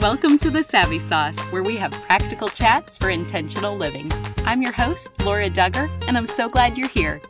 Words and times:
Welcome 0.00 0.38
to 0.38 0.50
the 0.50 0.62
Savvy 0.62 0.98
Sauce, 0.98 1.38
where 1.52 1.62
we 1.62 1.76
have 1.76 1.92
practical 1.92 2.48
chats 2.48 2.96
for 2.96 3.10
intentional 3.10 3.76
living. 3.76 4.10
I'm 4.46 4.62
your 4.62 4.72
host, 4.72 5.10
Laura 5.26 5.50
Dugger, 5.50 5.90
and 6.08 6.16
I'm 6.16 6.26
so 6.26 6.48
glad 6.48 6.78
you're 6.78 6.88
here. 6.88 7.20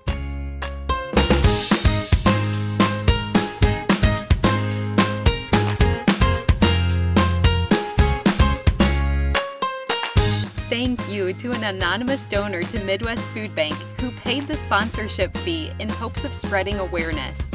Thank 10.68 11.11
you 11.11 11.32
to 11.32 11.50
an 11.50 11.64
anonymous 11.64 12.25
donor 12.25 12.62
to 12.62 12.84
Midwest 12.84 13.25
Food 13.34 13.52
Bank 13.57 13.75
who 14.00 14.12
paid 14.12 14.46
the 14.46 14.57
sponsorship 14.57 15.37
fee 15.39 15.73
in 15.80 15.88
hopes 15.88 16.24
of 16.24 16.32
spreading 16.32 16.79
awareness. 16.79 17.51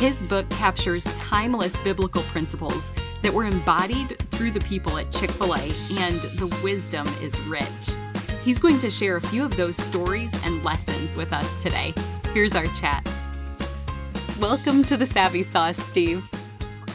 His 0.01 0.25
book 0.25 0.51
captures 0.51 1.05
timeless 1.15 1.81
biblical 1.85 2.25
principles 2.25 2.91
that 3.23 3.33
were 3.33 3.45
embodied 3.45 4.19
through 4.33 4.51
the 4.51 4.61
people 4.63 4.99
at 4.99 5.13
Chick 5.13 5.31
fil 5.31 5.55
A, 5.55 5.73
and 6.01 6.21
the 6.41 6.53
wisdom 6.65 7.07
is 7.23 7.41
rich. 7.43 7.93
He's 8.45 8.59
going 8.59 8.81
to 8.81 8.91
share 8.91 9.19
a 9.19 9.21
few 9.21 9.45
of 9.45 9.57
those 9.57 9.77
stories 9.77 10.35
and 10.45 10.65
lessons 10.65 11.15
with 11.15 11.33
us 11.33 11.55
today. 11.63 11.95
Here's 12.35 12.57
our 12.57 12.67
chat. 12.75 13.09
Welcome 14.41 14.83
to 14.85 14.97
the 14.97 15.07
Savvy 15.07 15.45
Sauce, 15.45 15.77
Steve. 15.77 16.25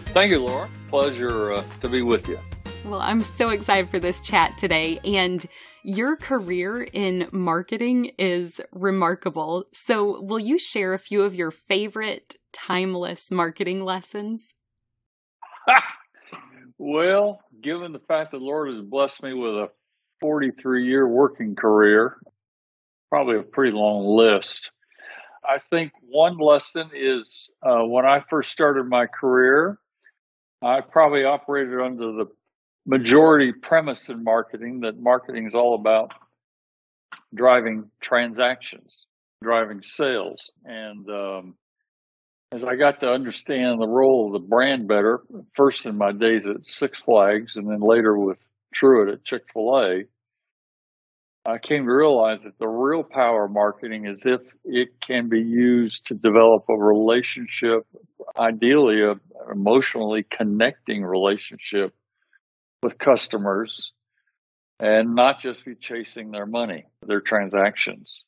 Thank 0.07 0.31
you, 0.31 0.39
Laura. 0.39 0.67
Pleasure 0.89 1.53
uh, 1.53 1.63
to 1.79 1.87
be 1.87 2.01
with 2.01 2.27
you. 2.27 2.37
Well, 2.83 2.99
I'm 2.99 3.23
so 3.23 3.49
excited 3.49 3.89
for 3.89 3.97
this 3.97 4.19
chat 4.19 4.57
today. 4.57 4.99
And 5.05 5.45
your 5.83 6.17
career 6.17 6.83
in 6.83 7.29
marketing 7.31 8.11
is 8.17 8.59
remarkable. 8.73 9.67
So, 9.71 10.21
will 10.21 10.39
you 10.39 10.59
share 10.59 10.93
a 10.93 10.99
few 10.99 11.23
of 11.23 11.33
your 11.33 11.51
favorite 11.51 12.35
timeless 12.51 13.31
marketing 13.31 13.85
lessons? 13.85 14.53
well, 16.77 17.39
given 17.63 17.93
the 17.93 18.01
fact 18.05 18.31
that 18.31 18.41
Lord 18.41 18.73
has 18.73 18.83
blessed 18.83 19.23
me 19.23 19.33
with 19.33 19.53
a 19.53 19.69
43 20.21 20.85
year 20.85 21.07
working 21.07 21.55
career, 21.55 22.17
probably 23.09 23.37
a 23.37 23.43
pretty 23.43 23.71
long 23.71 24.05
list. 24.05 24.71
I 25.47 25.59
think 25.59 25.91
one 26.01 26.37
lesson 26.37 26.89
is 26.93 27.51
uh, 27.61 27.83
when 27.83 28.05
I 28.05 28.23
first 28.29 28.51
started 28.51 28.87
my 28.87 29.07
career, 29.07 29.79
I 30.61 30.81
probably 30.81 31.23
operated 31.23 31.79
under 31.79 32.11
the 32.11 32.25
majority 32.85 33.53
premise 33.53 34.09
in 34.09 34.23
marketing 34.23 34.81
that 34.81 34.99
marketing 34.99 35.47
is 35.47 35.55
all 35.55 35.75
about 35.75 36.13
driving 37.33 37.89
transactions, 38.01 39.05
driving 39.43 39.81
sales. 39.83 40.51
And 40.65 41.09
um, 41.09 41.55
as 42.51 42.63
I 42.63 42.75
got 42.75 43.01
to 43.01 43.11
understand 43.11 43.79
the 43.79 43.87
role 43.87 44.27
of 44.27 44.33
the 44.41 44.47
brand 44.47 44.87
better, 44.87 45.21
first 45.53 45.85
in 45.85 45.97
my 45.97 46.11
days 46.11 46.45
at 46.45 46.65
Six 46.65 46.97
Flags 46.99 47.55
and 47.55 47.69
then 47.69 47.81
later 47.81 48.17
with 48.17 48.39
Truett 48.77 49.13
at 49.13 49.25
Chick 49.25 49.43
fil 49.51 49.75
A, 49.75 50.03
I 51.49 51.57
came 51.57 51.85
to 51.85 51.91
realize 51.91 52.43
that 52.43 52.59
the 52.59 52.67
real 52.67 53.03
power 53.03 53.45
of 53.45 53.51
marketing 53.51 54.05
is 54.05 54.21
if 54.25 54.41
it 54.65 54.89
can 55.01 55.29
be 55.29 55.41
used 55.41 56.05
to 56.07 56.13
develop 56.13 56.65
a 56.69 56.73
relationship, 56.73 57.87
ideally 58.37 59.01
an 59.01 59.19
emotionally 59.51 60.25
connecting 60.29 61.03
relationship 61.03 61.95
with 62.83 62.99
customers 62.99 63.93
and 64.79 65.15
not 65.15 65.39
just 65.39 65.65
be 65.65 65.73
chasing 65.73 66.29
their 66.29 66.45
money, 66.45 66.85
their 67.05 67.21
transactions. 67.21 68.23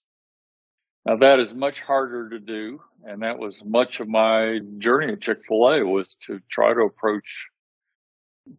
Now 1.05 1.17
that 1.17 1.39
is 1.39 1.53
much 1.53 1.79
harder 1.81 2.29
to 2.29 2.39
do. 2.39 2.79
And 3.03 3.21
that 3.21 3.39
was 3.39 3.61
much 3.63 3.99
of 3.99 4.07
my 4.09 4.59
journey 4.79 5.13
at 5.13 5.21
Chick-fil-A 5.21 5.85
was 5.85 6.17
to 6.27 6.39
try 6.49 6.73
to 6.73 6.81
approach 6.81 7.23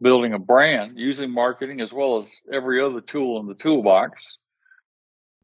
building 0.00 0.32
a 0.32 0.38
brand 0.38 0.98
using 0.98 1.30
marketing 1.30 1.80
as 1.80 1.92
well 1.92 2.18
as 2.18 2.28
every 2.52 2.82
other 2.82 3.00
tool 3.00 3.40
in 3.40 3.46
the 3.46 3.54
toolbox 3.54 4.20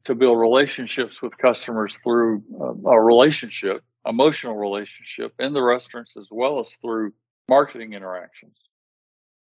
to 0.05 0.15
build 0.15 0.39
relationships 0.39 1.21
with 1.21 1.37
customers 1.37 1.99
through 2.03 2.43
uh, 2.61 2.91
a 2.91 3.01
relationship, 3.01 3.83
emotional 4.07 4.55
relationship 4.55 5.33
in 5.39 5.53
the 5.53 5.63
restaurants 5.63 6.17
as 6.17 6.29
well 6.31 6.61
as 6.61 6.71
through 6.81 7.13
marketing 7.49 7.93
interactions. 7.93 8.57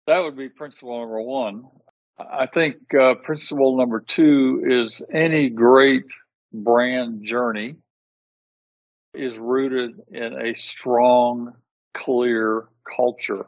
That 0.08 0.20
would 0.20 0.36
be 0.36 0.50
principle 0.50 1.00
number 1.00 1.22
one. 1.22 1.66
I 2.20 2.48
think 2.48 2.76
uh, 2.94 3.16
principle 3.16 3.78
number 3.78 4.02
two 4.02 4.64
is 4.68 5.02
any 5.12 5.50
great 5.50 6.06
brand 6.54 7.26
journey 7.26 7.78
is 9.14 9.38
rooted 9.38 9.92
in 10.10 10.34
a 10.34 10.54
strong, 10.56 11.54
clear 11.94 12.68
culture. 12.96 13.46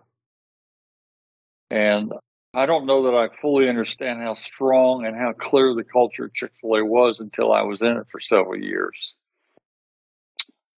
And 1.73 2.13
I 2.53 2.67
don't 2.67 2.85
know 2.85 3.05
that 3.05 3.17
I 3.17 3.35
fully 3.41 3.67
understand 3.67 4.21
how 4.21 4.35
strong 4.35 5.07
and 5.07 5.17
how 5.17 5.33
clear 5.33 5.73
the 5.73 5.83
culture 5.83 6.25
of 6.25 6.33
Chick 6.35 6.51
fil 6.61 6.75
A 6.75 6.85
was 6.85 7.19
until 7.19 7.51
I 7.51 7.63
was 7.63 7.81
in 7.81 7.97
it 7.97 8.05
for 8.11 8.19
several 8.19 8.57
years. 8.57 8.95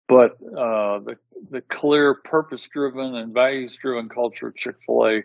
But 0.08 0.38
uh, 0.42 1.00
the, 1.00 1.18
the 1.52 1.60
clear, 1.60 2.14
purpose 2.14 2.66
driven, 2.72 3.14
and 3.16 3.34
values 3.34 3.76
driven 3.76 4.08
culture 4.08 4.48
of 4.48 4.56
Chick 4.56 4.76
fil 4.86 5.06
A 5.06 5.24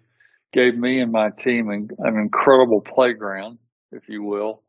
gave 0.53 0.76
me 0.76 0.98
and 0.98 1.12
my 1.12 1.31
team 1.31 1.70
an, 1.70 1.91
an 2.00 2.16
incredible 2.16 2.81
playground, 2.81 3.58
if 3.92 4.08
you 4.08 4.25
will, 4.25 4.64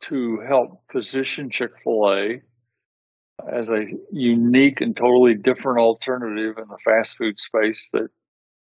to 0.00 0.40
help 0.40 0.82
position 0.90 1.50
Chick 1.50 1.70
fil 1.84 2.12
A 2.12 2.42
as 3.48 3.68
a 3.68 3.86
unique 4.10 4.80
and 4.80 4.96
totally 4.96 5.34
different 5.34 5.78
alternative 5.78 6.58
in 6.58 6.66
the 6.66 6.78
fast 6.84 7.16
food 7.16 7.38
space 7.38 7.88
that 7.92 8.10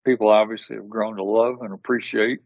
people 0.05 0.29
obviously 0.29 0.77
have 0.77 0.89
grown 0.89 1.17
to 1.17 1.25
love 1.25 1.63
and 1.63 1.73
appreciate 1.73 2.41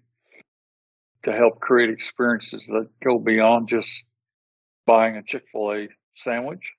to 1.25 1.33
help 1.33 1.61
create 1.61 1.91
experiences 1.91 2.65
that 2.69 2.89
go 3.05 3.19
beyond 3.19 3.69
just 3.69 4.05
buying 4.87 5.17
a 5.17 5.23
Chick-fil-A 5.23 5.89
sandwich. 6.15 6.73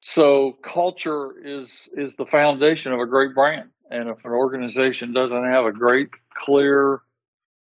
So 0.00 0.56
culture 0.62 1.32
is 1.42 1.88
is 1.96 2.14
the 2.16 2.26
foundation 2.26 2.92
of 2.92 3.00
a 3.00 3.06
great 3.06 3.34
brand. 3.34 3.70
And 3.90 4.08
if 4.08 4.24
an 4.24 4.32
organization 4.32 5.12
doesn't 5.12 5.44
have 5.50 5.64
a 5.64 5.72
great 5.72 6.08
clear 6.42 7.00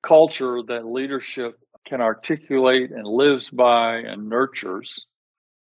culture 0.01 0.59
that 0.67 0.85
leadership 0.85 1.59
can 1.85 2.01
articulate 2.01 2.91
and 2.91 3.05
lives 3.05 3.49
by 3.49 3.97
and 3.97 4.27
nurtures, 4.27 5.05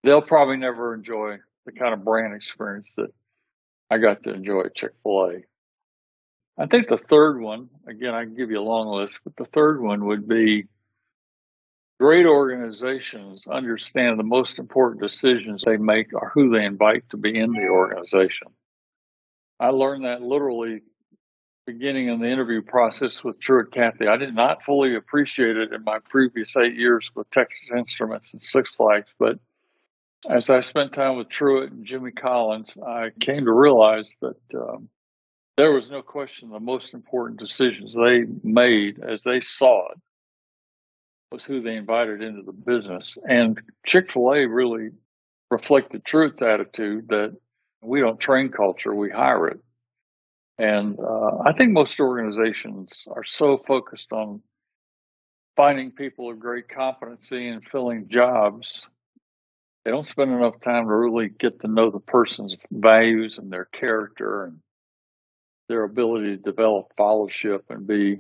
they'll 0.03 0.23
probably 0.23 0.57
never 0.57 0.95
enjoy 0.95 1.37
the 1.67 1.73
kind 1.73 1.95
of 1.95 2.05
brand 2.05 2.35
experience 2.35 2.89
that 2.97 3.11
I 3.91 3.99
got 3.99 4.23
to 4.25 4.35
enjoy 4.35 4.63
at 4.63 4.75
Chick 4.75 4.93
fil 5.03 5.31
A. 5.31 5.50
I 6.61 6.67
think 6.67 6.89
the 6.89 6.99
third 6.99 7.41
one, 7.41 7.71
again, 7.87 8.15
I 8.15 8.25
can 8.25 8.35
give 8.35 8.51
you 8.51 8.61
a 8.61 8.61
long 8.61 8.89
list, 8.89 9.21
but 9.25 9.35
the 9.35 9.47
third 9.47 9.81
one 9.81 10.05
would 10.05 10.29
be 10.29 10.67
great 11.99 12.27
organizations 12.27 13.47
understand 13.51 14.19
the 14.19 14.25
most 14.25 14.59
important 14.59 15.01
decisions 15.01 15.63
they 15.65 15.79
make 15.79 16.13
are 16.15 16.31
who 16.35 16.51
they 16.51 16.67
invite 16.67 17.09
to 17.11 17.17
be 17.17 17.39
in 17.39 17.53
the 17.53 17.67
organization. 17.67 18.49
I 19.59 19.69
learned 19.69 20.05
that 20.05 20.21
literally 20.21 20.83
beginning 21.67 22.09
in 22.09 22.21
the 22.21 22.29
interview 22.29 22.61
process 22.61 23.25
with 23.25 23.41
Truett 23.41 23.73
Cathy. 23.73 24.07
I 24.07 24.19
did 24.19 24.35
not 24.35 24.63
fully 24.63 24.97
appreciate 24.97 25.57
it 25.57 25.73
in 25.73 25.83
my 25.83 25.99
previous 26.11 26.55
eight 26.59 26.75
years 26.75 27.11
with 27.15 27.31
Texas 27.31 27.71
Instruments 27.75 28.35
and 28.35 28.43
Six 28.43 28.75
Flags, 28.75 29.09
but 29.19 29.39
as 30.29 30.51
I 30.51 30.61
spent 30.61 30.93
time 30.93 31.17
with 31.17 31.31
Truett 31.31 31.73
and 31.73 31.87
Jimmy 31.87 32.11
Collins, 32.11 32.75
I 32.87 33.13
came 33.19 33.47
to 33.47 33.53
realize 33.53 34.11
that 34.21 34.37
um, 34.55 34.91
there 35.61 35.73
was 35.73 35.91
no 35.91 36.01
question 36.01 36.49
the 36.49 36.59
most 36.59 36.95
important 36.95 37.39
decisions 37.39 37.95
they 37.95 38.25
made 38.43 38.99
as 39.07 39.21
they 39.23 39.43
saw 39.43 39.91
it 39.91 39.99
was 41.31 41.45
who 41.45 41.61
they 41.61 41.77
invited 41.77 42.23
into 42.23 42.43
the 42.43 42.53
business. 42.53 43.17
And 43.29 43.61
Chick 43.87 44.11
fil 44.11 44.33
A 44.33 44.47
really 44.47 44.89
reflected 45.51 46.03
Truett's 46.03 46.41
attitude 46.41 47.09
that 47.09 47.37
we 47.83 48.01
don't 48.01 48.19
train 48.19 48.49
culture, 48.49 48.95
we 48.95 49.11
hire 49.11 49.49
it. 49.49 49.61
And 50.57 50.99
uh, 50.99 51.43
I 51.45 51.53
think 51.53 51.73
most 51.73 52.01
organizations 52.01 53.05
are 53.15 53.25
so 53.25 53.59
focused 53.59 54.13
on 54.13 54.41
finding 55.57 55.91
people 55.91 56.31
of 56.31 56.41
great 56.41 56.71
competency 56.71 57.49
and 57.49 57.63
filling 57.71 58.09
jobs 58.09 58.87
they 59.85 59.91
don't 59.91 60.07
spend 60.07 60.31
enough 60.31 60.61
time 60.61 60.87
to 60.87 60.95
really 60.95 61.29
get 61.29 61.61
to 61.61 61.69
know 61.69 61.91
the 61.91 62.01
person's 62.01 62.55
values 62.71 63.37
and 63.39 63.51
their 63.51 63.65
character 63.65 64.45
and 64.45 64.59
their 65.71 65.85
ability 65.85 66.37
to 66.37 66.43
develop 66.43 66.93
fellowship 66.97 67.65
and 67.71 67.87
be 67.87 68.19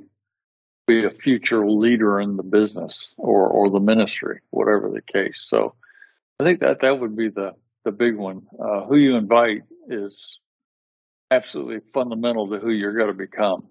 be 0.86 1.04
a 1.04 1.10
future 1.10 1.68
leader 1.68 2.20
in 2.20 2.36
the 2.36 2.42
business 2.42 3.12
or 3.16 3.46
or 3.46 3.70
the 3.70 3.80
ministry, 3.80 4.40
whatever 4.50 4.90
the 4.90 5.02
case. 5.02 5.44
So 5.46 5.74
I 6.40 6.44
think 6.44 6.60
that 6.60 6.80
that 6.80 6.98
would 6.98 7.16
be 7.16 7.28
the 7.28 7.52
the 7.84 7.90
big 7.90 8.16
one. 8.16 8.46
Uh, 8.58 8.84
who 8.86 8.96
you 8.96 9.16
invite 9.16 9.62
is 9.88 10.38
absolutely 11.30 11.80
fundamental 11.92 12.48
to 12.50 12.58
who 12.58 12.70
you're 12.70 12.96
going 12.96 13.08
to 13.08 13.14
become. 13.14 13.68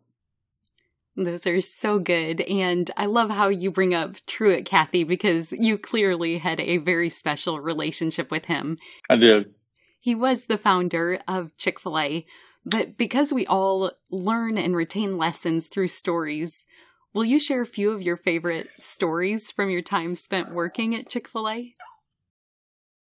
Those 1.15 1.45
are 1.47 1.61
so 1.61 1.99
good. 1.99 2.41
And 2.41 2.89
I 2.95 3.05
love 3.05 3.29
how 3.29 3.49
you 3.49 3.71
bring 3.71 3.93
up 3.93 4.15
Truett 4.25 4.65
Cathy, 4.65 5.03
because 5.03 5.51
you 5.51 5.77
clearly 5.77 6.37
had 6.37 6.59
a 6.61 6.77
very 6.77 7.09
special 7.09 7.59
relationship 7.59 8.31
with 8.31 8.45
him. 8.45 8.77
I 9.09 9.17
did. 9.17 9.53
He 9.99 10.15
was 10.15 10.45
the 10.45 10.57
founder 10.57 11.19
of 11.27 11.57
Chick 11.57 11.79
fil 11.79 11.99
A, 11.99 12.25
but 12.65 12.97
because 12.97 13.33
we 13.33 13.45
all 13.47 13.91
learn 14.09 14.57
and 14.57 14.75
retain 14.75 15.17
lessons 15.17 15.67
through 15.67 15.87
stories, 15.87 16.65
will 17.13 17.25
you 17.25 17.39
share 17.39 17.61
a 17.61 17.67
few 17.67 17.91
of 17.91 18.01
your 18.01 18.17
favorite 18.17 18.69
stories 18.79 19.51
from 19.51 19.69
your 19.69 19.81
time 19.81 20.15
spent 20.15 20.53
working 20.53 20.95
at 20.95 21.09
Chick 21.09 21.27
fil 21.27 21.49
A? 21.49 21.75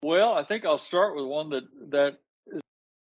Well, 0.02 0.34
I 0.34 0.44
think 0.44 0.66
I'll 0.66 0.78
start 0.78 1.16
with 1.16 1.24
one 1.24 1.50
that, 1.50 1.62
that 1.90 2.18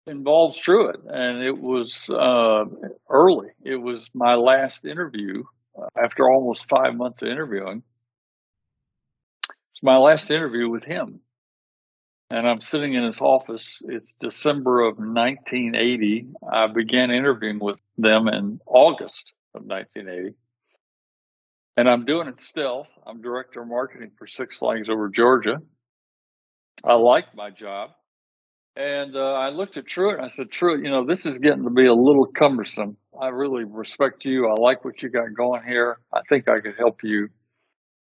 involves 0.06 0.58
Truett, 0.58 1.00
and 1.06 1.42
it 1.42 1.56
was 1.58 2.10
uh, 2.10 2.64
early. 3.08 3.48
It 3.64 3.76
was 3.76 4.08
my 4.12 4.34
last 4.34 4.84
interview 4.84 5.44
uh, 5.80 5.86
after 6.02 6.28
almost 6.28 6.68
five 6.68 6.94
months 6.94 7.22
of 7.22 7.28
interviewing. 7.28 7.82
It's 9.72 9.82
my 9.82 9.96
last 9.96 10.30
interview 10.30 10.68
with 10.68 10.84
him, 10.84 11.20
and 12.30 12.48
I'm 12.48 12.60
sitting 12.60 12.94
in 12.94 13.04
his 13.04 13.20
office. 13.20 13.82
It's 13.86 14.12
December 14.20 14.82
of 14.82 14.98
1980. 14.98 16.28
I 16.50 16.68
began 16.68 17.10
interviewing 17.10 17.58
with 17.58 17.78
them 17.98 18.28
in 18.28 18.60
August 18.66 19.32
of 19.54 19.62
1980. 19.64 20.36
And 21.76 21.88
I'm 21.88 22.04
doing 22.04 22.28
it 22.28 22.40
stealth. 22.40 22.88
I'm 23.06 23.20
director 23.20 23.62
of 23.62 23.68
marketing 23.68 24.12
for 24.16 24.26
Six 24.26 24.58
Flags 24.58 24.88
over 24.88 25.08
Georgia. 25.08 25.56
I 26.84 26.94
like 26.94 27.34
my 27.34 27.50
job. 27.50 27.90
And 28.76 29.16
uh, 29.16 29.32
I 29.32 29.48
looked 29.48 29.76
at 29.76 29.86
Truett 29.86 30.18
and 30.18 30.24
I 30.24 30.28
said, 30.28 30.50
Truett, 30.50 30.84
you 30.84 30.90
know, 30.90 31.04
this 31.04 31.26
is 31.26 31.38
getting 31.38 31.64
to 31.64 31.70
be 31.70 31.86
a 31.86 31.94
little 31.94 32.26
cumbersome. 32.26 32.96
I 33.20 33.28
really 33.28 33.64
respect 33.64 34.24
you. 34.24 34.48
I 34.48 34.54
like 34.60 34.84
what 34.84 35.02
you 35.02 35.10
got 35.10 35.34
going 35.36 35.64
here. 35.64 35.98
I 36.12 36.20
think 36.28 36.48
I 36.48 36.60
could 36.60 36.76
help 36.78 37.02
you. 37.02 37.28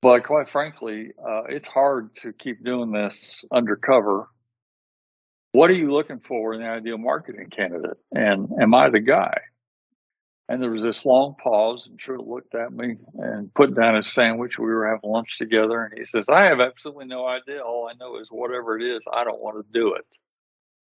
But 0.05 0.25
quite 0.25 0.51
frankly, 0.51 1.13
uh, 1.19 1.45
it's 1.49 1.67
hard 1.67 2.15
to 2.17 2.35
keep 2.35 2.63
doing 2.63 2.93
this 2.93 3.43
undercover. 3.51 4.29
What 5.53 5.71
are 5.71 5.75
you 5.75 5.95
looking 5.95 6.21
for 6.21 6.53
in 6.53 6.61
the 6.61 6.69
ideal 6.69 6.99
marketing 6.99 7.49
candidate? 7.49 7.97
And 8.13 8.51
am 8.61 8.75
I 8.75 8.91
the 8.91 9.01
guy? 9.01 9.39
And 10.47 10.63
there 10.63 10.71
was 10.71 10.83
this 10.83 11.07
long 11.07 11.37
pause, 11.43 11.87
and 11.89 11.99
Truett 11.99 12.27
looked 12.27 12.55
at 12.55 12.71
me 12.71 12.97
and 13.15 13.55
put 13.55 13.75
down 13.75 13.97
his 13.97 14.13
sandwich. 14.13 14.59
We 14.59 14.67
were 14.67 14.89
having 14.89 15.11
lunch 15.11 15.39
together, 15.39 15.83
and 15.83 15.99
he 15.99 16.05
says, 16.05 16.27
I 16.29 16.43
have 16.43 16.61
absolutely 16.61 17.07
no 17.07 17.27
idea. 17.27 17.63
All 17.63 17.89
I 17.89 17.95
know 17.95 18.19
is 18.19 18.29
whatever 18.31 18.79
it 18.79 18.85
is, 18.85 19.03
I 19.11 19.25
don't 19.25 19.41
want 19.41 19.57
to 19.57 19.73
do 19.73 19.95
it. 19.95 20.05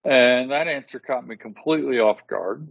And 0.03 0.49
that 0.49 0.67
answer 0.67 0.97
caught 0.97 1.27
me 1.27 1.35
completely 1.35 1.99
off 1.99 2.25
guard. 2.27 2.67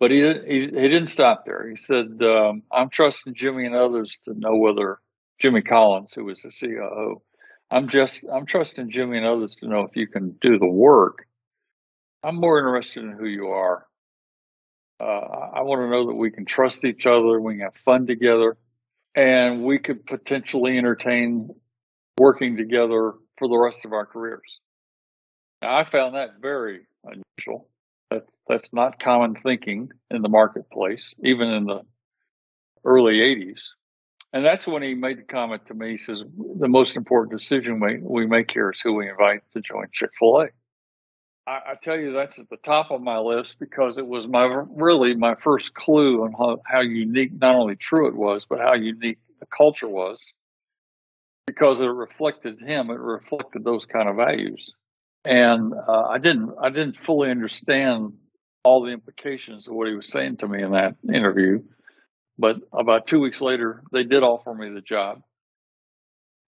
But 0.00 0.10
he, 0.10 0.18
he, 0.18 0.60
he 0.64 0.68
didn't 0.68 1.06
stop 1.06 1.46
there. 1.46 1.66
He 1.66 1.76
said, 1.76 2.20
um, 2.20 2.62
I'm 2.70 2.90
trusting 2.90 3.34
Jimmy 3.34 3.64
and 3.64 3.74
others 3.74 4.18
to 4.26 4.34
know 4.38 4.56
whether 4.56 4.98
Jimmy 5.40 5.62
Collins, 5.62 6.12
who 6.14 6.24
was 6.24 6.40
the 6.42 6.50
COO, 6.50 7.22
I'm 7.70 7.88
just, 7.88 8.22
I'm 8.32 8.46
trusting 8.46 8.90
Jimmy 8.90 9.18
and 9.18 9.26
others 9.26 9.56
to 9.56 9.68
know 9.68 9.80
if 9.80 9.96
you 9.96 10.06
can 10.06 10.36
do 10.40 10.58
the 10.58 10.68
work. 10.68 11.26
I'm 12.22 12.36
more 12.36 12.58
interested 12.58 13.04
in 13.04 13.12
who 13.12 13.26
you 13.26 13.48
are. 13.48 13.86
Uh, 14.98 15.04
I 15.04 15.62
want 15.62 15.80
to 15.82 15.90
know 15.90 16.06
that 16.06 16.14
we 16.14 16.30
can 16.30 16.46
trust 16.46 16.84
each 16.84 17.06
other, 17.06 17.40
we 17.40 17.54
can 17.54 17.62
have 17.62 17.76
fun 17.76 18.06
together, 18.06 18.56
and 19.14 19.64
we 19.64 19.78
could 19.78 20.06
potentially 20.06 20.78
entertain 20.78 21.50
working 22.18 22.56
together 22.56 23.14
for 23.38 23.48
the 23.48 23.58
rest 23.58 23.84
of 23.84 23.92
our 23.92 24.06
careers. 24.06 24.60
Now, 25.62 25.76
I 25.76 25.84
found 25.84 26.14
that 26.14 26.40
very 26.40 26.86
unusual. 27.04 27.68
That 28.10 28.26
that's 28.48 28.72
not 28.72 29.00
common 29.00 29.34
thinking 29.42 29.90
in 30.10 30.22
the 30.22 30.28
marketplace, 30.28 31.14
even 31.22 31.48
in 31.48 31.64
the 31.64 31.80
early 32.84 33.14
'80s. 33.14 33.58
And 34.32 34.44
that's 34.44 34.66
when 34.66 34.82
he 34.82 34.94
made 34.94 35.18
the 35.18 35.22
comment 35.22 35.66
to 35.66 35.74
me. 35.74 35.92
He 35.92 35.98
says, 35.98 36.22
"The 36.58 36.68
most 36.68 36.96
important 36.96 37.38
decision 37.38 37.80
we, 37.80 37.98
we 37.98 38.26
make 38.26 38.50
here 38.50 38.70
is 38.70 38.80
who 38.80 38.94
we 38.94 39.08
invite 39.08 39.42
to 39.52 39.60
join 39.60 39.86
Chick 39.92 40.10
Fil 40.18 40.42
A." 40.42 40.48
I, 41.46 41.52
I 41.52 41.74
tell 41.82 41.96
you, 41.96 42.12
that's 42.12 42.38
at 42.38 42.50
the 42.50 42.56
top 42.58 42.90
of 42.90 43.00
my 43.00 43.18
list 43.18 43.56
because 43.60 43.98
it 43.98 44.06
was 44.06 44.26
my 44.26 44.64
really 44.70 45.14
my 45.14 45.36
first 45.36 45.74
clue 45.74 46.22
on 46.24 46.32
how, 46.32 46.60
how 46.66 46.80
unique 46.80 47.32
not 47.40 47.54
only 47.54 47.76
Truett 47.76 48.16
was, 48.16 48.44
but 48.48 48.58
how 48.58 48.74
unique 48.74 49.18
the 49.40 49.46
culture 49.46 49.88
was. 49.88 50.18
Because 51.46 51.80
it 51.80 51.86
reflected 51.86 52.60
him, 52.60 52.90
it 52.90 52.98
reflected 52.98 53.62
those 53.62 53.86
kind 53.86 54.08
of 54.08 54.16
values 54.16 54.74
and 55.26 55.74
uh, 55.74 56.04
I 56.08 56.18
didn't 56.18 56.54
I 56.60 56.70
didn't 56.70 56.96
fully 57.04 57.30
understand 57.30 58.12
all 58.64 58.82
the 58.82 58.92
implications 58.92 59.66
of 59.66 59.74
what 59.74 59.88
he 59.88 59.94
was 59.94 60.08
saying 60.08 60.38
to 60.38 60.48
me 60.48 60.62
in 60.62 60.72
that 60.72 60.94
interview. 61.12 61.62
But 62.38 62.56
about 62.72 63.06
two 63.06 63.20
weeks 63.20 63.40
later, 63.40 63.82
they 63.92 64.04
did 64.04 64.22
offer 64.22 64.54
me 64.54 64.70
the 64.70 64.80
job. 64.80 65.22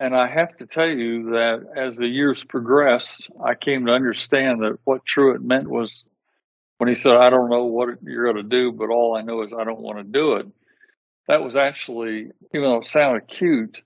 And 0.00 0.14
I 0.14 0.28
have 0.28 0.56
to 0.58 0.66
tell 0.66 0.88
you 0.88 1.30
that 1.30 1.64
as 1.76 1.96
the 1.96 2.06
years 2.06 2.44
progressed, 2.44 3.28
I 3.44 3.54
came 3.54 3.86
to 3.86 3.92
understand 3.92 4.62
that 4.62 4.78
what 4.84 5.04
Truett 5.04 5.42
meant 5.42 5.68
was 5.68 6.04
when 6.76 6.88
he 6.88 6.94
said, 6.94 7.14
I 7.14 7.30
don't 7.30 7.50
know 7.50 7.64
what 7.64 7.88
you're 8.02 8.32
going 8.32 8.36
to 8.36 8.48
do, 8.48 8.70
but 8.70 8.90
all 8.90 9.16
I 9.16 9.22
know 9.22 9.42
is 9.42 9.52
I 9.52 9.64
don't 9.64 9.80
want 9.80 9.98
to 9.98 10.04
do 10.04 10.34
it. 10.34 10.46
That 11.26 11.42
was 11.42 11.56
actually, 11.56 12.30
even 12.54 12.62
though 12.62 12.78
it 12.78 12.86
sounded 12.86 13.26
cute, 13.28 13.82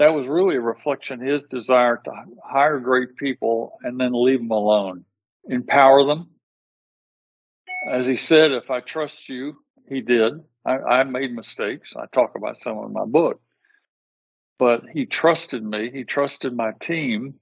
that 0.00 0.12
was 0.12 0.26
really 0.26 0.56
a 0.56 0.60
reflection 0.60 1.22
of 1.22 1.28
his 1.28 1.42
desire 1.48 2.00
to 2.04 2.10
hire 2.44 2.80
great 2.80 3.16
people 3.16 3.78
and 3.84 3.98
then 3.98 4.10
leave 4.12 4.40
them 4.40 4.50
alone, 4.50 5.04
empower 5.48 6.04
them. 6.04 6.30
As 7.88 8.06
he 8.06 8.16
said, 8.16 8.50
if 8.50 8.70
I 8.70 8.80
trust 8.80 9.28
you, 9.28 9.54
he 9.88 10.00
did. 10.00 10.40
I, 10.64 10.78
I 10.78 11.04
made 11.04 11.34
mistakes. 11.34 11.92
I 11.96 12.06
talk 12.06 12.36
about 12.36 12.58
some 12.58 12.78
in 12.78 12.92
my 12.92 13.04
book, 13.04 13.40
but 14.58 14.82
he 14.92 15.06
trusted 15.06 15.64
me. 15.64 15.90
He 15.90 16.04
trusted 16.04 16.54
my 16.54 16.72
team. 16.80 17.34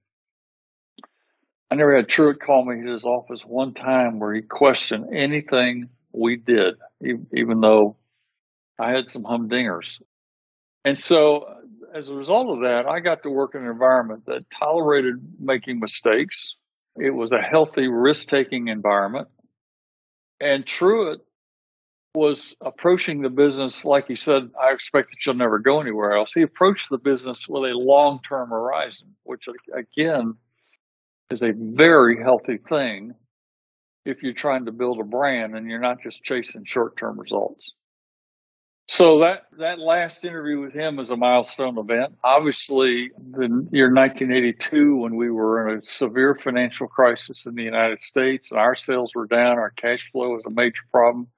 I 1.71 1.75
never 1.77 1.97
had 1.97 2.09
Truett 2.09 2.41
call 2.41 2.65
me 2.65 2.83
to 2.83 2.93
his 2.93 3.05
office 3.05 3.43
one 3.43 3.75
time 3.75 4.19
where 4.19 4.35
he 4.35 4.43
questioned 4.43 5.15
anything 5.15 5.89
we 6.13 6.37
did, 6.37 6.75
even 7.03 7.61
though 7.61 7.97
I 8.79 8.91
had 8.91 9.11
some 9.11 9.23
humdingers. 9.23 10.01
And 10.85 10.99
so 10.99 11.39
uh, 11.39 11.55
as 11.95 12.09
a 12.09 12.15
result 12.15 12.49
of 12.49 12.61
that, 12.63 12.87
I 12.87 13.01
got 13.01 13.23
to 13.23 13.31
work 13.31 13.55
in 13.55 13.63
an 13.63 13.71
environment 13.71 14.25
that 14.27 14.51
tolerated 14.51 15.15
making 15.39 15.79
mistakes. 15.79 16.57
It 16.97 17.11
was 17.11 17.33
a 17.33 17.41
healthy 17.41 17.89
risk 17.89 18.29
taking 18.29 18.69
environment. 18.69 19.29
And 20.41 20.67
Truett 20.67 21.21
was 22.15 22.55
approaching 22.61 23.23
the 23.23 23.31
business 23.31 23.85
like 23.85 24.07
he 24.07 24.17
said, 24.17 24.51
I 24.61 24.73
expect 24.73 25.11
that 25.11 25.25
you'll 25.25 25.35
never 25.35 25.59
go 25.59 25.81
anywhere 25.81 26.13
else. 26.13 26.33
He 26.35 26.43
approached 26.43 26.89
the 26.91 26.99
business 26.99 27.47
with 27.49 27.71
a 27.71 27.75
long 27.75 28.21
term 28.29 28.51
horizon, 28.51 29.15
which 29.25 29.47
again 29.75 30.35
is 31.31 31.43
a 31.43 31.53
very 31.57 32.23
healthy 32.23 32.59
thing 32.69 33.15
if 34.05 34.23
you're 34.23 34.35
trying 34.35 34.67
to 34.67 34.73
build 34.73 35.01
a 35.01 35.05
brand 35.05 35.57
and 35.57 35.71
you're 35.71 35.81
not 35.81 36.03
just 36.03 36.23
chasing 36.23 36.65
short 36.65 36.97
term 36.99 37.19
results. 37.19 37.73
So 38.89 39.21
that, 39.21 39.47
that 39.59 39.79
last 39.79 40.25
interview 40.25 40.61
with 40.61 40.75
him 40.75 40.97
was 40.97 41.09
a 41.09 41.17
milestone 41.17 41.79
event. 41.79 42.19
Obviously, 42.23 43.11
the 43.17 43.67
year 43.71 43.95
1982, 43.95 44.97
when 44.97 45.17
we 45.17 45.31
were 45.31 45.69
in 45.69 45.79
a 45.79 45.85
severe 45.85 46.35
financial 46.35 46.89
crisis 46.89 47.47
in 47.47 47.55
the 47.55 47.63
United 47.63 48.03
States 48.03 48.51
and 48.51 48.61
our 48.61 48.75
sales 48.75 49.13
were 49.15 49.27
down, 49.27 49.57
our 49.57 49.71
cash 49.71 50.11
flow 50.13 50.31
was 50.31 50.43
a 50.47 50.51
major 50.51 50.83
problem. 50.91 51.29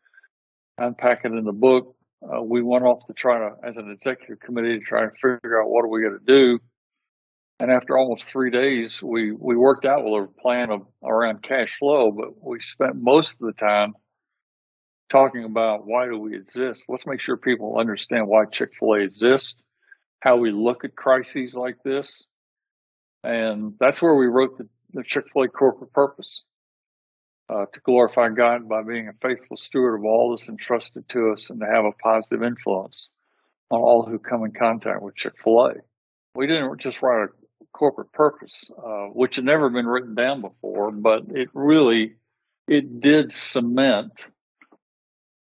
Unpack 0.78 1.24
it 1.24 1.32
in 1.32 1.44
the 1.44 1.52
book. 1.52 1.94
Uh, 2.22 2.42
we 2.42 2.62
went 2.62 2.84
off 2.84 3.06
to 3.06 3.12
try 3.12 3.38
to, 3.38 3.54
as 3.62 3.76
an 3.76 3.90
executive 3.90 4.40
committee, 4.40 4.78
to 4.78 4.84
try 4.84 5.02
to 5.02 5.10
figure 5.10 5.60
out 5.60 5.68
what 5.68 5.84
are 5.84 5.88
we 5.88 6.02
going 6.02 6.18
to 6.18 6.24
do. 6.26 6.58
And 7.60 7.70
after 7.70 7.96
almost 7.96 8.24
three 8.24 8.50
days, 8.50 9.00
we, 9.00 9.30
we 9.30 9.56
worked 9.56 9.84
out 9.84 10.04
with 10.04 10.24
a 10.24 10.40
plan 10.40 10.70
of 10.70 10.82
around 11.04 11.42
cash 11.42 11.78
flow, 11.78 12.10
but 12.10 12.42
we 12.42 12.60
spent 12.60 12.96
most 12.96 13.32
of 13.34 13.46
the 13.46 13.52
time 13.52 13.94
talking 15.10 15.44
about 15.44 15.86
why 15.86 16.06
do 16.06 16.18
we 16.18 16.34
exist, 16.34 16.86
let's 16.88 17.06
make 17.06 17.20
sure 17.20 17.36
people 17.36 17.78
understand 17.78 18.26
why 18.26 18.44
Chick 18.46 18.70
fil 18.78 18.94
A 18.94 19.00
exists, 19.00 19.54
how 20.20 20.36
we 20.36 20.50
look 20.50 20.84
at 20.84 20.96
crises 20.96 21.54
like 21.54 21.76
this. 21.84 22.24
And 23.22 23.74
that's 23.78 24.02
where 24.02 24.16
we 24.16 24.26
wrote 24.26 24.58
the, 24.58 24.68
the 24.92 25.04
Chick 25.04 25.26
fil 25.32 25.44
A 25.44 25.48
corporate 25.48 25.92
purpose 25.92 26.42
uh, 27.48 27.66
to 27.72 27.80
glorify 27.80 28.28
God 28.30 28.68
by 28.68 28.82
being 28.82 29.08
a 29.08 29.12
faithful 29.20 29.56
steward 29.56 29.96
of 29.98 30.04
all 30.04 30.30
that's 30.30 30.48
entrusted 30.48 31.08
to 31.10 31.32
us 31.32 31.48
and 31.50 31.60
to 31.60 31.66
have 31.66 31.84
a 31.84 31.92
positive 31.92 32.42
influence 32.42 33.08
on 33.70 33.80
all 33.80 34.04
who 34.04 34.18
come 34.18 34.44
in 34.44 34.52
contact 34.52 35.02
with 35.02 35.16
Chick 35.16 35.34
fil 35.42 35.66
A. 35.66 35.74
We 36.34 36.46
didn't 36.46 36.80
just 36.80 37.02
write 37.02 37.28
a 37.28 37.64
corporate 37.72 38.12
purpose, 38.12 38.70
uh, 38.76 39.06
which 39.08 39.36
had 39.36 39.44
never 39.44 39.68
been 39.70 39.86
written 39.86 40.14
down 40.14 40.40
before, 40.40 40.90
but 40.90 41.24
it 41.30 41.48
really 41.54 42.14
it 42.66 43.00
did 43.00 43.32
cement 43.32 44.26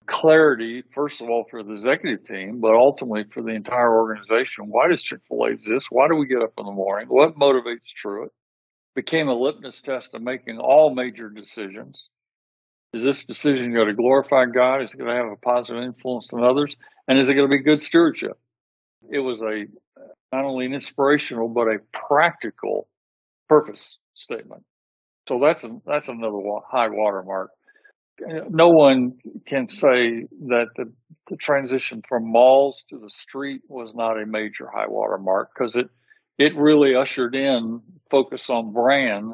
clarity, 0.07 0.83
first 0.95 1.21
of 1.21 1.29
all, 1.29 1.45
for 1.49 1.63
the 1.63 1.73
executive 1.73 2.25
team, 2.25 2.59
but 2.59 2.73
ultimately 2.73 3.25
for 3.31 3.43
the 3.43 3.51
entire 3.51 3.93
organization. 3.93 4.65
Why 4.67 4.87
does 4.87 5.03
Chick 5.03 5.19
fil 5.27 5.43
A 5.43 5.49
exist? 5.49 5.87
Why 5.89 6.07
do 6.07 6.15
we 6.15 6.27
get 6.27 6.41
up 6.41 6.53
in 6.57 6.65
the 6.65 6.71
morning? 6.71 7.07
What 7.09 7.35
motivates 7.35 7.93
Truett? 7.95 8.31
Became 8.95 9.27
a 9.27 9.33
litmus 9.33 9.81
test 9.81 10.13
of 10.13 10.21
making 10.21 10.57
all 10.57 10.93
major 10.93 11.29
decisions. 11.29 12.09
Is 12.93 13.03
this 13.03 13.23
decision 13.23 13.73
going 13.73 13.87
to 13.87 13.93
glorify 13.93 14.45
God? 14.45 14.81
Is 14.81 14.89
it 14.91 14.97
going 14.97 15.09
to 15.09 15.15
have 15.15 15.31
a 15.31 15.35
positive 15.35 15.83
influence 15.83 16.27
on 16.33 16.43
others? 16.43 16.75
And 17.07 17.19
is 17.19 17.29
it 17.29 17.35
going 17.35 17.49
to 17.49 17.57
be 17.57 17.63
good 17.63 17.83
stewardship? 17.83 18.37
It 19.11 19.19
was 19.19 19.41
a 19.41 19.65
not 20.35 20.45
only 20.45 20.65
an 20.65 20.73
inspirational 20.73 21.47
but 21.47 21.67
a 21.67 21.77
practical 22.07 22.87
purpose 23.47 23.97
statement. 24.15 24.63
So 25.27 25.39
that's 25.39 25.63
a, 25.63 25.79
that's 25.85 26.09
another 26.09 26.39
high 26.69 26.89
watermark. 26.89 27.51
No 28.49 28.69
one 28.69 29.13
can 29.47 29.69
say 29.69 30.25
that 30.47 30.65
the, 30.75 30.91
the 31.29 31.37
transition 31.37 32.01
from 32.07 32.29
malls 32.29 32.83
to 32.89 32.99
the 32.99 33.09
street 33.09 33.61
was 33.67 33.93
not 33.95 34.21
a 34.21 34.25
major 34.25 34.67
high 34.73 34.87
watermark 34.87 35.51
because 35.53 35.75
it 35.75 35.89
it 36.39 36.55
really 36.55 36.95
ushered 36.95 37.35
in 37.35 37.81
focus 38.09 38.49
on 38.49 38.73
brand 38.73 39.33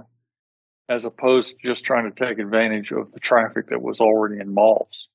as 0.90 1.06
opposed 1.06 1.50
to 1.50 1.68
just 1.68 1.86
trying 1.86 2.12
to 2.12 2.26
take 2.26 2.40
advantage 2.40 2.92
of 2.92 3.12
the 3.14 3.20
traffic 3.20 3.70
that 3.70 3.82
was 3.82 4.00
already 4.00 4.42
in 4.42 4.54
malls. 4.54 5.08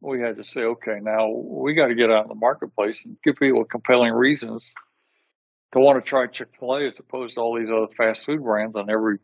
We 0.00 0.20
had 0.20 0.36
to 0.36 0.44
say, 0.44 0.62
okay, 0.62 0.98
now 1.02 1.28
we 1.28 1.74
got 1.74 1.88
to 1.88 1.94
get 1.94 2.10
out 2.10 2.24
in 2.24 2.28
the 2.28 2.34
marketplace 2.34 3.04
and 3.04 3.16
give 3.22 3.36
people 3.36 3.64
compelling 3.64 4.12
reasons 4.12 4.72
to 5.72 5.80
want 5.80 6.02
to 6.02 6.08
try 6.08 6.26
Chick 6.28 6.48
fil 6.58 6.76
A 6.76 6.88
as 6.88 6.98
opposed 6.98 7.34
to 7.34 7.40
all 7.40 7.58
these 7.58 7.68
other 7.68 7.92
fast 7.96 8.24
food 8.24 8.42
brands 8.42 8.76
on 8.76 8.88
every 8.88 9.18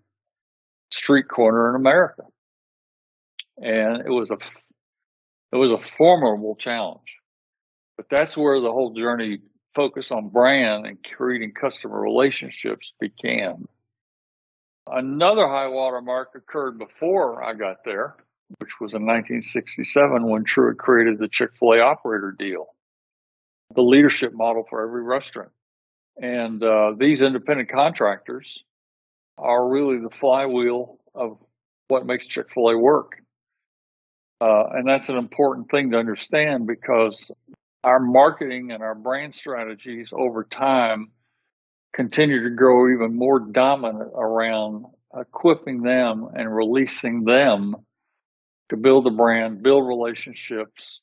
street 0.91 1.29
corner 1.29 1.71
in 1.71 1.77
America. 1.77 2.23
And 3.57 4.07
it 4.07 4.11
was 4.11 4.31
a 4.31 4.39
it 5.53 5.57
was 5.57 5.73
a 5.73 5.79
formidable 5.79 6.57
challenge. 6.57 7.17
But 7.97 8.07
that's 8.11 8.37
where 8.37 8.61
the 8.61 8.71
whole 8.71 8.95
journey 8.95 9.39
focus 9.75 10.11
on 10.11 10.29
brand 10.29 10.87
and 10.87 10.99
creating 11.17 11.53
customer 11.53 12.01
relationships 12.01 12.93
began. 13.01 13.67
Another 14.87 15.47
high 15.47 15.69
water 15.69 16.01
mark 16.01 16.31
occurred 16.35 16.79
before 16.79 17.43
I 17.43 17.55
got 17.55 17.85
there, 17.85 18.17
which 18.59 18.71
was 18.81 18.95
in 18.95 19.03
1967 19.03 20.27
when 20.27 20.45
Truett 20.45 20.79
created 20.79 21.19
the 21.19 21.29
Chick 21.29 21.51
fil 21.59 21.75
A 21.75 21.81
operator 21.81 22.35
deal, 22.37 22.67
the 23.75 23.83
leadership 23.83 24.33
model 24.33 24.65
for 24.69 24.83
every 24.83 25.03
restaurant. 25.03 25.51
And 26.21 26.63
uh, 26.63 26.95
these 26.99 27.23
independent 27.23 27.71
contractors 27.71 28.59
are 29.37 29.69
really 29.69 29.99
the 29.99 30.11
flywheel 30.11 30.99
of 31.15 31.39
what 31.89 32.07
makes 32.07 32.27
Chick 32.27 32.47
fil 32.53 32.71
A 32.71 32.79
work. 32.79 33.23
Uh, 34.41 34.65
and 34.73 34.89
that's 34.89 35.09
an 35.09 35.17
important 35.17 35.71
thing 35.71 35.91
to 35.91 35.99
understand 35.99 36.67
because 36.67 37.31
our 37.85 38.01
marketing 38.01 38.71
and 38.73 38.83
our 38.83 38.95
brand 38.95 39.35
strategies 39.35 40.11
over 40.13 40.45
time 40.45 41.11
continue 41.95 42.45
to 42.45 42.55
grow 42.55 42.93
even 42.93 43.17
more 43.17 43.41
dominant 43.41 44.11
around 44.15 44.85
equipping 45.17 45.83
them 45.83 46.29
and 46.35 46.55
releasing 46.55 47.25
them 47.25 47.75
to 48.69 48.77
build 48.77 49.07
a 49.07 49.11
brand, 49.11 49.63
build 49.63 49.87
relationships, 49.87 51.01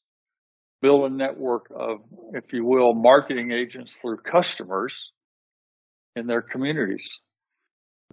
build 0.81 1.11
a 1.11 1.15
network 1.15 1.71
of, 1.75 1.97
if 2.33 2.53
you 2.53 2.63
will, 2.63 2.93
marketing 2.93 3.51
agents 3.51 3.97
through 4.01 4.17
customers 4.17 4.93
in 6.15 6.27
their 6.27 6.41
communities. 6.41 7.19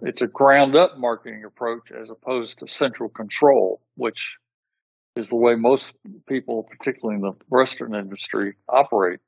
It's 0.01 0.23
a 0.23 0.27
ground 0.27 0.75
up 0.75 0.97
marketing 0.97 1.43
approach 1.45 1.91
as 1.91 2.09
opposed 2.09 2.59
to 2.59 2.67
central 2.67 3.09
control, 3.09 3.81
which 3.95 4.37
is 5.15 5.29
the 5.29 5.35
way 5.35 5.55
most 5.55 5.93
people, 6.27 6.63
particularly 6.63 7.15
in 7.15 7.21
the 7.21 7.33
restaurant 7.49 7.95
industry, 7.95 8.55
operate. 8.67 9.19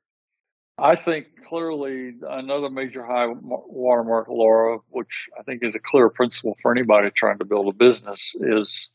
I 0.78 0.96
think 0.96 1.26
clearly 1.48 2.14
another 2.28 2.68
major 2.68 3.04
high 3.04 3.28
watermark, 3.28 4.28
Laura, 4.28 4.78
which 4.90 5.28
I 5.38 5.42
think 5.42 5.62
is 5.62 5.74
a 5.74 5.78
clear 5.78 6.10
principle 6.10 6.56
for 6.60 6.70
anybody 6.70 7.10
trying 7.10 7.38
to 7.38 7.46
build 7.46 7.68
a 7.68 7.72
business, 7.72 8.34
is 8.40 8.90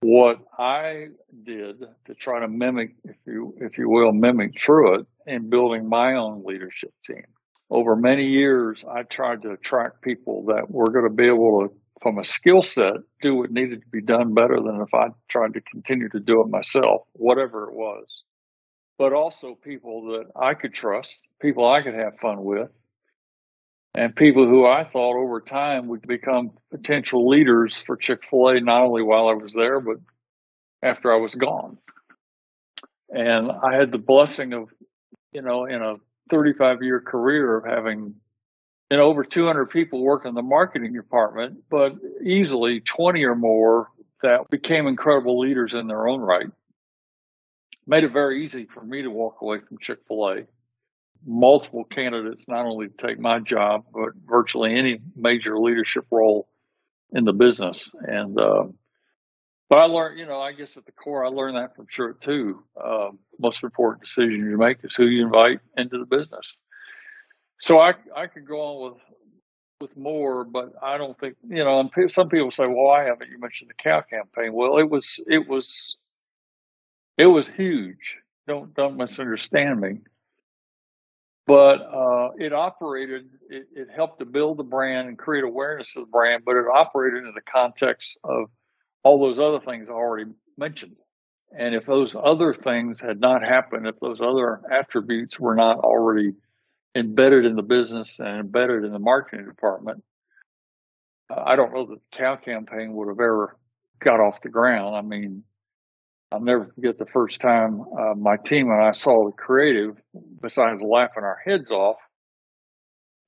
what 0.00 0.40
I 0.58 1.08
did 1.44 1.84
to 2.06 2.14
try 2.14 2.40
to 2.40 2.48
mimic, 2.48 2.94
if 3.04 3.16
you 3.26 3.54
if 3.60 3.78
you 3.78 3.88
will, 3.88 4.12
mimic 4.12 4.56
Truett 4.56 5.06
in 5.26 5.48
building 5.48 5.88
my 5.88 6.14
own 6.14 6.42
leadership 6.44 6.92
team. 7.06 7.24
Over 7.68 7.94
many 7.94 8.26
years, 8.26 8.82
I 8.90 9.04
tried 9.04 9.42
to 9.42 9.52
attract 9.52 10.02
people 10.02 10.46
that 10.46 10.70
were 10.70 10.90
going 10.90 11.04
to 11.04 11.14
be 11.14 11.26
able 11.26 11.68
to 11.68 11.74
from 12.00 12.18
a 12.18 12.24
skill 12.24 12.62
set, 12.62 12.94
do 13.20 13.34
what 13.34 13.50
needed 13.50 13.82
to 13.82 13.88
be 13.88 14.00
done 14.00 14.34
better 14.34 14.56
than 14.56 14.80
if 14.80 14.94
I 14.94 15.08
tried 15.28 15.54
to 15.54 15.60
continue 15.60 16.08
to 16.10 16.20
do 16.20 16.40
it 16.40 16.48
myself, 16.48 17.02
whatever 17.12 17.68
it 17.68 17.74
was. 17.74 18.22
But 18.98 19.12
also 19.12 19.54
people 19.54 20.12
that 20.12 20.30
I 20.34 20.54
could 20.54 20.74
trust, 20.74 21.16
people 21.40 21.70
I 21.70 21.82
could 21.82 21.94
have 21.94 22.18
fun 22.20 22.42
with, 22.42 22.70
and 23.94 24.14
people 24.14 24.46
who 24.46 24.66
I 24.66 24.84
thought 24.84 25.20
over 25.20 25.40
time 25.40 25.88
would 25.88 26.06
become 26.06 26.52
potential 26.70 27.28
leaders 27.28 27.76
for 27.86 27.96
Chick 27.96 28.20
fil 28.28 28.48
A, 28.48 28.60
not 28.60 28.82
only 28.82 29.02
while 29.02 29.28
I 29.28 29.34
was 29.34 29.52
there, 29.52 29.80
but 29.80 29.96
after 30.82 31.12
I 31.12 31.16
was 31.16 31.34
gone. 31.34 31.78
And 33.10 33.50
I 33.50 33.74
had 33.74 33.90
the 33.90 33.98
blessing 33.98 34.52
of, 34.52 34.68
you 35.32 35.42
know, 35.42 35.64
in 35.64 35.82
a 35.82 35.96
35 36.30 36.82
year 36.82 37.00
career 37.00 37.56
of 37.56 37.64
having 37.66 38.14
and 38.90 39.00
over 39.00 39.22
200 39.22 39.66
people 39.66 40.02
work 40.02 40.26
in 40.26 40.34
the 40.34 40.42
marketing 40.42 40.92
department, 40.92 41.62
but 41.70 41.94
easily 42.24 42.80
20 42.80 43.22
or 43.24 43.36
more 43.36 43.88
that 44.22 44.50
became 44.50 44.86
incredible 44.86 45.38
leaders 45.38 45.72
in 45.74 45.86
their 45.86 46.08
own 46.08 46.20
right. 46.20 46.48
Made 47.86 48.04
it 48.04 48.12
very 48.12 48.44
easy 48.44 48.66
for 48.66 48.82
me 48.82 49.02
to 49.02 49.10
walk 49.10 49.40
away 49.40 49.60
from 49.60 49.78
Chick 49.78 50.00
fil 50.06 50.28
A. 50.28 50.42
Multiple 51.24 51.84
candidates 51.84 52.48
not 52.48 52.66
only 52.66 52.88
to 52.88 53.06
take 53.06 53.18
my 53.18 53.38
job, 53.38 53.84
but 53.92 54.10
virtually 54.26 54.74
any 54.74 55.00
major 55.14 55.58
leadership 55.58 56.06
role 56.10 56.48
in 57.12 57.24
the 57.24 57.32
business. 57.32 57.90
And, 58.02 58.38
uh, 58.38 58.64
but 59.68 59.78
I 59.78 59.84
learned, 59.84 60.18
you 60.18 60.26
know, 60.26 60.40
I 60.40 60.52
guess 60.52 60.76
at 60.76 60.86
the 60.86 60.92
core, 60.92 61.24
I 61.24 61.28
learned 61.28 61.56
that 61.56 61.76
from 61.76 61.86
Truett 61.86 62.20
too. 62.20 62.62
Uh, 62.82 63.10
most 63.38 63.62
important 63.62 64.04
decision 64.04 64.48
you 64.50 64.56
make 64.56 64.78
is 64.82 64.94
who 64.94 65.06
you 65.06 65.24
invite 65.24 65.60
into 65.76 65.98
the 65.98 66.06
business. 66.06 66.56
So 67.60 67.78
I 67.78 67.94
I 68.16 68.26
could 68.26 68.46
go 68.46 68.60
on 68.60 68.92
with 68.92 69.02
with 69.80 69.96
more, 69.96 70.44
but 70.44 70.72
I 70.82 70.98
don't 70.98 71.18
think 71.18 71.36
you 71.48 71.64
know. 71.64 71.88
Some 72.08 72.28
people 72.28 72.50
say, 72.50 72.66
"Well, 72.66 72.84
why 72.84 73.04
haven't 73.04 73.30
you 73.30 73.38
mentioned 73.38 73.70
the 73.70 73.82
cow 73.82 74.02
campaign?" 74.02 74.52
Well, 74.52 74.78
it 74.78 74.88
was 74.88 75.20
it 75.26 75.48
was 75.48 75.96
it 77.18 77.26
was 77.26 77.48
huge. 77.48 78.16
Don't 78.46 78.74
don't 78.74 78.96
misunderstand 78.96 79.80
me. 79.80 79.98
But 81.46 81.82
uh, 81.82 82.30
it 82.38 82.52
operated. 82.52 83.28
It, 83.48 83.66
it 83.74 83.88
helped 83.94 84.20
to 84.20 84.24
build 84.24 84.58
the 84.58 84.62
brand 84.62 85.08
and 85.08 85.18
create 85.18 85.44
awareness 85.44 85.96
of 85.96 86.04
the 86.04 86.10
brand, 86.10 86.44
but 86.44 86.56
it 86.56 86.64
operated 86.72 87.24
in 87.24 87.34
the 87.34 87.40
context 87.40 88.16
of 88.22 88.50
all 89.02 89.18
those 89.18 89.40
other 89.40 89.58
things 89.58 89.88
I 89.88 89.92
already 89.92 90.30
mentioned. 90.56 90.96
And 91.56 91.74
if 91.74 91.86
those 91.86 92.14
other 92.14 92.54
things 92.54 93.00
had 93.00 93.18
not 93.18 93.42
happened, 93.42 93.86
if 93.88 93.98
those 93.98 94.20
other 94.20 94.60
attributes 94.70 95.40
were 95.40 95.56
not 95.56 95.78
already 95.78 96.34
embedded 96.94 97.44
in 97.44 97.56
the 97.56 97.62
business 97.62 98.18
and 98.18 98.40
embedded 98.40 98.84
in 98.84 98.92
the 98.92 98.98
marketing 98.98 99.46
department. 99.46 100.02
Uh, 101.30 101.42
I 101.46 101.56
don't 101.56 101.72
know 101.72 101.86
that 101.86 101.98
the 101.98 102.16
cow 102.16 102.36
campaign 102.36 102.92
would 102.94 103.08
have 103.08 103.20
ever 103.20 103.56
got 104.02 104.20
off 104.20 104.42
the 104.42 104.48
ground. 104.48 104.96
I 104.96 105.02
mean, 105.02 105.44
I'll 106.32 106.40
never 106.40 106.70
forget 106.74 106.98
the 106.98 107.06
first 107.06 107.40
time 107.40 107.80
uh, 107.80 108.14
my 108.14 108.36
team 108.36 108.70
and 108.70 108.82
I 108.82 108.92
saw 108.92 109.26
the 109.26 109.32
creative, 109.32 109.96
besides 110.40 110.80
laughing 110.82 111.24
our 111.24 111.38
heads 111.44 111.70
off, 111.70 111.96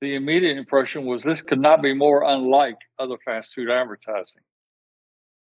the 0.01 0.15
immediate 0.15 0.57
impression 0.57 1.05
was 1.05 1.23
this 1.23 1.41
could 1.41 1.59
not 1.59 1.81
be 1.81 1.93
more 1.93 2.23
unlike 2.23 2.77
other 2.99 3.15
fast 3.23 3.53
food 3.53 3.69
advertising. 3.69 4.41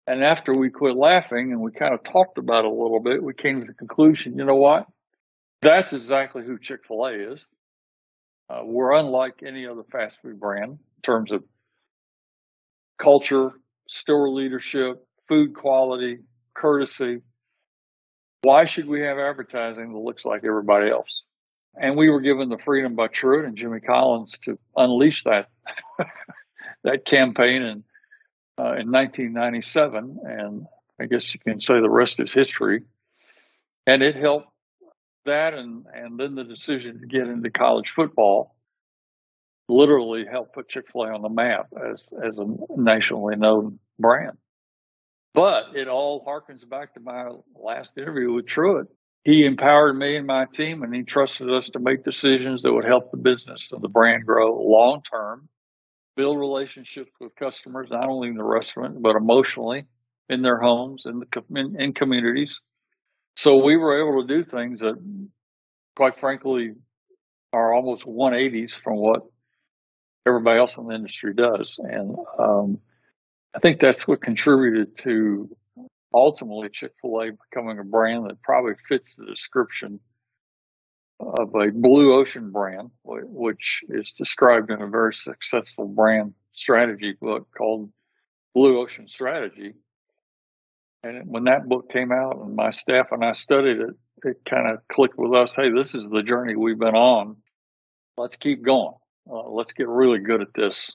And 0.07 0.23
after 0.23 0.53
we 0.53 0.71
quit 0.71 0.97
laughing 0.97 1.53
and 1.53 1.61
we 1.61 1.73
kind 1.73 1.95
of 1.95 2.03
talked 2.03 2.37
about 2.37 2.65
it 2.65 2.71
a 2.71 2.75
little 2.75 3.01
bit, 3.01 3.23
we 3.23 3.35
came 3.35 3.61
to 3.61 3.67
the 3.67 3.73
conclusion, 3.75 4.37
you 4.37 4.45
know 4.45 4.57
what? 4.57 4.87
That's 5.63 5.93
exactly 5.93 6.43
who 6.45 6.59
Chick 6.59 6.81
fil 6.87 7.07
A 7.07 7.33
is. 7.33 7.47
Uh, 8.49 8.63
we're 8.65 8.93
unlike 8.93 9.43
any 9.47 9.67
other 9.67 9.83
fast 9.91 10.19
food 10.23 10.39
brand 10.39 10.73
in 10.73 11.03
terms 11.03 11.33
of 11.33 11.43
culture, 12.99 13.51
store 13.89 14.29
leadership, 14.29 15.07
food 15.29 15.55
quality, 15.55 16.19
courtesy. 16.55 17.21
Why 18.43 18.67
should 18.67 18.87
we 18.87 19.01
have 19.03 19.19
advertising 19.19 19.93
that 19.93 19.99
looks 19.99 20.25
like 20.25 20.45
everybody 20.45 20.91
else? 20.91 21.23
And 21.81 21.97
we 21.97 22.11
were 22.11 22.21
given 22.21 22.49
the 22.49 22.59
freedom 22.59 22.95
by 22.95 23.09
Truett 23.09 23.47
and 23.47 23.57
Jimmy 23.57 23.81
Collins 23.81 24.39
to 24.45 24.59
unleash 24.77 25.25
that 25.25 25.49
that 26.85 27.05
campaign 27.05 27.63
in 27.63 27.85
uh, 28.59 28.77
in 28.77 28.93
1997, 28.93 30.19
and 30.25 30.67
I 31.01 31.07
guess 31.07 31.33
you 31.33 31.41
can 31.41 31.61
say 31.61 31.81
the 31.81 31.89
rest 31.89 32.21
is 32.21 32.35
history. 32.35 32.83
And 33.87 34.03
it 34.03 34.15
helped 34.15 34.52
that 35.25 35.55
and, 35.55 35.85
and 35.93 36.19
then 36.19 36.35
the 36.35 36.45
decision 36.45 37.01
to 37.01 37.07
get 37.07 37.29
into 37.29 37.51
college 37.51 37.93
football 37.95 38.57
literally 39.69 40.25
helped 40.31 40.55
put 40.55 40.69
Chick-fil-A 40.69 41.09
on 41.09 41.23
the 41.23 41.29
map 41.29 41.69
as, 41.93 42.07
as 42.25 42.39
a 42.39 42.47
nationally 42.77 43.37
known 43.37 43.79
brand. 43.99 44.37
But 45.35 45.75
it 45.75 45.89
all 45.89 46.25
harkens 46.27 46.69
back 46.69 46.95
to 46.95 47.01
my 47.01 47.31
last 47.55 47.97
interview 47.97 48.33
with 48.33 48.47
Truett. 48.47 48.89
He 49.25 49.47
empowered 49.47 49.97
me 49.97 50.17
and 50.17 50.27
my 50.27 50.47
team 50.53 50.83
and 50.83 50.95
he 50.95 51.05
trusted 51.05 51.51
us 51.51 51.69
to 51.71 51.79
make 51.79 52.05
decisions 52.05 52.63
that 52.63 52.73
would 52.73 52.85
help 52.85 53.11
the 53.11 53.17
business 53.17 53.71
of 53.73 53.81
the 53.81 53.89
brand 53.89 54.27
grow 54.27 54.61
long 54.61 55.03
term 55.03 55.49
build 56.17 56.39
relationships 56.39 57.11
with 57.21 57.35
customers, 57.37 57.89
not 57.91 58.09
only 58.09 58.29
in 58.29 58.35
the 58.35 58.45
restaurant, 58.45 59.01
but 59.01 59.17
emotionally 59.17 59.87
in 60.29 60.43
their 60.43 60.59
homes 60.59 61.05
and 61.05 61.25
in, 61.57 61.81
in 61.81 61.93
communities. 61.95 62.61
So 63.37 63.65
we 63.65 63.77
were 63.77 64.01
able 64.01 64.27
to 64.27 64.29
do 64.29 64.45
things 64.45 64.81
that, 64.81 64.95
quite 65.97 66.19
frankly, 66.19 66.73
are 67.53 67.73
almost 67.73 68.05
180s 68.05 68.73
from 68.83 68.97
what 68.97 69.23
everybody 70.27 70.59
else 70.59 70.77
in 70.77 70.87
the 70.87 70.95
industry 70.95 71.35
does. 71.35 71.77
And 71.79 72.17
um, 72.39 72.79
I 73.55 73.59
think 73.59 73.81
that's 73.81 74.07
what 74.07 74.23
contributed 74.23 74.97
to 74.99 75.49
ultimately 76.15 76.69
Chick 76.73 76.93
fil 77.01 77.23
A 77.23 77.31
becoming 77.31 77.79
a 77.79 77.85
brand 77.85 78.29
that 78.29 78.43
probably 78.43 78.75
fits 78.89 79.17
the 79.17 79.27
description 79.27 80.01
of 81.21 81.55
a 81.55 81.71
blue 81.71 82.15
ocean 82.15 82.51
brand, 82.51 82.91
which 83.05 83.81
is 83.89 84.13
described 84.19 84.71
in 84.71 84.83
a 84.83 84.89
very 84.89 85.15
successful 85.15 85.87
brand 85.87 86.35
strategy 86.53 87.15
book 87.21 87.47
called 87.57 87.91
Blue 88.55 88.81
Ocean 88.81 89.09
Strategy. 89.09 89.75
And 91.03 91.27
when 91.27 91.45
that 91.45 91.69
book 91.69 91.91
came 91.91 92.13
out 92.13 92.37
and 92.37 92.55
my 92.55 92.71
staff 92.71 93.09
and 93.11 93.25
I 93.25 93.33
studied 93.33 93.79
it, 93.79 93.91
it 94.25 94.37
kind 94.49 94.71
of 94.71 94.87
clicked 94.89 95.19
with 95.19 95.35
us. 95.35 95.55
Hey, 95.55 95.71
this 95.71 95.95
is 95.95 96.09
the 96.09 96.23
journey 96.23 96.55
we've 96.55 96.79
been 96.79 96.95
on. 96.95 97.37
Let's 98.17 98.37
keep 98.37 98.65
going. 98.65 98.95
Uh, 99.29 99.49
let's 99.51 99.73
get 99.73 99.89
really 99.89 100.21
good 100.21 100.41
at 100.43 100.55
this, 100.55 100.93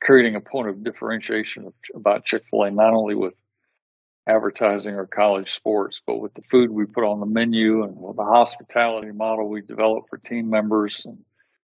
creating 0.00 0.34
a 0.34 0.40
point 0.40 0.68
of 0.68 0.82
differentiation 0.82 1.72
about 1.94 2.24
Chick 2.24 2.42
fil 2.50 2.64
A, 2.64 2.70
not 2.70 2.94
only 2.94 3.14
with 3.14 3.34
advertising 4.26 4.94
or 4.94 5.06
college 5.06 5.52
sports, 5.52 6.00
but 6.06 6.20
with 6.20 6.34
the 6.34 6.42
food 6.50 6.70
we 6.70 6.84
put 6.84 7.04
on 7.04 7.20
the 7.20 7.26
menu 7.26 7.84
and 7.84 7.96
with 7.96 8.16
the 8.16 8.24
hospitality 8.24 9.10
model 9.12 9.48
we 9.48 9.62
develop 9.62 10.04
for 10.10 10.18
team 10.18 10.50
members 10.50 11.02
and 11.04 11.18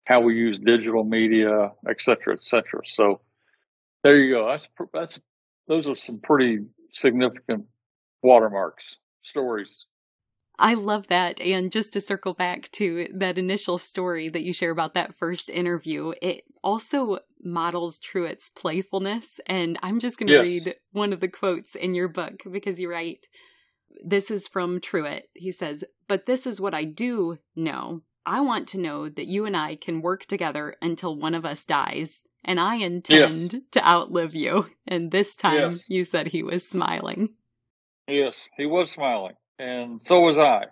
how 0.06 0.20
we 0.20 0.36
use 0.36 0.58
digital 0.60 1.03
media, 1.03 1.72
et 1.88 2.01
cetera, 2.01 2.34
et 2.34 2.44
cetera. 2.44 2.82
So 2.86 3.22
there 4.03 4.18
you 4.18 4.34
go. 4.34 4.48
That's, 4.48 4.68
that's, 4.94 5.20
those 5.68 5.88
are 5.88 5.96
some 5.96 6.20
pretty 6.20 6.65
significant 6.91 7.65
watermarks, 8.21 8.98
stories 9.21 9.86
I 10.62 10.75
love 10.75 11.07
that. 11.07 11.41
And 11.41 11.71
just 11.71 11.91
to 11.93 12.01
circle 12.01 12.36
back 12.36 12.69
to 12.74 13.07
that 13.15 13.39
initial 13.39 13.79
story 13.79 14.29
that 14.29 14.43
you 14.43 14.53
share 14.53 14.69
about 14.69 14.93
that 14.93 15.15
first 15.15 15.50
interview, 15.50 16.13
it 16.21 16.43
also 16.63 17.19
models 17.43 17.98
Truett's 17.98 18.51
playfulness. 18.51 19.39
And 19.48 19.79
I'm 19.81 20.00
just 20.00 20.19
going 20.19 20.27
to 20.27 20.33
yes. 20.33 20.43
read 20.43 20.75
one 20.91 21.13
of 21.13 21.19
the 21.19 21.27
quotes 21.27 21.74
in 21.74 21.95
your 21.95 22.07
book 22.07 22.43
because 22.50 22.79
you 22.79 22.91
write, 22.91 23.27
this 24.05 24.29
is 24.29 24.48
from 24.48 24.79
Truett. 24.79 25.29
He 25.33 25.51
says, 25.51 25.83
But 26.07 26.27
this 26.27 26.45
is 26.45 26.62
what 26.62 26.75
I 26.75 26.83
do 26.83 27.39
know. 27.55 28.01
I 28.24 28.41
want 28.41 28.67
to 28.69 28.79
know 28.79 29.10
that 29.10 29.25
you 29.25 29.45
and 29.45 29.57
I 29.57 29.75
can 29.75 30.03
work 30.03 30.27
together 30.27 30.75
until 30.79 31.17
one 31.17 31.33
of 31.33 31.43
us 31.43 31.65
dies. 31.65 32.21
And 32.43 32.60
I 32.60 32.75
intend 32.75 33.53
yes. 33.53 33.63
to 33.71 33.88
outlive 33.88 34.36
you. 34.36 34.69
And 34.88 35.12
this 35.12 35.36
time 35.36 35.71
yes. 35.71 35.86
you 35.88 36.05
said 36.05 36.27
he 36.27 36.43
was 36.43 36.67
smiling. 36.67 37.29
Yes, 38.07 38.33
he 38.57 38.65
was 38.65 38.91
smiling 38.91 39.36
and 39.62 40.01
so 40.03 40.19
was 40.21 40.38
I. 40.38 40.65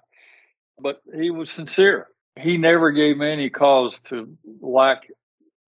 But 0.82 1.02
he 1.16 1.30
was 1.30 1.52
sincere. 1.52 2.08
He 2.38 2.58
never 2.58 2.92
gave 2.92 3.18
me 3.18 3.32
any 3.32 3.50
cause 3.50 4.00
to 4.06 4.38
lack 4.62 5.02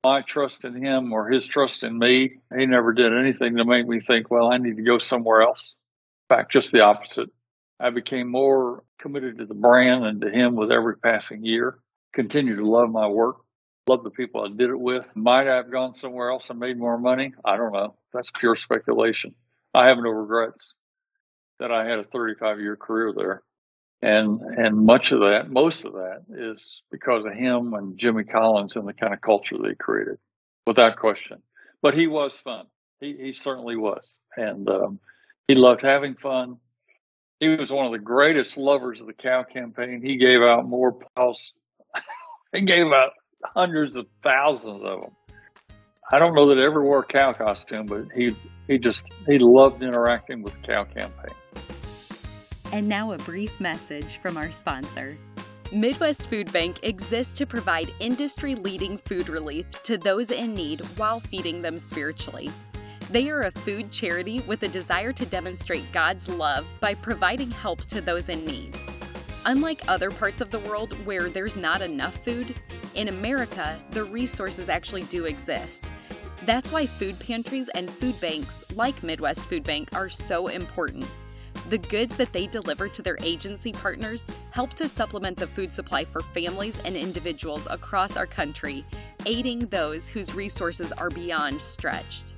my 0.03 0.21
trust 0.21 0.63
in 0.63 0.83
him 0.83 1.13
or 1.13 1.29
his 1.29 1.45
trust 1.45 1.83
in 1.83 1.97
me. 1.97 2.37
He 2.57 2.65
never 2.65 2.93
did 2.93 3.13
anything 3.13 3.57
to 3.57 3.65
make 3.65 3.87
me 3.87 3.99
think, 3.99 4.31
well, 4.31 4.51
I 4.51 4.57
need 4.57 4.77
to 4.77 4.83
go 4.83 4.97
somewhere 4.97 5.41
else. 5.41 5.73
In 6.29 6.35
fact, 6.35 6.51
just 6.51 6.71
the 6.71 6.81
opposite. 6.81 7.29
I 7.79 7.89
became 7.89 8.29
more 8.29 8.83
committed 8.99 9.37
to 9.37 9.45
the 9.45 9.53
brand 9.53 10.05
and 10.05 10.21
to 10.21 10.29
him 10.29 10.55
with 10.55 10.71
every 10.71 10.97
passing 10.97 11.43
year. 11.43 11.77
Continue 12.13 12.55
to 12.55 12.67
love 12.67 12.89
my 12.89 13.07
work, 13.07 13.37
love 13.87 14.03
the 14.03 14.09
people 14.09 14.43
I 14.43 14.49
did 14.49 14.69
it 14.69 14.79
with. 14.79 15.05
Might 15.15 15.47
I 15.47 15.55
have 15.55 15.71
gone 15.71 15.95
somewhere 15.95 16.29
else 16.29 16.49
and 16.49 16.59
made 16.59 16.77
more 16.77 16.97
money? 16.97 17.33
I 17.43 17.57
don't 17.57 17.73
know. 17.73 17.95
That's 18.13 18.31
pure 18.31 18.55
speculation. 18.55 19.33
I 19.73 19.87
have 19.87 19.97
no 19.97 20.09
regrets 20.09 20.75
that 21.59 21.71
I 21.71 21.85
had 21.85 21.99
a 21.99 22.03
35 22.03 22.59
year 22.59 22.75
career 22.75 23.13
there. 23.15 23.43
And, 24.01 24.41
and 24.41 24.85
much 24.85 25.11
of 25.11 25.19
that, 25.19 25.51
most 25.51 25.85
of 25.85 25.93
that 25.93 26.23
is 26.29 26.81
because 26.91 27.25
of 27.25 27.33
him 27.33 27.73
and 27.73 27.97
Jimmy 27.97 28.23
Collins 28.23 28.75
and 28.75 28.87
the 28.87 28.93
kind 28.93 29.13
of 29.13 29.21
culture 29.21 29.57
they 29.61 29.75
created 29.75 30.17
without 30.65 30.97
question. 30.97 31.37
But 31.83 31.93
he 31.93 32.07
was 32.07 32.39
fun. 32.43 32.65
He, 32.99 33.15
he 33.19 33.33
certainly 33.33 33.75
was. 33.75 34.13
And, 34.35 34.67
um, 34.69 34.99
he 35.47 35.55
loved 35.55 35.81
having 35.81 36.15
fun. 36.15 36.57
He 37.41 37.49
was 37.49 37.71
one 37.71 37.85
of 37.85 37.91
the 37.91 37.99
greatest 37.99 38.55
lovers 38.55 39.01
of 39.01 39.07
the 39.07 39.13
cow 39.13 39.43
campaign. 39.43 40.01
He 40.01 40.15
gave 40.15 40.41
out 40.41 40.65
more 40.65 40.93
piles. 41.15 41.51
he 42.53 42.61
gave 42.61 42.85
out 42.87 43.11
hundreds 43.43 43.95
of 43.95 44.05
thousands 44.23 44.81
of 44.83 45.01
them. 45.01 45.11
I 46.11 46.19
don't 46.19 46.35
know 46.35 46.49
that 46.49 46.57
he 46.57 46.63
ever 46.63 46.83
wore 46.83 46.99
a 46.99 47.05
cow 47.05 47.33
costume, 47.33 47.85
but 47.85 48.05
he 48.13 48.35
he 48.67 48.77
just 48.77 49.03
he 49.25 49.39
loved 49.39 49.81
interacting 49.81 50.41
with 50.41 50.53
the 50.53 50.67
cow 50.67 50.83
campaign. 50.83 51.35
And 52.73 52.87
now 52.87 53.11
a 53.11 53.17
brief 53.19 53.59
message 53.59 54.17
from 54.17 54.37
our 54.37 54.51
sponsor. 54.51 55.17
Midwest 55.73 56.27
Food 56.27 56.51
Bank 56.51 56.79
exists 56.83 57.33
to 57.35 57.45
provide 57.45 57.93
industry 58.01 58.55
leading 58.55 58.97
food 58.97 59.29
relief 59.29 59.69
to 59.83 59.97
those 59.97 60.31
in 60.31 60.53
need 60.53 60.81
while 60.97 61.21
feeding 61.21 61.61
them 61.61 61.77
spiritually. 61.77 62.51
They 63.09 63.29
are 63.29 63.43
a 63.43 63.51
food 63.51 63.89
charity 63.91 64.41
with 64.41 64.63
a 64.63 64.67
desire 64.67 65.13
to 65.13 65.25
demonstrate 65.25 65.89
God's 65.93 66.27
love 66.27 66.65
by 66.81 66.93
providing 66.93 67.51
help 67.51 67.81
to 67.85 68.01
those 68.01 68.27
in 68.27 68.45
need. 68.45 68.77
Unlike 69.45 69.83
other 69.87 70.11
parts 70.11 70.41
of 70.41 70.51
the 70.51 70.59
world 70.59 70.93
where 71.05 71.29
there's 71.29 71.55
not 71.55 71.81
enough 71.81 72.23
food, 72.23 72.53
in 72.95 73.07
America, 73.07 73.79
the 73.91 74.03
resources 74.03 74.69
actually 74.69 75.03
do 75.03 75.25
exist. 75.25 75.91
That's 76.45 76.71
why 76.71 76.87
food 76.87 77.19
pantries 77.19 77.69
and 77.69 77.89
food 77.89 78.19
banks 78.19 78.63
like 78.75 79.03
Midwest 79.03 79.45
Food 79.45 79.63
Bank 79.63 79.89
are 79.93 80.09
so 80.09 80.47
important. 80.47 81.05
The 81.69 81.77
goods 81.77 82.17
that 82.17 82.33
they 82.33 82.47
deliver 82.47 82.89
to 82.89 83.01
their 83.01 83.17
agency 83.21 83.71
partners 83.71 84.25
help 84.49 84.73
to 84.73 84.89
supplement 84.89 85.37
the 85.37 85.47
food 85.47 85.71
supply 85.71 86.03
for 86.03 86.21
families 86.21 86.79
and 86.83 86.95
individuals 86.95 87.67
across 87.69 88.17
our 88.17 88.25
country, 88.25 88.85
aiding 89.25 89.67
those 89.67 90.09
whose 90.09 90.33
resources 90.33 90.91
are 90.91 91.09
beyond 91.09 91.61
stretched. 91.61 92.35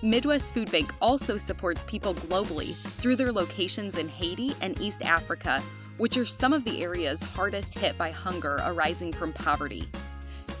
Midwest 0.00 0.50
Food 0.50 0.72
Bank 0.72 0.92
also 1.00 1.36
supports 1.36 1.84
people 1.84 2.14
globally 2.14 2.74
through 2.74 3.16
their 3.16 3.32
locations 3.32 3.98
in 3.98 4.08
Haiti 4.08 4.54
and 4.60 4.80
East 4.80 5.04
Africa, 5.04 5.62
which 6.02 6.16
are 6.16 6.26
some 6.26 6.52
of 6.52 6.64
the 6.64 6.82
areas 6.82 7.22
hardest 7.22 7.78
hit 7.78 7.96
by 7.96 8.10
hunger 8.10 8.58
arising 8.64 9.12
from 9.12 9.32
poverty. 9.32 9.88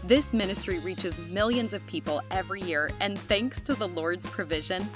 This 0.04 0.32
ministry 0.32 0.78
reaches 0.78 1.18
millions 1.18 1.72
of 1.72 1.84
people 1.88 2.22
every 2.30 2.62
year, 2.62 2.92
and 3.00 3.18
thanks 3.18 3.60
to 3.62 3.74
the 3.74 3.88
Lord's 3.88 4.28
provision, 4.28 4.86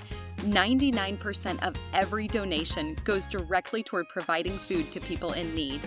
99% 0.42 1.66
of 1.66 1.74
every 1.92 2.28
donation 2.28 2.96
goes 3.02 3.26
directly 3.26 3.82
toward 3.82 4.08
providing 4.08 4.52
food 4.52 4.92
to 4.92 5.00
people 5.00 5.32
in 5.32 5.52
need. 5.52 5.80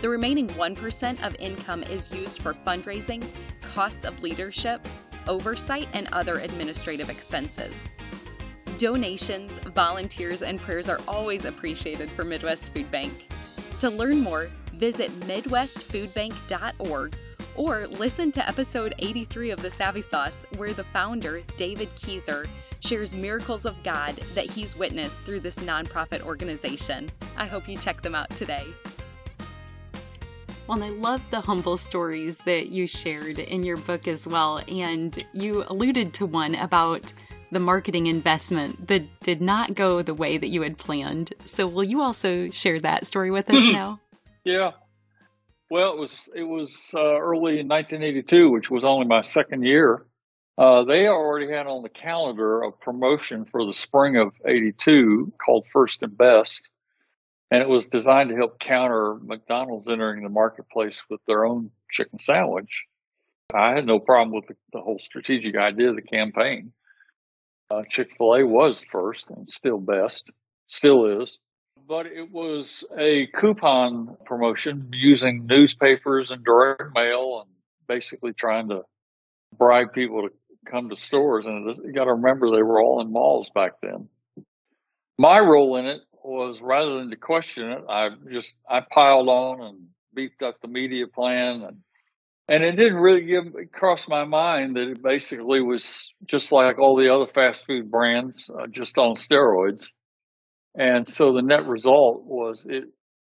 The 0.00 0.08
remaining 0.08 0.48
1% 0.48 1.24
of 1.24 1.36
income 1.38 1.84
is 1.84 2.10
used 2.10 2.40
for 2.40 2.54
fundraising, 2.54 3.24
costs 3.60 4.04
of 4.04 4.20
leadership, 4.20 4.84
oversight, 5.28 5.86
and 5.92 6.08
other 6.10 6.38
administrative 6.38 7.08
expenses. 7.08 7.88
Donations, 8.78 9.52
volunteers, 9.76 10.42
and 10.42 10.58
prayers 10.58 10.88
are 10.88 10.98
always 11.06 11.44
appreciated 11.44 12.10
for 12.10 12.24
Midwest 12.24 12.74
Food 12.74 12.90
Bank. 12.90 13.28
To 13.82 13.90
learn 13.90 14.20
more, 14.20 14.48
visit 14.74 15.10
MidwestFoodBank.org 15.22 17.16
or 17.56 17.88
listen 17.88 18.30
to 18.30 18.48
episode 18.48 18.94
83 19.00 19.50
of 19.50 19.60
The 19.60 19.72
Savvy 19.72 20.02
Sauce, 20.02 20.46
where 20.56 20.72
the 20.72 20.84
founder, 20.84 21.40
David 21.56 21.88
Kieser, 21.96 22.46
shares 22.78 23.12
miracles 23.12 23.66
of 23.66 23.74
God 23.82 24.14
that 24.36 24.46
he's 24.46 24.76
witnessed 24.76 25.18
through 25.22 25.40
this 25.40 25.58
nonprofit 25.58 26.22
organization. 26.22 27.10
I 27.36 27.46
hope 27.46 27.68
you 27.68 27.76
check 27.76 28.02
them 28.02 28.14
out 28.14 28.30
today. 28.30 28.68
Well, 30.68 30.80
and 30.80 30.84
I 30.84 30.90
love 30.90 31.20
the 31.32 31.40
humble 31.40 31.76
stories 31.76 32.38
that 32.38 32.68
you 32.68 32.86
shared 32.86 33.40
in 33.40 33.64
your 33.64 33.78
book 33.78 34.06
as 34.06 34.28
well. 34.28 34.60
And 34.68 35.26
you 35.32 35.64
alluded 35.66 36.14
to 36.14 36.26
one 36.26 36.54
about 36.54 37.12
the 37.52 37.60
marketing 37.60 38.06
investment 38.06 38.88
that 38.88 39.20
did 39.20 39.40
not 39.40 39.74
go 39.74 40.02
the 40.02 40.14
way 40.14 40.38
that 40.38 40.48
you 40.48 40.62
had 40.62 40.78
planned. 40.78 41.32
So, 41.44 41.66
will 41.66 41.84
you 41.84 42.00
also 42.00 42.50
share 42.50 42.80
that 42.80 43.06
story 43.06 43.30
with 43.30 43.50
us 43.50 43.66
now? 43.68 44.00
Yeah. 44.44 44.72
Well, 45.70 45.92
it 45.92 45.98
was 45.98 46.14
it 46.34 46.42
was 46.42 46.76
uh, 46.94 46.98
early 46.98 47.60
in 47.60 47.68
1982, 47.68 48.50
which 48.50 48.70
was 48.70 48.84
only 48.84 49.06
my 49.06 49.22
second 49.22 49.62
year 49.62 50.04
uh, 50.58 50.84
they 50.84 51.06
already 51.08 51.50
had 51.50 51.66
on 51.66 51.82
the 51.82 51.88
calendar 51.88 52.62
a 52.62 52.72
promotion 52.72 53.46
for 53.46 53.64
the 53.64 53.72
spring 53.72 54.16
of 54.16 54.32
82 54.46 55.32
called 55.44 55.66
First 55.72 56.02
and 56.02 56.16
Best. 56.16 56.60
And 57.50 57.62
it 57.62 57.68
was 57.68 57.86
designed 57.86 58.30
to 58.30 58.36
help 58.36 58.58
counter 58.58 59.16
McDonald's 59.22 59.88
entering 59.88 60.22
the 60.22 60.28
marketplace 60.28 61.00
with 61.10 61.20
their 61.26 61.44
own 61.44 61.70
chicken 61.90 62.18
sandwich. 62.18 62.84
I 63.52 63.74
had 63.74 63.86
no 63.86 63.98
problem 63.98 64.34
with 64.34 64.46
the, 64.46 64.56
the 64.72 64.80
whole 64.80 64.98
strategic 64.98 65.56
idea 65.56 65.90
of 65.90 65.96
the 65.96 66.02
campaign. 66.02 66.72
Uh, 67.72 67.82
Chick 67.88 68.10
fil 68.18 68.34
A 68.34 68.46
was 68.46 68.82
first 68.90 69.24
and 69.30 69.48
still 69.48 69.78
best, 69.78 70.24
still 70.68 71.22
is. 71.22 71.38
But 71.88 72.06
it 72.06 72.30
was 72.30 72.84
a 72.98 73.28
coupon 73.34 74.16
promotion 74.26 74.90
using 74.92 75.46
newspapers 75.46 76.30
and 76.30 76.44
direct 76.44 76.94
mail 76.94 77.44
and 77.44 77.50
basically 77.88 78.32
trying 78.34 78.68
to 78.68 78.82
bribe 79.56 79.92
people 79.94 80.22
to 80.22 80.28
come 80.70 80.90
to 80.90 80.96
stores, 80.96 81.46
and 81.46 81.66
you 81.84 81.92
got 81.92 82.04
to 82.04 82.12
remember 82.12 82.50
they 82.50 82.62
were 82.62 82.80
all 82.80 83.00
in 83.00 83.10
malls 83.10 83.48
back 83.54 83.72
then. 83.82 84.08
My 85.18 85.38
role 85.38 85.76
in 85.76 85.86
it 85.86 86.02
was 86.22 86.58
rather 86.60 86.98
than 86.98 87.10
to 87.10 87.16
question 87.16 87.70
it, 87.70 87.84
I 87.88 88.10
just 88.30 88.54
I 88.68 88.80
piled 88.80 89.28
on 89.28 89.62
and 89.62 89.86
beefed 90.14 90.42
up 90.42 90.60
the 90.60 90.68
media 90.68 91.06
plan 91.06 91.62
and 91.62 91.78
and 92.48 92.64
it 92.64 92.72
didn't 92.72 92.96
really 92.96 93.22
give 93.22 93.44
cross 93.72 94.08
my 94.08 94.24
mind 94.24 94.76
that 94.76 94.88
it 94.88 95.02
basically 95.02 95.60
was 95.60 96.12
just 96.26 96.52
like 96.52 96.78
all 96.78 96.96
the 96.96 97.12
other 97.12 97.30
fast 97.32 97.64
food 97.66 97.90
brands, 97.90 98.50
uh, 98.50 98.66
just 98.66 98.98
on 98.98 99.14
steroids. 99.14 99.86
And 100.74 101.08
so 101.08 101.32
the 101.32 101.42
net 101.42 101.66
result 101.66 102.24
was 102.24 102.62
it 102.66 102.84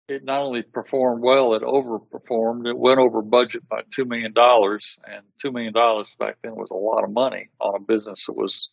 it 0.09 0.25
not 0.25 0.43
only 0.43 0.63
performed 0.63 1.23
well, 1.23 1.55
it 1.55 1.63
overperformed. 1.63 2.67
It 2.67 2.77
went 2.77 2.99
over 2.99 3.23
budget 3.23 3.69
by 3.69 3.83
two 3.95 4.05
million 4.05 4.33
dollars, 4.33 4.99
and 5.07 5.25
two 5.41 5.53
million 5.53 5.73
dollars 5.73 6.09
back 6.19 6.37
then 6.43 6.55
was 6.55 6.71
a 6.71 6.75
lot 6.75 7.05
of 7.05 7.11
money 7.11 7.49
on 7.61 7.75
a 7.77 7.81
business 7.81 8.25
that 8.27 8.37
was 8.37 8.69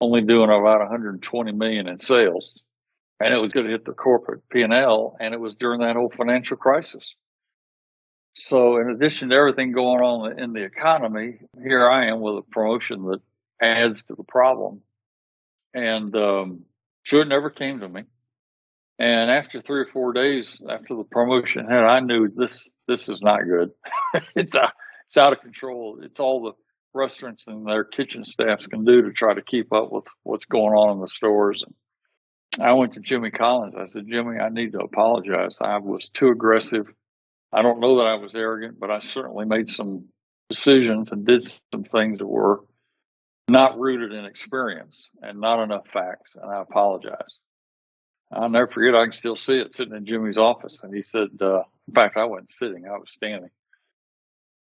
only 0.00 0.22
doing 0.22 0.50
about 0.50 0.80
120 0.80 1.52
million 1.52 1.88
in 1.88 2.00
sales, 2.00 2.52
and 3.20 3.32
it 3.32 3.38
was 3.38 3.52
going 3.52 3.66
to 3.66 3.72
hit 3.72 3.84
the 3.84 3.92
corporate 3.92 4.42
P 4.50 4.62
and 4.62 4.72
L, 4.72 5.16
and 5.20 5.34
it 5.34 5.40
was 5.40 5.54
during 5.54 5.80
that 5.80 5.96
whole 5.96 6.12
financial 6.16 6.56
crisis. 6.56 7.14
So, 8.34 8.78
in 8.78 8.88
addition 8.90 9.28
to 9.28 9.36
everything 9.36 9.72
going 9.72 10.00
on 10.00 10.38
in 10.38 10.52
the 10.52 10.64
economy, 10.64 11.38
here 11.62 11.88
I 11.88 12.06
am 12.06 12.20
with 12.20 12.38
a 12.38 12.42
promotion 12.42 13.04
that 13.06 13.20
adds 13.60 14.02
to 14.04 14.14
the 14.14 14.24
problem, 14.24 14.80
and 15.74 16.14
um, 16.16 16.64
sure, 17.02 17.22
it 17.22 17.28
never 17.28 17.50
came 17.50 17.80
to 17.80 17.88
me. 17.88 18.04
And 18.98 19.30
after 19.30 19.60
three 19.60 19.80
or 19.80 19.88
four 19.92 20.12
days 20.12 20.60
after 20.68 20.94
the 20.94 21.04
promotion 21.04 21.66
had, 21.66 21.84
I 21.84 22.00
knew 22.00 22.28
this 22.28 22.70
this 22.86 23.08
is 23.08 23.20
not 23.20 23.40
good. 23.44 23.70
it's 24.36 24.54
a, 24.54 24.72
it's 25.06 25.16
out 25.16 25.32
of 25.32 25.40
control. 25.40 25.98
It's 26.02 26.20
all 26.20 26.42
the 26.42 26.52
restaurants 26.94 27.46
and 27.46 27.66
their 27.66 27.84
kitchen 27.84 28.24
staffs 28.24 28.66
can 28.66 28.84
do 28.84 29.02
to 29.02 29.12
try 29.12 29.34
to 29.34 29.42
keep 29.42 29.72
up 29.72 29.90
with 29.90 30.04
what's 30.22 30.44
going 30.44 30.74
on 30.74 30.96
in 30.96 31.00
the 31.00 31.08
stores. 31.08 31.64
And 31.66 32.64
I 32.64 32.72
went 32.74 32.94
to 32.94 33.00
Jimmy 33.00 33.30
Collins. 33.30 33.74
I 33.76 33.86
said, 33.86 34.06
Jimmy, 34.08 34.38
I 34.38 34.50
need 34.50 34.72
to 34.72 34.80
apologize. 34.80 35.56
I 35.60 35.78
was 35.78 36.08
too 36.08 36.28
aggressive. 36.28 36.86
I 37.52 37.62
don't 37.62 37.80
know 37.80 37.98
that 37.98 38.06
I 38.06 38.14
was 38.14 38.34
arrogant, 38.34 38.80
but 38.80 38.90
I 38.90 39.00
certainly 39.00 39.44
made 39.44 39.70
some 39.70 40.06
decisions 40.48 41.12
and 41.12 41.26
did 41.26 41.44
some 41.72 41.84
things 41.84 42.18
that 42.18 42.26
were 42.26 42.64
not 43.48 43.78
rooted 43.78 44.12
in 44.12 44.24
experience 44.24 45.08
and 45.20 45.40
not 45.40 45.62
enough 45.62 45.86
facts. 45.88 46.36
And 46.36 46.50
I 46.50 46.62
apologize. 46.62 47.38
I'll 48.32 48.48
never 48.48 48.68
forget. 48.68 48.94
I 48.94 49.04
can 49.04 49.12
still 49.12 49.36
see 49.36 49.58
it 49.58 49.74
sitting 49.74 49.94
in 49.94 50.06
Jimmy's 50.06 50.38
office. 50.38 50.80
And 50.82 50.94
he 50.94 51.02
said, 51.02 51.28
uh, 51.40 51.62
in 51.86 51.94
fact, 51.94 52.16
I 52.16 52.24
wasn't 52.24 52.52
sitting, 52.52 52.86
I 52.86 52.92
was 52.92 53.10
standing. 53.10 53.50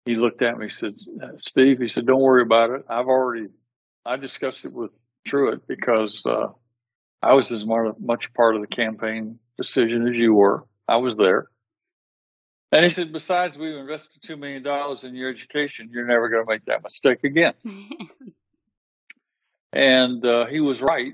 He 0.06 0.16
looked 0.16 0.42
at 0.42 0.58
me, 0.58 0.68
said, 0.68 0.96
Steve, 1.38 1.78
he 1.78 1.88
said, 1.88 2.06
don't 2.06 2.20
worry 2.20 2.42
about 2.42 2.70
it. 2.70 2.84
I've 2.88 3.06
already, 3.06 3.46
I 4.04 4.16
discussed 4.16 4.64
it 4.64 4.72
with 4.72 4.90
Truett 5.26 5.66
because, 5.66 6.20
uh, 6.26 6.48
I 7.22 7.32
was 7.32 7.50
as 7.52 7.64
much 7.64 8.34
part 8.34 8.54
of 8.54 8.60
the 8.60 8.66
campaign 8.66 9.38
decision 9.56 10.06
as 10.06 10.14
you 10.14 10.34
were. 10.34 10.66
I 10.86 10.96
was 10.96 11.16
there. 11.16 11.48
And 12.74 12.82
he 12.82 12.90
said, 12.90 13.12
besides, 13.12 13.56
we've 13.56 13.76
invested 13.76 14.20
$2 14.22 14.38
million 14.38 14.66
in 15.04 15.14
your 15.14 15.30
education. 15.30 15.90
You're 15.92 16.06
never 16.06 16.28
going 16.28 16.44
to 16.44 16.50
make 16.50 16.64
that 16.66 16.82
mistake 16.82 17.22
again. 17.22 17.54
and 19.72 20.26
uh, 20.26 20.46
he 20.46 20.60
was 20.60 20.82
right 20.82 21.12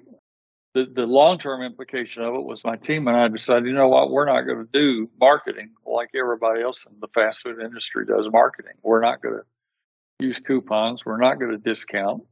the, 0.74 0.86
the 0.94 1.02
long 1.02 1.38
term 1.38 1.62
implication 1.62 2.22
of 2.22 2.34
it 2.34 2.44
was 2.44 2.62
my 2.64 2.76
team 2.76 3.08
and 3.08 3.16
I 3.16 3.28
decided, 3.28 3.66
you 3.66 3.72
know 3.72 3.88
what, 3.88 4.10
we're 4.10 4.26
not 4.26 4.42
going 4.42 4.58
to 4.58 4.68
do 4.72 5.10
marketing 5.20 5.70
like 5.84 6.10
everybody 6.14 6.62
else 6.62 6.84
in 6.88 6.96
the 7.00 7.08
fast 7.08 7.40
food 7.42 7.60
industry 7.60 8.06
does 8.06 8.26
marketing. 8.30 8.74
We're 8.82 9.00
not 9.00 9.20
going 9.20 9.40
to 9.40 10.26
use 10.26 10.38
coupons. 10.38 11.04
We're 11.04 11.20
not 11.20 11.40
going 11.40 11.50
to 11.50 11.58
discount. 11.58 12.22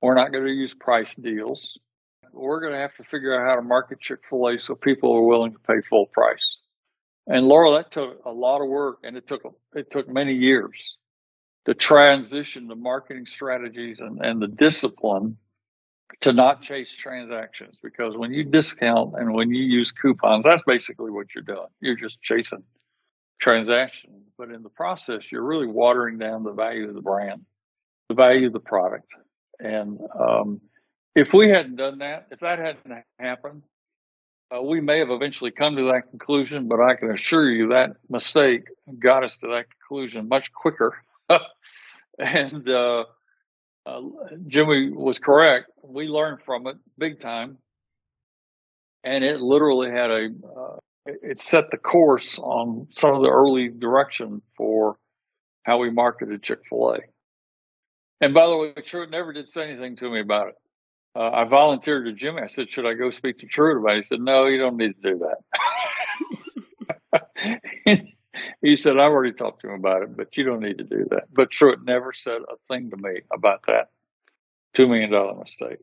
We're 0.00 0.14
not 0.14 0.30
going 0.30 0.44
to 0.44 0.52
use 0.52 0.74
price 0.74 1.14
deals. 1.14 1.78
We're 2.32 2.60
going 2.60 2.74
to 2.74 2.78
have 2.78 2.94
to 2.96 3.04
figure 3.04 3.34
out 3.34 3.48
how 3.48 3.56
to 3.56 3.62
market 3.62 4.00
Chick 4.00 4.20
fil 4.28 4.48
A 4.48 4.60
so 4.60 4.74
people 4.74 5.12
are 5.14 5.22
willing 5.22 5.52
to 5.52 5.58
pay 5.58 5.80
full 5.88 6.06
price. 6.06 6.58
And 7.26 7.46
Laura, 7.46 7.78
that 7.78 7.90
took 7.90 8.24
a 8.24 8.30
lot 8.30 8.62
of 8.62 8.68
work 8.68 8.98
and 9.02 9.16
it 9.16 9.26
took, 9.26 9.42
it 9.74 9.90
took 9.90 10.08
many 10.08 10.34
years 10.34 10.96
to 11.64 11.74
transition 11.74 12.68
the 12.68 12.76
marketing 12.76 13.26
strategies 13.26 13.98
and, 13.98 14.24
and 14.24 14.40
the 14.40 14.46
discipline 14.46 15.36
to 16.20 16.32
not 16.32 16.62
chase 16.62 16.96
transactions 16.96 17.78
because 17.82 18.16
when 18.16 18.32
you 18.32 18.44
discount 18.44 19.14
and 19.18 19.34
when 19.34 19.50
you 19.50 19.64
use 19.64 19.90
coupons, 19.90 20.44
that's 20.44 20.62
basically 20.66 21.10
what 21.10 21.26
you're 21.34 21.42
doing. 21.42 21.66
You're 21.80 21.96
just 21.96 22.22
chasing 22.22 22.62
transactions. 23.40 24.22
But 24.38 24.50
in 24.50 24.62
the 24.62 24.68
process, 24.68 25.22
you're 25.30 25.42
really 25.42 25.66
watering 25.66 26.18
down 26.18 26.44
the 26.44 26.52
value 26.52 26.88
of 26.88 26.94
the 26.94 27.00
brand, 27.00 27.44
the 28.08 28.14
value 28.14 28.46
of 28.46 28.52
the 28.52 28.60
product. 28.60 29.08
And 29.58 29.98
um, 30.18 30.60
if 31.16 31.32
we 31.32 31.48
hadn't 31.48 31.76
done 31.76 31.98
that, 31.98 32.28
if 32.30 32.40
that 32.40 32.58
hadn't 32.58 33.04
happened, 33.18 33.62
uh, 34.54 34.62
we 34.62 34.80
may 34.80 34.98
have 34.98 35.10
eventually 35.10 35.50
come 35.50 35.76
to 35.76 35.92
that 35.92 36.10
conclusion, 36.10 36.68
but 36.68 36.80
I 36.80 36.94
can 36.94 37.10
assure 37.10 37.50
you 37.50 37.68
that 37.68 37.96
mistake 38.08 38.64
got 38.98 39.24
us 39.24 39.36
to 39.38 39.48
that 39.48 39.66
conclusion 39.70 40.28
much 40.28 40.52
quicker. 40.52 40.96
and 42.18 42.68
uh, 42.68 43.04
uh, 43.86 44.00
Jimmy 44.46 44.90
was 44.90 45.18
correct. 45.18 45.70
We 45.82 46.06
learned 46.06 46.42
from 46.44 46.66
it 46.66 46.76
big 46.96 47.20
time, 47.20 47.58
and 49.04 49.24
it 49.24 49.40
literally 49.40 49.90
had 49.90 50.10
a 50.10 50.28
uh, 50.56 50.76
it 51.06 51.38
set 51.38 51.70
the 51.70 51.76
course 51.76 52.38
on 52.38 52.88
some 52.92 53.14
of 53.14 53.22
the 53.22 53.28
early 53.28 53.68
direction 53.68 54.42
for 54.56 54.96
how 55.62 55.78
we 55.78 55.90
marketed 55.90 56.42
Chick 56.42 56.60
Fil 56.68 56.94
A. 56.94 56.98
And 58.20 58.34
by 58.34 58.46
the 58.46 58.56
way, 58.56 58.72
Truett 58.82 59.10
never 59.10 59.32
did 59.32 59.50
say 59.50 59.70
anything 59.70 59.96
to 59.96 60.10
me 60.10 60.20
about 60.20 60.48
it. 60.48 60.54
Uh, 61.16 61.30
I 61.32 61.44
volunteered 61.44 62.04
to 62.04 62.12
Jimmy. 62.12 62.42
I 62.42 62.48
said, 62.48 62.70
"Should 62.70 62.86
I 62.86 62.92
go 62.92 63.10
speak 63.10 63.38
to 63.38 63.46
Truett 63.46 63.78
about 63.78 63.94
it?" 63.94 63.96
He 63.96 64.02
said, 64.02 64.20
"No, 64.20 64.46
you 64.46 64.58
don't 64.58 64.76
need 64.76 64.94
to 65.02 65.12
do 65.12 65.18
that." 65.20 65.38
he 68.62 68.76
said, 68.76 68.92
I've 68.92 69.12
already 69.12 69.32
talked 69.32 69.62
to 69.62 69.68
him 69.68 69.74
about 69.80 70.02
it, 70.02 70.16
but 70.16 70.36
you 70.36 70.44
don't 70.44 70.60
need 70.60 70.78
to 70.78 70.84
do 70.84 71.06
that. 71.10 71.24
But 71.32 71.50
Truett 71.50 71.84
never 71.84 72.12
said 72.12 72.40
a 72.42 72.56
thing 72.68 72.90
to 72.90 72.96
me 72.96 73.20
about 73.32 73.60
that 73.66 73.90
$2 74.76 74.88
million 74.88 75.10
mistake. 75.38 75.78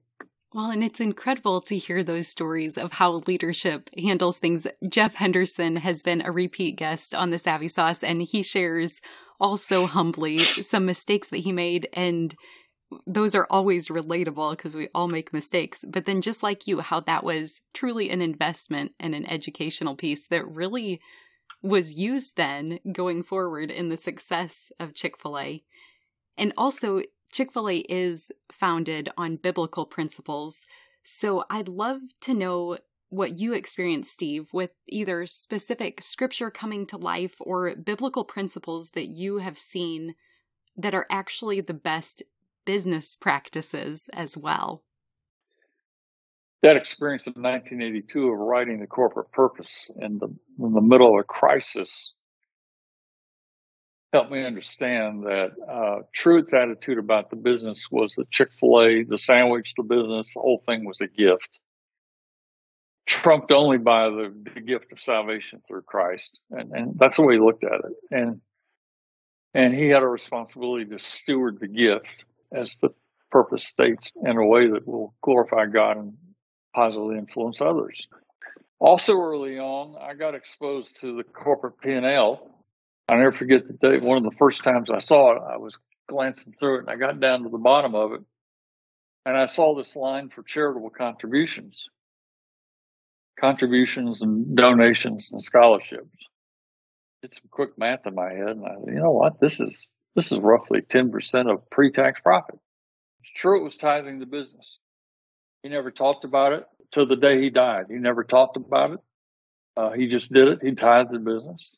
Well, 0.53 0.69
and 0.69 0.83
it's 0.83 0.99
incredible 0.99 1.61
to 1.61 1.77
hear 1.77 2.03
those 2.03 2.27
stories 2.27 2.77
of 2.77 2.93
how 2.93 3.23
leadership 3.25 3.89
handles 3.97 4.37
things. 4.37 4.67
Jeff 4.87 5.15
Henderson 5.15 5.77
has 5.77 6.03
been 6.03 6.21
a 6.21 6.31
repeat 6.31 6.75
guest 6.75 7.15
on 7.15 7.31
the 7.31 7.39
Savvy 7.39 7.67
Sauce, 7.67 8.03
and 8.03 8.21
he 8.21 8.43
shares 8.43 9.01
also 9.39 9.87
humbly 9.87 10.37
some 10.37 10.85
mistakes 10.85 11.29
that 11.29 11.37
he 11.37 11.51
made. 11.51 11.87
And 11.93 12.35
those 13.05 13.35
are 13.35 13.47
always 13.49 13.87
relatable 13.87 14.51
because 14.51 14.75
we 14.75 14.89
all 14.93 15.07
make 15.07 15.33
mistakes. 15.33 15.85
But 15.87 16.05
then, 16.05 16.21
just 16.21 16.43
like 16.43 16.67
you, 16.67 16.81
how 16.81 16.99
that 17.01 17.23
was 17.23 17.61
truly 17.73 18.09
an 18.09 18.21
investment 18.21 18.93
and 18.99 19.13
an 19.13 19.25
educational 19.29 19.95
piece 19.95 20.27
that 20.27 20.47
really 20.47 21.01
was 21.61 21.93
used 21.93 22.35
then 22.35 22.79
going 22.91 23.23
forward 23.23 23.71
in 23.71 23.89
the 23.89 23.97
success 23.97 24.71
of 24.79 24.93
Chick 24.93 25.19
fil 25.19 25.39
A. 25.39 25.63
And 26.37 26.53
also, 26.57 27.01
Chick 27.31 27.51
fil 27.51 27.69
A 27.69 27.77
is 27.89 28.31
founded 28.51 29.09
on 29.17 29.37
biblical 29.37 29.85
principles. 29.85 30.65
So 31.03 31.43
I'd 31.49 31.67
love 31.67 32.01
to 32.21 32.33
know 32.33 32.77
what 33.09 33.37
you 33.39 33.53
experienced, 33.53 34.11
Steve, 34.11 34.49
with 34.53 34.71
either 34.87 35.25
specific 35.25 36.01
scripture 36.01 36.49
coming 36.49 36.85
to 36.87 36.97
life 36.97 37.35
or 37.39 37.75
biblical 37.75 38.23
principles 38.23 38.89
that 38.91 39.07
you 39.07 39.37
have 39.37 39.57
seen 39.57 40.15
that 40.75 40.95
are 40.95 41.05
actually 41.09 41.61
the 41.61 41.73
best 41.73 42.23
business 42.65 43.15
practices 43.15 44.09
as 44.13 44.37
well 44.37 44.83
that 46.63 46.77
experience 46.77 47.27
in 47.27 47.33
1982 47.33 48.29
of 48.29 48.39
writing 48.39 48.79
the 48.79 48.87
corporate 48.87 49.29
purpose 49.31 49.91
in 49.99 50.17
the, 50.17 50.27
in 50.59 50.73
the 50.73 50.81
middle 50.81 51.13
of 51.13 51.19
a 51.19 51.23
crisis 51.23 52.13
helped 54.13 54.31
me 54.31 54.45
understand 54.45 55.23
that 55.23 55.49
uh, 55.69 56.03
Truett's 56.13 56.53
attitude 56.53 56.99
about 56.99 57.29
the 57.29 57.35
business 57.35 57.87
was 57.91 58.13
that 58.15 58.31
Chick 58.31 58.53
fil 58.53 58.81
A, 58.81 59.03
the 59.03 59.17
sandwich, 59.17 59.73
the 59.75 59.83
business, 59.83 60.33
the 60.33 60.39
whole 60.39 60.61
thing 60.65 60.85
was 60.85 61.01
a 61.01 61.07
gift, 61.07 61.59
trumped 63.07 63.51
only 63.51 63.79
by 63.79 64.05
the, 64.05 64.33
the 64.53 64.61
gift 64.61 64.91
of 64.91 65.01
salvation 65.01 65.61
through 65.67 65.81
Christ. 65.81 66.39
And, 66.51 66.71
and 66.71 66.93
that's 66.97 67.17
the 67.17 67.23
way 67.23 67.33
he 67.33 67.39
looked 67.41 67.63
at 67.63 67.73
it. 67.73 67.95
And, 68.11 68.39
and 69.53 69.73
he 69.73 69.89
had 69.89 70.03
a 70.03 70.07
responsibility 70.07 70.85
to 70.85 70.99
steward 70.99 71.59
the 71.59 71.67
gift 71.67 72.23
as 72.53 72.75
the 72.81 72.89
purpose 73.31 73.65
states 73.65 74.11
in 74.25 74.37
a 74.37 74.45
way 74.45 74.69
that 74.69 74.87
will 74.87 75.15
glorify 75.23 75.65
God 75.65 75.97
and 75.97 76.13
positively 76.75 77.17
influence 77.17 77.61
others. 77.61 78.07
Also, 78.79 79.13
early 79.13 79.57
on, 79.57 79.95
I 80.01 80.13
got 80.13 80.35
exposed 80.35 80.99
to 81.01 81.17
the 81.17 81.23
corporate 81.23 81.79
P&L. 81.81 82.49
I 83.11 83.15
never 83.15 83.31
forget 83.31 83.61
the 83.67 83.73
day. 83.73 83.99
One 83.99 84.17
of 84.17 84.23
the 84.23 84.37
first 84.37 84.63
times 84.63 84.89
I 84.91 84.99
saw 84.99 85.35
it, 85.35 85.41
I 85.53 85.57
was 85.57 85.77
glancing 86.07 86.53
through 86.59 86.77
it, 86.77 86.79
and 86.81 86.89
I 86.89 86.95
got 86.95 87.19
down 87.19 87.43
to 87.43 87.49
the 87.49 87.57
bottom 87.57 87.95
of 87.95 88.13
it, 88.13 88.21
and 89.25 89.37
I 89.37 89.45
saw 89.45 89.75
this 89.75 89.95
line 89.95 90.29
for 90.29 90.43
charitable 90.43 90.89
contributions, 90.89 91.81
contributions 93.39 94.21
and 94.21 94.55
donations 94.55 95.29
and 95.31 95.41
scholarships. 95.41 96.17
Did 97.21 97.33
some 97.33 97.49
quick 97.49 97.77
math 97.77 98.05
in 98.05 98.15
my 98.15 98.33
head, 98.33 98.57
and 98.57 98.65
I, 98.65 98.75
said, 98.83 98.93
you 98.93 99.01
know 99.01 99.11
what, 99.11 99.39
this 99.39 99.59
is 99.59 99.73
this 100.15 100.31
is 100.31 100.39
roughly 100.39 100.81
ten 100.81 101.11
percent 101.11 101.49
of 101.49 101.69
pre-tax 101.69 102.19
profit. 102.21 102.59
It's 103.21 103.31
true 103.35 103.61
it 103.61 103.63
was 103.63 103.77
tithing 103.77 104.19
the 104.19 104.25
business. 104.25 104.77
He 105.63 105.69
never 105.69 105.91
talked 105.91 106.25
about 106.25 106.53
it 106.53 106.65
till 106.91 107.07
the 107.07 107.15
day 107.15 107.41
he 107.41 107.49
died. 107.49 107.85
He 107.89 107.95
never 107.95 108.23
talked 108.23 108.57
about 108.57 108.91
it. 108.91 108.99
Uh, 109.75 109.91
he 109.91 110.07
just 110.07 110.31
did 110.31 110.47
it. 110.47 110.59
He 110.61 110.73
tithed 110.73 111.11
the 111.11 111.19
business. 111.19 111.71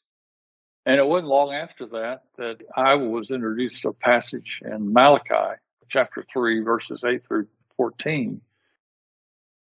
And 0.85 0.99
it 0.99 1.05
wasn't 1.05 1.29
long 1.29 1.53
after 1.53 1.85
that 1.87 2.23
that 2.37 2.57
I 2.75 2.95
was 2.95 3.31
introduced 3.31 3.81
to 3.81 3.89
a 3.89 3.93
passage 3.93 4.61
in 4.63 4.93
Malachi, 4.93 5.59
chapter 5.89 6.23
3, 6.31 6.61
verses 6.61 7.03
8 7.03 7.25
through 7.27 7.47
14, 7.77 8.41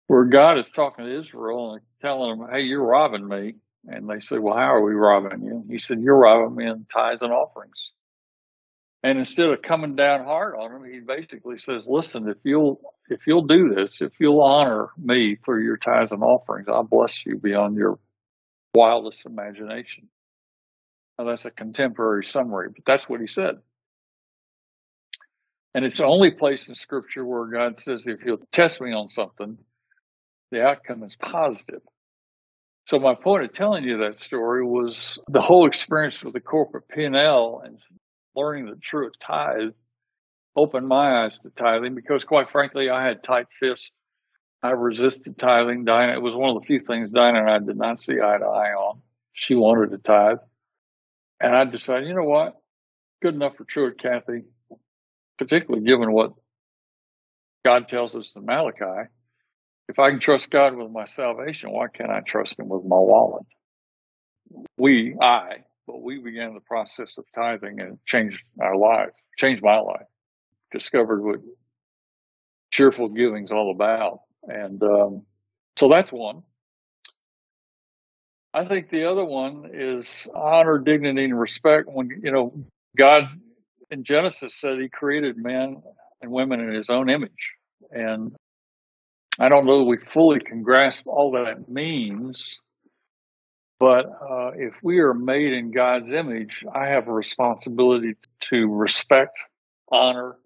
where 0.06 0.24
God 0.24 0.58
is 0.58 0.70
talking 0.70 1.04
to 1.04 1.20
Israel 1.20 1.74
and 1.74 1.82
telling 2.00 2.38
them, 2.38 2.48
Hey, 2.50 2.62
you're 2.62 2.84
robbing 2.84 3.28
me. 3.28 3.56
And 3.88 4.08
they 4.08 4.20
said, 4.20 4.38
Well, 4.40 4.56
how 4.56 4.74
are 4.74 4.82
we 4.82 4.94
robbing 4.94 5.42
you? 5.42 5.64
He 5.68 5.78
said, 5.78 6.00
You're 6.00 6.16
robbing 6.16 6.56
me 6.56 6.66
in 6.66 6.86
tithes 6.92 7.22
and 7.22 7.32
offerings. 7.32 7.90
And 9.02 9.18
instead 9.18 9.48
of 9.48 9.62
coming 9.62 9.96
down 9.96 10.24
hard 10.24 10.54
on 10.54 10.76
him, 10.76 10.92
he 10.92 11.00
basically 11.00 11.58
says, 11.58 11.86
Listen, 11.88 12.28
if 12.28 12.38
you'll 12.44 12.80
if 13.08 13.26
you'll 13.26 13.46
do 13.46 13.74
this, 13.74 14.00
if 14.00 14.12
you'll 14.20 14.42
honor 14.42 14.90
me 14.96 15.36
for 15.44 15.60
your 15.60 15.76
tithes 15.76 16.12
and 16.12 16.22
offerings, 16.22 16.68
I'll 16.68 16.84
bless 16.84 17.26
you 17.26 17.36
beyond 17.36 17.76
your 17.76 17.98
wildest 18.74 19.26
imagination. 19.26 20.08
Now, 21.18 21.26
that's 21.26 21.44
a 21.44 21.50
contemporary 21.50 22.24
summary, 22.24 22.68
but 22.74 22.84
that's 22.86 23.08
what 23.08 23.20
he 23.20 23.26
said. 23.26 23.56
And 25.74 25.84
it's 25.84 25.98
the 25.98 26.04
only 26.04 26.30
place 26.30 26.68
in 26.68 26.74
Scripture 26.74 27.24
where 27.24 27.46
God 27.46 27.80
says, 27.80 28.02
if 28.06 28.24
you'll 28.24 28.46
test 28.52 28.80
me 28.80 28.92
on 28.92 29.08
something, 29.08 29.58
the 30.50 30.62
outcome 30.62 31.02
is 31.02 31.16
positive. 31.16 31.80
So 32.86 32.98
my 32.98 33.14
point 33.14 33.44
of 33.44 33.52
telling 33.52 33.84
you 33.84 33.98
that 33.98 34.18
story 34.18 34.64
was 34.64 35.18
the 35.28 35.40
whole 35.40 35.66
experience 35.66 36.22
with 36.22 36.34
the 36.34 36.40
corporate 36.40 36.88
P&L 36.88 37.62
and 37.64 37.78
learning 38.34 38.66
the 38.66 38.76
true 38.76 39.10
tithe 39.20 39.72
opened 40.54 40.86
my 40.86 41.24
eyes 41.24 41.38
to 41.38 41.50
tithing 41.50 41.94
because 41.94 42.24
quite 42.24 42.50
frankly, 42.50 42.90
I 42.90 43.06
had 43.06 43.22
tight 43.22 43.46
fists. 43.58 43.90
I 44.62 44.70
resisted 44.70 45.38
tithing. 45.38 45.84
Dianne, 45.84 46.14
it 46.14 46.22
was 46.22 46.34
one 46.34 46.54
of 46.54 46.62
the 46.62 46.66
few 46.66 46.80
things 46.80 47.10
Dianne 47.10 47.38
and 47.38 47.50
I 47.50 47.58
did 47.58 47.76
not 47.76 47.98
see 47.98 48.14
eye 48.14 48.38
to 48.38 48.44
eye 48.44 48.72
on. 48.74 49.00
She 49.32 49.54
wanted 49.54 49.90
to 49.90 49.98
tithe. 49.98 50.38
And 51.40 51.56
I 51.56 51.64
decided, 51.64 52.08
you 52.08 52.14
know 52.14 52.22
what? 52.22 52.60
Good 53.20 53.34
enough 53.34 53.56
for 53.56 53.64
Truett 53.64 53.98
Cathy, 54.00 54.44
particularly 55.38 55.84
given 55.84 56.12
what 56.12 56.32
God 57.64 57.88
tells 57.88 58.14
us 58.14 58.32
in 58.36 58.44
Malachi. 58.44 59.08
If 59.88 59.98
I 59.98 60.10
can 60.10 60.20
trust 60.20 60.50
God 60.50 60.74
with 60.76 60.90
my 60.90 61.06
salvation, 61.06 61.70
why 61.72 61.86
can't 61.88 62.10
I 62.10 62.20
trust 62.20 62.58
Him 62.58 62.68
with 62.68 62.84
my 62.84 62.96
wallet? 62.96 63.44
We, 64.76 65.16
I, 65.20 65.64
but 65.86 66.02
we 66.02 66.18
began 66.18 66.54
the 66.54 66.60
process 66.60 67.18
of 67.18 67.24
tithing 67.34 67.80
and 67.80 67.98
changed 68.06 68.38
our 68.60 68.76
life, 68.76 69.10
changed 69.38 69.62
my 69.62 69.78
life, 69.78 70.06
discovered 70.72 71.22
what 71.22 71.40
cheerful 72.70 73.08
giving 73.08 73.44
is 73.44 73.50
all 73.50 73.70
about. 73.70 74.20
And 74.44 74.82
um, 74.82 75.22
so 75.76 75.88
that's 75.88 76.10
one. 76.10 76.42
I 78.54 78.66
think 78.66 78.90
the 78.90 79.10
other 79.10 79.24
one 79.24 79.70
is 79.72 80.28
honor, 80.34 80.78
dignity, 80.78 81.24
and 81.24 81.38
respect. 81.38 81.88
When, 81.90 82.08
you 82.22 82.30
know, 82.30 82.52
God 82.96 83.24
in 83.90 84.04
Genesis 84.04 84.54
said 84.54 84.78
he 84.78 84.88
created 84.88 85.36
men 85.36 85.82
and 86.20 86.30
women 86.30 86.60
in 86.60 86.74
his 86.74 86.90
own 86.90 87.08
image. 87.08 87.30
And 87.90 88.34
I 89.38 89.48
don't 89.48 89.66
know 89.66 89.78
that 89.78 89.84
we 89.84 89.98
fully 89.98 90.40
can 90.40 90.62
grasp 90.62 91.06
all 91.06 91.32
that 91.32 91.68
means, 91.68 92.60
but 93.82 94.06
uh, 94.06 94.52
if 94.54 94.74
we 94.80 95.00
are 95.00 95.12
made 95.12 95.52
in 95.52 95.72
God's 95.72 96.12
image, 96.12 96.64
I 96.72 96.86
have 96.90 97.08
a 97.08 97.12
responsibility 97.12 98.14
to 98.50 98.68
respect, 98.68 99.36
honor, 99.90 100.36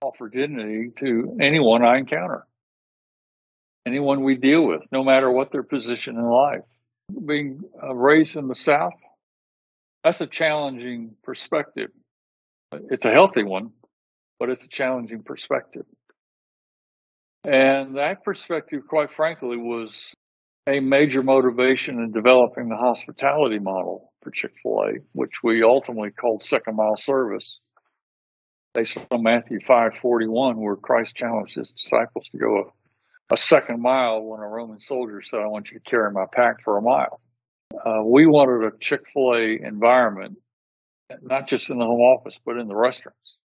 offer 0.00 0.28
dignity 0.28 0.92
to 1.00 1.36
anyone 1.40 1.84
I 1.84 1.98
encounter, 1.98 2.46
anyone 3.84 4.22
we 4.22 4.36
deal 4.36 4.64
with, 4.64 4.82
no 4.92 5.02
matter 5.02 5.28
what 5.28 5.50
their 5.50 5.64
position 5.64 6.14
in 6.14 6.22
life 6.22 6.62
being 7.26 7.62
uh, 7.82 7.92
raised 7.92 8.36
in 8.36 8.46
the 8.46 8.54
South, 8.54 8.94
that's 10.04 10.20
a 10.20 10.28
challenging 10.28 11.16
perspective. 11.24 11.90
It's 12.92 13.04
a 13.04 13.10
healthy 13.10 13.42
one, 13.42 13.72
but 14.38 14.50
it's 14.50 14.66
a 14.66 14.68
challenging 14.68 15.24
perspective. 15.24 15.86
And 17.42 17.96
that 17.96 18.22
perspective, 18.22 18.82
quite 18.86 19.10
frankly, 19.10 19.56
was 19.56 20.13
a 20.66 20.80
major 20.80 21.22
motivation 21.22 21.98
in 21.98 22.12
developing 22.12 22.68
the 22.68 22.76
hospitality 22.76 23.58
model 23.58 24.12
for 24.22 24.30
Chick 24.30 24.52
fil 24.62 24.82
A, 24.82 24.92
which 25.12 25.42
we 25.42 25.62
ultimately 25.62 26.10
called 26.10 26.44
second 26.44 26.76
mile 26.76 26.96
service, 26.96 27.58
based 28.72 28.96
on 29.10 29.22
Matthew 29.22 29.60
5:41, 29.60 30.56
where 30.56 30.76
Christ 30.76 31.14
challenged 31.16 31.54
his 31.54 31.70
disciples 31.70 32.28
to 32.30 32.38
go 32.38 32.72
a 33.30 33.36
second 33.36 33.80
mile 33.80 34.22
when 34.22 34.40
a 34.40 34.48
Roman 34.48 34.80
soldier 34.80 35.22
said, 35.22 35.40
I 35.40 35.46
want 35.46 35.70
you 35.70 35.78
to 35.78 35.90
carry 35.90 36.10
my 36.12 36.26
pack 36.32 36.62
for 36.62 36.78
a 36.78 36.82
mile. 36.82 37.20
Uh, 37.74 38.02
we 38.04 38.26
wanted 38.26 38.66
a 38.66 38.78
Chick 38.78 39.02
fil 39.12 39.34
A 39.34 39.58
environment, 39.66 40.38
not 41.22 41.48
just 41.48 41.68
in 41.68 41.78
the 41.78 41.84
home 41.84 42.00
office, 42.00 42.38
but 42.44 42.56
in 42.56 42.68
the 42.68 42.76
restaurants, 42.76 43.36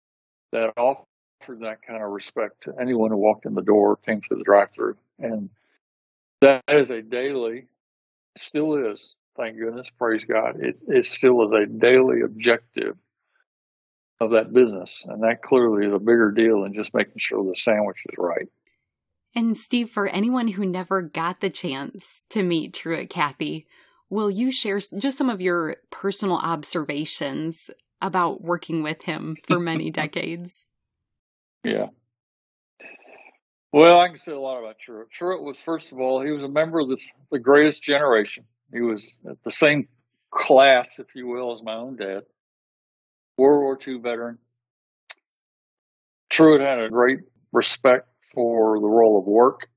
that 0.53 0.73
offered 0.77 1.07
that 1.61 1.83
kind 1.87 2.03
of 2.03 2.11
respect 2.11 2.63
to 2.63 2.73
anyone 2.81 3.11
who 3.11 3.17
walked 3.17 3.47
in 3.47 3.55
the 3.55 3.63
door, 3.63 3.97
came 3.97 4.21
through 4.21 4.39
the 4.39 4.45
drive 4.45 4.71
through. 4.73 4.97
And 5.19 5.51
that 6.41 6.63
is 6.69 6.91
a 6.91 7.03
daily, 7.03 7.67
still 8.37 8.93
is, 8.93 9.15
thank 9.37 9.59
goodness, 9.59 9.89
praise 9.99 10.25
God, 10.25 10.61
it, 10.61 10.79
it 10.87 11.07
still 11.07 11.43
is 11.45 11.51
a 11.53 11.67
daily 11.67 12.21
objective 12.23 12.97
of 14.21 14.31
that 14.33 14.53
business. 14.53 15.05
And 15.07 15.23
that 15.23 15.43
clearly 15.43 15.87
is 15.87 15.93
a 15.93 15.99
bigger 15.99 16.31
deal 16.31 16.63
than 16.63 16.75
just 16.75 16.95
making 16.95 17.15
sure 17.19 17.45
the 17.45 17.57
sandwich 17.57 17.99
is 18.09 18.15
right. 18.19 18.49
And 19.35 19.57
Steve, 19.57 19.91
for 19.91 20.09
anyone 20.09 20.49
who 20.49 20.65
never 20.65 21.03
got 21.03 21.41
the 21.41 21.51
chance 21.51 22.25
to 22.31 22.43
meet 22.43 22.75
Truett 22.75 23.11
Cathy, 23.11 23.67
will 24.11 24.31
you 24.31 24.51
share 24.51 24.81
just 24.97 25.19
some 25.19 25.31
of 25.31 25.41
your 25.41 25.77
personal 25.91 26.37
observations 26.37 27.71
about 28.01 28.41
working 28.41 28.83
with 28.83 29.03
him 29.03 29.37
for 29.47 29.61
many 29.61 29.91
decades? 29.93 30.67
Yeah. 31.63 31.89
Well, 33.73 34.01
I 34.01 34.09
can 34.09 34.17
say 34.17 34.33
a 34.33 34.41
lot 34.41 34.59
about 34.59 34.79
Truett. 34.79 35.11
Truett 35.11 35.43
was, 35.43 35.57
first 35.65 35.93
of 35.93 36.01
all, 36.01 36.23
he 36.23 36.31
was 36.31 36.43
a 36.43 36.49
member 36.49 36.81
of 36.81 36.89
the, 36.89 36.97
the 37.31 37.39
greatest 37.39 37.83
generation. 37.83 38.45
He 38.73 38.81
was 38.81 39.05
at 39.29 39.37
the 39.45 39.51
same 39.51 39.89
class, 40.31 40.99
if 40.99 41.07
you 41.15 41.27
will, 41.27 41.55
as 41.55 41.63
my 41.63 41.75
own 41.75 41.97
dad. 41.97 42.23
World 43.37 43.63
War 43.63 43.79
II 43.87 44.01
veteran. 44.01 44.39
Truett 46.31 46.61
had 46.61 46.81
a 46.81 46.89
great 46.89 47.21
respect 47.53 48.09
for 48.35 48.79
the 48.81 48.87
role 48.87 49.19
of 49.19 49.27
work, 49.27 49.69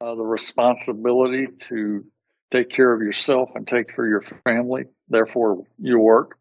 uh, 0.00 0.14
the 0.14 0.24
responsibility 0.24 1.48
to 1.68 2.04
take 2.50 2.70
care 2.70 2.92
of 2.92 3.00
yourself 3.02 3.50
and 3.54 3.66
take 3.66 3.94
care 3.94 4.04
of 4.04 4.10
your 4.10 4.40
family, 4.44 4.84
therefore 5.08 5.64
your 5.78 6.00
work. 6.00 6.38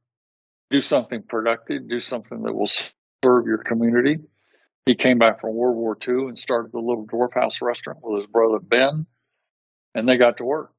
Do 0.70 0.82
something 0.82 1.24
productive, 1.24 1.88
do 1.88 2.02
something 2.02 2.44
that 2.44 2.54
will 2.54 2.68
serve 2.68 3.46
your 3.46 3.60
community. 3.60 4.20
He 4.88 4.96
came 4.96 5.20
back 5.20 5.42
from 5.42 5.54
World 5.54 5.76
War 5.76 5.98
II 6.08 6.30
and 6.30 6.40
started 6.40 6.72
the 6.72 6.80
Little 6.80 7.06
Dwarf 7.06 7.34
House 7.34 7.62
restaurant 7.62 8.00
with 8.02 8.22
his 8.22 8.32
brother 8.32 8.60
Ben, 8.60 9.06
and 9.94 10.08
they 10.08 10.16
got 10.16 10.38
to 10.38 10.46
work. 10.46 10.72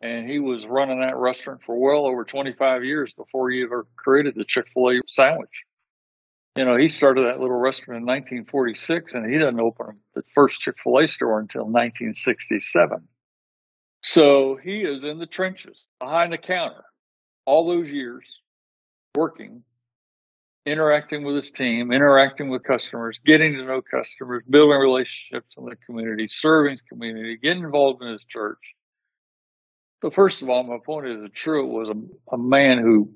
And 0.00 0.28
he 0.28 0.38
was 0.38 0.64
running 0.66 1.00
that 1.00 1.16
restaurant 1.16 1.62
for 1.66 1.76
well 1.76 2.06
over 2.06 2.24
25 2.24 2.84
years 2.84 3.12
before 3.12 3.50
he 3.50 3.62
ever 3.62 3.86
created 3.96 4.36
the 4.36 4.44
Chick 4.44 4.66
fil 4.72 4.90
A 4.90 5.00
sandwich. 5.08 5.64
You 6.56 6.64
know, 6.64 6.76
he 6.76 6.88
started 6.88 7.26
that 7.26 7.40
little 7.40 7.56
restaurant 7.56 8.02
in 8.02 8.06
1946 8.06 9.14
and 9.14 9.26
he 9.26 9.38
didn't 9.38 9.58
open 9.58 9.98
the 10.14 10.22
first 10.34 10.60
Chick 10.60 10.76
fil 10.82 10.98
A 10.98 11.08
store 11.08 11.40
until 11.40 11.62
1967. 11.62 13.08
So 14.02 14.56
he 14.62 14.82
is 14.82 15.02
in 15.02 15.18
the 15.18 15.26
trenches 15.26 15.78
behind 15.98 16.32
the 16.32 16.38
counter 16.38 16.84
all 17.46 17.68
those 17.68 17.88
years 17.88 18.24
working, 19.16 19.64
interacting 20.64 21.24
with 21.24 21.36
his 21.36 21.50
team, 21.50 21.92
interacting 21.92 22.48
with 22.48 22.62
customers, 22.62 23.20
getting 23.24 23.54
to 23.56 23.64
know 23.64 23.82
customers, 23.82 24.44
building 24.48 24.78
relationships 24.78 25.54
in 25.56 25.64
the 25.64 25.76
community, 25.86 26.28
serving 26.28 26.72
his 26.72 26.82
community, 26.82 27.36
getting 27.42 27.64
involved 27.64 28.02
in 28.02 28.08
his 28.08 28.24
church. 28.28 28.58
So 30.02 30.10
first 30.10 30.42
of 30.42 30.48
all, 30.48 30.62
my 30.62 30.78
point 30.84 31.08
is 31.08 31.20
that 31.22 31.34
Truett 31.34 31.68
was 31.68 31.88
a, 31.88 32.34
a 32.34 32.38
man 32.38 32.78
who 32.78 33.12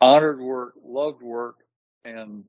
honored 0.00 0.40
work, 0.40 0.74
loved 0.82 1.22
work, 1.22 1.56
and 2.04 2.44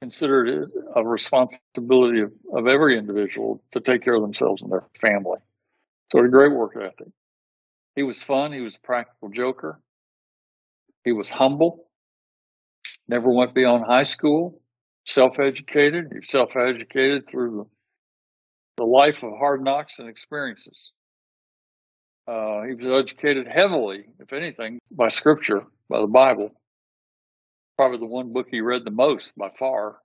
considered 0.00 0.48
it 0.48 0.68
a 0.94 1.04
responsibility 1.04 2.20
of, 2.20 2.32
of 2.52 2.66
every 2.66 2.98
individual 2.98 3.62
to 3.72 3.80
take 3.80 4.02
care 4.02 4.14
of 4.14 4.22
themselves 4.22 4.62
and 4.62 4.70
their 4.70 4.84
family. 5.00 5.38
So 6.10 6.20
a 6.20 6.28
great 6.28 6.52
work 6.52 6.72
ethic. 6.76 7.12
He 7.96 8.02
was 8.02 8.22
fun. 8.22 8.52
He 8.52 8.60
was 8.60 8.74
a 8.74 8.86
practical 8.86 9.28
joker. 9.28 9.80
He 11.04 11.12
was 11.12 11.28
humble. 11.28 11.86
Never 13.10 13.32
went 13.32 13.54
beyond 13.54 13.84
high 13.84 14.04
school. 14.04 14.60
Self-educated. 15.06 16.24
Self-educated 16.26 17.28
through 17.28 17.68
the, 18.78 18.84
the 18.84 18.84
life 18.84 19.22
of 19.22 19.32
hard 19.38 19.62
knocks 19.62 19.98
and 19.98 20.08
experiences. 20.08 20.92
Uh, 22.26 22.62
he 22.62 22.74
was 22.74 23.04
educated 23.04 23.46
heavily, 23.48 24.04
if 24.20 24.32
anything, 24.32 24.78
by 24.90 25.08
scripture, 25.08 25.64
by 25.88 26.00
the 26.00 26.06
Bible 26.06 26.52
probably 27.80 27.96
the 27.96 28.04
one 28.04 28.30
book 28.30 28.46
he 28.50 28.60
read 28.60 28.84
the 28.84 28.90
most 28.90 29.32
by 29.38 29.48
far. 29.58 29.96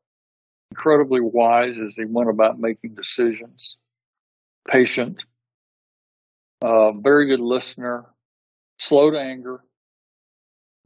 incredibly 0.72 1.20
wise 1.20 1.76
as 1.78 1.94
he 1.98 2.06
went 2.06 2.30
about 2.30 2.58
making 2.58 2.96
decisions, 2.96 3.76
patient, 4.66 5.22
uh, 6.62 6.94
very 6.94 7.28
good 7.28 7.42
listener, 7.42 8.06
slow 8.80 9.12
to 9.12 9.20
anger, 9.20 9.60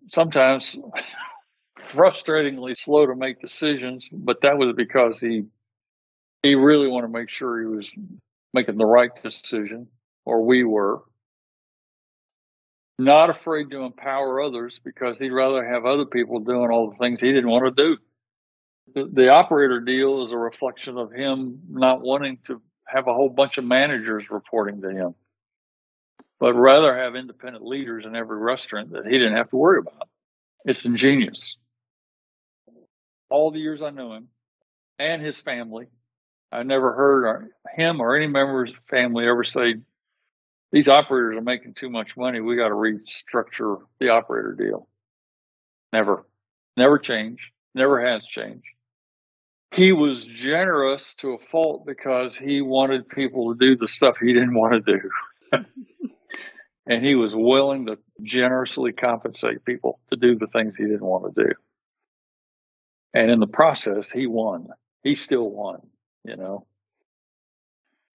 sometimes 0.08 0.76
frustratingly 1.80 2.78
slow 2.78 3.06
to 3.06 3.16
make 3.16 3.42
decisions, 3.42 4.08
but 4.12 4.42
that 4.42 4.58
was 4.58 4.74
because 4.76 5.20
he 5.20 5.44
he 6.44 6.56
really 6.56 6.88
wanted 6.88 7.08
to 7.08 7.14
make 7.14 7.30
sure 7.30 7.60
he 7.60 7.66
was 7.66 7.90
making 8.54 8.78
the 8.78 8.86
right 8.86 9.12
decision, 9.24 9.88
or 10.26 10.46
we 10.46 10.64
were. 10.64 11.02
Not 12.98 13.30
afraid 13.30 13.72
to 13.72 13.84
empower 13.84 14.42
others 14.42 14.80
because 14.84 15.18
he'd 15.18 15.32
rather 15.32 15.66
have 15.66 15.86
other 15.86 16.06
people 16.06 16.40
doing 16.40 16.70
all 16.70 16.90
the 16.90 16.98
things 16.98 17.22
he 17.22 17.32
didn't 17.32 17.50
want 17.50 17.76
to 17.76 17.84
do. 17.84 17.98
The, 18.94 19.10
the 19.12 19.30
operator 19.30 19.80
deal 19.80 20.26
is 20.26 20.34
a 20.34 20.38
reflection 20.38 20.98
of 20.98 21.12
him 21.12 21.62
not 21.70 22.02
wanting 22.02 22.40
to 22.48 22.62
have 22.86 23.08
a 23.08 23.14
whole 23.14 23.30
bunch 23.30 23.58
of 23.58 23.64
managers 23.64 24.26
reporting 24.30 24.82
to 24.82 24.90
him, 24.90 25.16
but 26.40 26.56
rather 26.56 26.98
have 26.98 27.16
independent 27.16 27.66
leaders 27.66 28.04
in 28.06 28.16
every 28.16 28.38
restaurant 28.38 28.92
that 28.92 29.06
he 29.06 29.12
didn't 29.12 29.38
have 29.38 29.50
to 29.52 29.56
worry 29.56 29.80
about. 29.80 30.10
It's 30.66 30.86
ingenious. 30.86 31.56
All 33.30 33.52
the 33.52 33.60
years 33.60 33.82
I 33.82 33.92
knew 33.92 34.12
him 34.14 34.28
and 34.98 35.22
his 35.22 35.40
family, 35.40 35.88
I 36.52 36.64
never 36.64 36.94
heard 36.94 37.52
him 37.76 38.02
or 38.02 38.16
any 38.16 38.28
member 38.28 38.64
of 38.64 38.70
his 38.70 38.78
family 38.90 39.28
ever 39.28 39.44
say, 39.44 39.76
these 40.72 40.88
operators 40.88 41.38
are 41.38 41.42
making 41.42 41.74
too 41.74 41.90
much 41.90 42.16
money. 42.18 42.42
We 42.42 42.56
got 42.56 42.70
to 42.70 42.76
restructure 42.76 43.78
the 44.00 44.10
operator 44.10 44.56
deal. 44.58 44.88
Never, 45.92 46.26
never 46.78 47.00
changed, 47.00 47.42
never 47.74 48.06
has 48.06 48.26
changed. 48.28 48.66
He 49.74 49.92
was 49.92 50.26
generous 50.26 51.14
to 51.20 51.34
a 51.34 51.40
fault 51.40 51.86
because 51.86 52.36
he 52.36 52.62
wanted 52.62 53.08
people 53.10 53.54
to 53.54 53.60
do 53.60 53.76
the 53.76 53.88
stuff 53.88 54.18
he 54.20 54.34
didn't 54.34 54.56
want 54.56 54.86
to 54.86 54.94
do. 54.94 55.10
and 56.88 57.06
he 57.06 57.16
was 57.16 57.32
willing 57.34 57.86
to 57.86 57.98
generously 58.24 58.92
compensate 58.92 59.64
people 59.66 60.00
to 60.10 60.18
do 60.18 60.36
the 60.36 60.48
things 60.48 60.76
he 60.76 60.86
didn't 60.86 61.06
want 61.06 61.34
to 61.34 61.44
do. 61.44 61.52
And 63.14 63.32
in 63.32 63.40
the 63.40 63.48
process, 63.48 64.10
he 64.10 64.28
won. 64.28 64.68
He 65.04 65.16
still 65.16 65.50
won 65.50 65.82
you 66.30 66.36
know. 66.36 66.66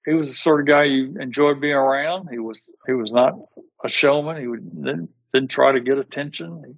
He 0.07 0.13
was 0.13 0.29
the 0.29 0.35
sort 0.35 0.61
of 0.61 0.67
guy 0.67 0.85
you 0.85 1.17
enjoyed 1.19 1.61
being 1.61 1.75
around. 1.75 2.29
He 2.31 2.39
was 2.39 2.61
he 2.87 2.93
was 2.93 3.11
not 3.11 3.35
a 3.83 3.91
showman. 3.91 4.41
He 4.41 4.47
would, 4.47 4.75
didn't 4.75 5.11
didn't 5.33 5.51
try 5.51 5.73
to 5.73 5.81
get 5.81 5.99
attention. 5.99 6.63
He 6.67 6.75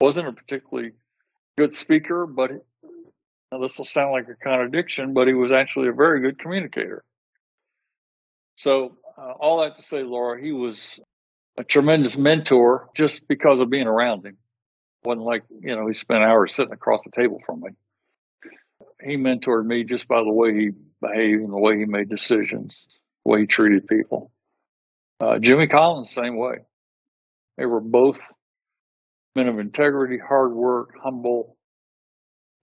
wasn't 0.00 0.28
a 0.28 0.32
particularly 0.32 0.92
good 1.56 1.74
speaker, 1.74 2.26
but 2.26 2.50
this 3.60 3.78
will 3.78 3.86
sound 3.86 4.12
like 4.12 4.28
a 4.28 4.34
contradiction, 4.34 5.14
but 5.14 5.26
he 5.26 5.34
was 5.34 5.52
actually 5.52 5.88
a 5.88 5.92
very 5.92 6.20
good 6.20 6.38
communicator. 6.38 7.02
So 8.56 8.98
uh, 9.16 9.32
all 9.40 9.62
that 9.62 9.76
to 9.76 9.82
say, 9.82 10.02
Laura, 10.02 10.40
he 10.40 10.52
was 10.52 11.00
a 11.58 11.64
tremendous 11.64 12.16
mentor 12.16 12.90
just 12.94 13.26
because 13.26 13.60
of 13.60 13.70
being 13.70 13.86
around 13.86 14.26
him. 14.26 14.36
Wasn't 15.04 15.24
like 15.24 15.44
you 15.60 15.74
know 15.74 15.86
he 15.86 15.94
spent 15.94 16.22
hours 16.22 16.54
sitting 16.54 16.72
across 16.72 17.02
the 17.02 17.10
table 17.10 17.40
from 17.46 17.60
me 17.60 17.70
he 19.02 19.16
mentored 19.16 19.66
me 19.66 19.84
just 19.84 20.08
by 20.08 20.22
the 20.22 20.32
way 20.32 20.54
he 20.54 20.70
behaved 21.00 21.42
and 21.42 21.52
the 21.52 21.58
way 21.58 21.78
he 21.78 21.84
made 21.84 22.08
decisions, 22.08 22.86
the 23.24 23.32
way 23.32 23.40
he 23.40 23.46
treated 23.46 23.86
people. 23.86 24.30
Uh, 25.20 25.38
Jimmy 25.38 25.66
Collins, 25.66 26.10
same 26.10 26.36
way. 26.36 26.58
They 27.56 27.66
were 27.66 27.80
both 27.80 28.18
men 29.34 29.48
of 29.48 29.58
integrity, 29.58 30.18
hard 30.18 30.52
work, 30.52 30.90
humble, 31.02 31.56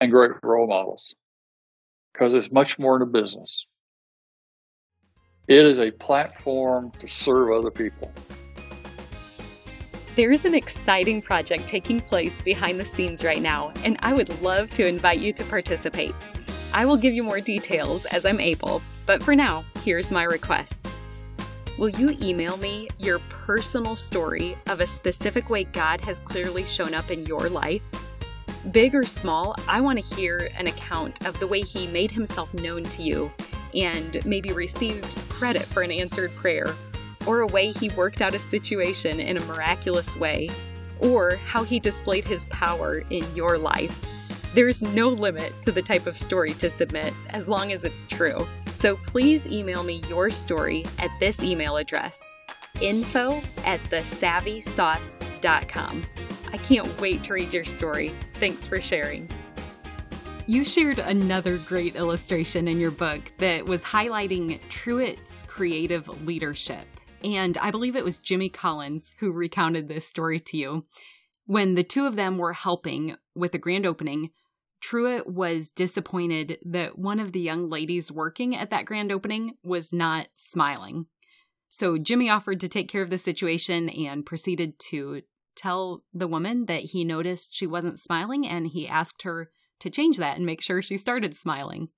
and 0.02 0.12
great 0.12 0.32
role 0.43 0.67
models. 0.67 1.15
Because 2.12 2.34
it's 2.34 2.52
much 2.52 2.78
more 2.78 3.00
than 3.00 3.08
a 3.08 3.12
business. 3.12 3.65
It 5.48 5.65
is 5.65 5.80
a 5.80 5.91
platform 5.91 6.91
to 7.00 7.08
serve 7.08 7.52
other 7.52 7.72
people. 7.72 8.12
There's 10.15 10.45
an 10.45 10.54
exciting 10.54 11.23
project 11.23 11.67
taking 11.67 11.99
place 11.99 12.39
behind 12.39 12.80
the 12.80 12.86
scenes 12.86 13.23
right 13.23 13.41
now, 13.41 13.73
and 13.84 13.97
I 14.02 14.13
would 14.13 14.43
love 14.43 14.69
to 14.73 14.86
invite 14.86 15.17
you 15.17 15.34
to 15.34 15.43
participate. 15.43 16.13
I 16.71 16.86
will 16.86 16.97
give 16.97 17.15
you 17.15 17.23
more 17.23 17.39
details 17.39 18.06
as 18.06 18.23
I'm 18.23 18.39
able, 18.39 18.84
but 19.08 19.23
for 19.23 19.36
now, 19.36 19.65
here's 19.84 20.12
my 20.12 20.21
request. 20.21 20.88
Will 21.80 21.89
you 21.89 22.15
email 22.21 22.58
me 22.58 22.89
your 22.99 23.17
personal 23.28 23.95
story 23.95 24.56
of 24.67 24.82
a 24.82 24.86
specific 24.86 25.49
way 25.49 25.63
God 25.63 26.06
has 26.06 26.19
clearly 26.19 26.63
shown 26.63 26.93
up 26.93 27.10
in 27.10 27.26
your 27.26 27.49
life? 27.49 27.82
Big 28.69 28.93
or 28.93 29.06
small, 29.06 29.56
I 29.67 29.82
want 29.82 29.97
to 29.97 30.15
hear 30.15 30.52
an 30.56 30.67
account 30.67 31.26
of 31.26 31.39
the 31.39 31.47
way 31.47 31.62
He 31.62 31.88
made 31.88 32.12
Himself 32.12 32.54
known 32.54 32.84
to 32.84 33.02
you 33.02 33.32
and 33.73 34.23
maybe 34.28 34.52
received 34.52 35.17
credit 35.28 35.63
for 35.63 35.82
an 35.82 35.89
answered 35.89 36.36
prayer 36.36 36.76
or 37.26 37.42
a 37.42 37.48
way 37.48 37.72
he 37.72 37.90
worked 37.90 38.22
out 38.22 38.34
a 38.34 38.40
situation 38.40 39.20
in 39.20 39.38
a 39.38 39.46
miraculous 39.46 40.16
way, 40.16 40.50
or 41.00 41.36
how 41.38 41.64
he 41.64 41.80
displayed 41.80 42.26
his 42.26 42.46
power 42.48 43.04
in 43.10 43.24
your 43.36 43.58
life. 43.58 43.98
There's 44.54 44.82
no 44.82 45.10
limit 45.10 45.54
to 45.64 45.72
the 45.72 45.82
type 45.82 46.06
of 46.06 46.16
story 46.16 46.54
to 46.56 46.70
submit 46.70 47.14
as 47.30 47.50
long 47.50 47.72
as 47.72 47.84
it's 47.84 48.06
true. 48.06 48.48
So 48.72 48.98
please 48.98 49.48
email 49.48 49.84
me 49.84 50.04
your 50.08 50.30
story 50.30 50.86
at 51.00 51.10
this 51.20 51.42
email 51.42 51.78
address 51.78 52.24
info 52.82 53.42
at 53.66 53.82
thesavvysauce.com. 53.86 56.04
I 56.52 56.58
can't 56.58 57.02
wait 57.02 57.24
to 57.24 57.34
read 57.34 57.54
your 57.54 57.66
story. 57.66 58.14
Thanks 58.36 58.68
for 58.68 58.80
sharing. 58.82 59.28
You 60.46 60.66
shared 60.66 61.00
another 61.00 61.58
great 61.60 61.96
illustration 61.96 62.68
in 62.68 62.78
your 62.80 62.92
book 62.92 63.22
that 63.38 63.66
was 63.66 63.84
highlighting 63.84 64.60
Truett's 64.70 65.44
creative 65.48 66.08
leadership. 66.26 66.86
And 67.24 67.58
I 67.58 67.72
believe 67.72 67.96
it 67.96 68.04
was 68.04 68.18
Jimmy 68.18 68.50
Collins 68.50 69.14
who 69.20 69.32
recounted 69.32 69.88
this 69.88 70.08
story 70.08 70.40
to 70.42 70.58
you. 70.58 70.86
When 71.46 71.76
the 71.76 71.84
two 71.84 72.06
of 72.06 72.16
them 72.16 72.38
were 72.38 72.54
helping 72.54 73.16
with 73.36 73.52
the 73.52 73.58
grand 73.58 73.86
opening, 73.86 74.32
Truett 74.82 75.28
was 75.28 75.70
disappointed 75.70 76.58
that 76.66 77.00
one 77.00 77.20
of 77.20 77.32
the 77.32 77.40
young 77.40 77.70
ladies 77.70 78.12
working 78.12 78.56
at 78.56 78.70
that 78.70 78.86
grand 78.86 79.12
opening 79.12 79.56
was 79.64 79.94
not 79.94 80.28
smiling. 80.36 81.06
So 81.70 81.98
Jimmy 81.98 82.30
offered 82.30 82.60
to 82.60 82.68
take 82.68 82.90
care 82.90 83.02
of 83.02 83.10
the 83.10 83.18
situation 83.18 83.90
and 83.90 84.26
proceeded 84.26 84.78
to 84.90 85.22
tell 85.56 86.04
the 86.14 86.28
woman 86.28 86.66
that 86.66 86.84
he 86.84 87.04
noticed 87.04 87.56
she 87.56 87.66
wasn't 87.66 88.00
smiling 88.00 88.46
and 88.46 88.68
he 88.68 88.88
asked 88.88 89.24
her 89.24 89.50
to 89.80 89.90
change 89.90 90.18
that 90.18 90.38
and 90.38 90.46
make 90.46 90.62
sure 90.62 90.82
she 90.82 90.98
started 90.98 91.36
smiling. 91.36 91.90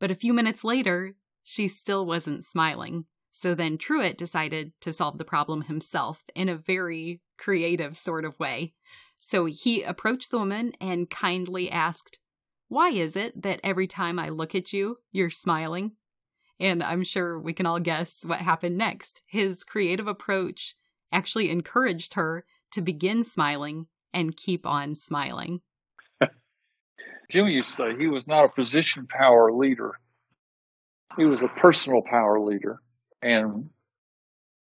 But 0.00 0.10
a 0.10 0.16
few 0.16 0.34
minutes 0.34 0.64
later, 0.64 1.14
she 1.42 1.68
still 1.68 2.04
wasn't 2.04 2.44
smiling. 2.44 3.06
So 3.36 3.54
then 3.54 3.76
Truett 3.76 4.16
decided 4.16 4.72
to 4.80 4.94
solve 4.94 5.18
the 5.18 5.24
problem 5.24 5.60
himself 5.60 6.24
in 6.34 6.48
a 6.48 6.56
very 6.56 7.20
creative 7.36 7.94
sort 7.94 8.24
of 8.24 8.40
way. 8.40 8.72
So 9.18 9.44
he 9.44 9.82
approached 9.82 10.30
the 10.30 10.38
woman 10.38 10.72
and 10.80 11.10
kindly 11.10 11.70
asked, 11.70 12.18
Why 12.68 12.88
is 12.88 13.14
it 13.14 13.42
that 13.42 13.60
every 13.62 13.86
time 13.86 14.18
I 14.18 14.30
look 14.30 14.54
at 14.54 14.72
you, 14.72 15.00
you're 15.12 15.28
smiling? 15.28 15.96
And 16.58 16.82
I'm 16.82 17.04
sure 17.04 17.38
we 17.38 17.52
can 17.52 17.66
all 17.66 17.78
guess 17.78 18.24
what 18.24 18.38
happened 18.38 18.78
next. 18.78 19.20
His 19.26 19.64
creative 19.64 20.06
approach 20.06 20.74
actually 21.12 21.50
encouraged 21.50 22.14
her 22.14 22.46
to 22.72 22.80
begin 22.80 23.22
smiling 23.22 23.88
and 24.14 24.34
keep 24.34 24.64
on 24.64 24.94
smiling. 24.94 25.60
Jimmy 27.30 27.52
used 27.52 27.68
to 27.68 27.74
say 27.74 27.98
he 27.98 28.06
was 28.06 28.26
not 28.26 28.46
a 28.46 28.48
position 28.48 29.06
power 29.06 29.52
leader, 29.52 29.92
he 31.18 31.26
was 31.26 31.42
a 31.42 31.48
personal 31.48 32.00
power 32.00 32.40
leader. 32.40 32.80
And 33.22 33.70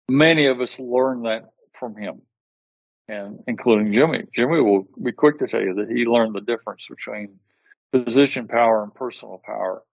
many 0.09 0.47
of 0.47 0.61
us 0.61 0.77
learned 0.79 1.25
that 1.25 1.49
from 1.79 1.95
him, 1.95 2.21
and 3.07 3.39
including 3.47 3.93
Jimmy. 3.93 4.23
Jimmy 4.33 4.61
will 4.61 4.87
be 5.01 5.11
quick 5.11 5.39
to 5.39 5.47
tell 5.47 5.61
you 5.61 5.75
that 5.75 5.89
he 5.89 6.05
learned 6.05 6.35
the 6.35 6.41
difference 6.41 6.85
between 6.89 7.39
position 7.91 8.47
power 8.47 8.83
and 8.83 8.93
personal 8.93 9.41
power 9.43 9.83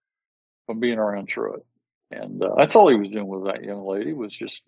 from 0.67 0.81
being 0.81 0.99
around 0.99 1.29
Truett. 1.29 1.65
And 2.11 2.43
uh, 2.43 2.55
that's 2.57 2.75
all 2.75 2.89
he 2.89 2.97
was 2.97 3.11
doing 3.11 3.27
with 3.27 3.45
that 3.45 3.63
young 3.63 3.87
lady 3.87 4.13
was 4.13 4.33
just 4.33 4.63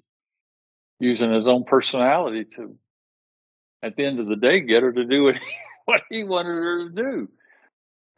using 1.00 1.32
his 1.32 1.48
own 1.48 1.64
personality 1.64 2.44
to, 2.56 2.76
at 3.82 3.96
the 3.96 4.04
end 4.04 4.20
of 4.20 4.28
the 4.28 4.36
day, 4.36 4.60
get 4.60 4.82
her 4.82 4.92
to 4.92 5.04
do 5.04 5.24
what 5.24 5.34
he, 5.36 5.42
what 5.84 6.00
he 6.10 6.24
wanted 6.24 6.54
her 6.54 6.88
to 6.88 6.94
do. 6.94 7.28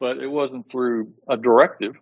But 0.01 0.19
it 0.19 0.27
wasn't 0.27 0.71
through 0.71 1.15
a 1.29 1.37
directive. 1.37 1.95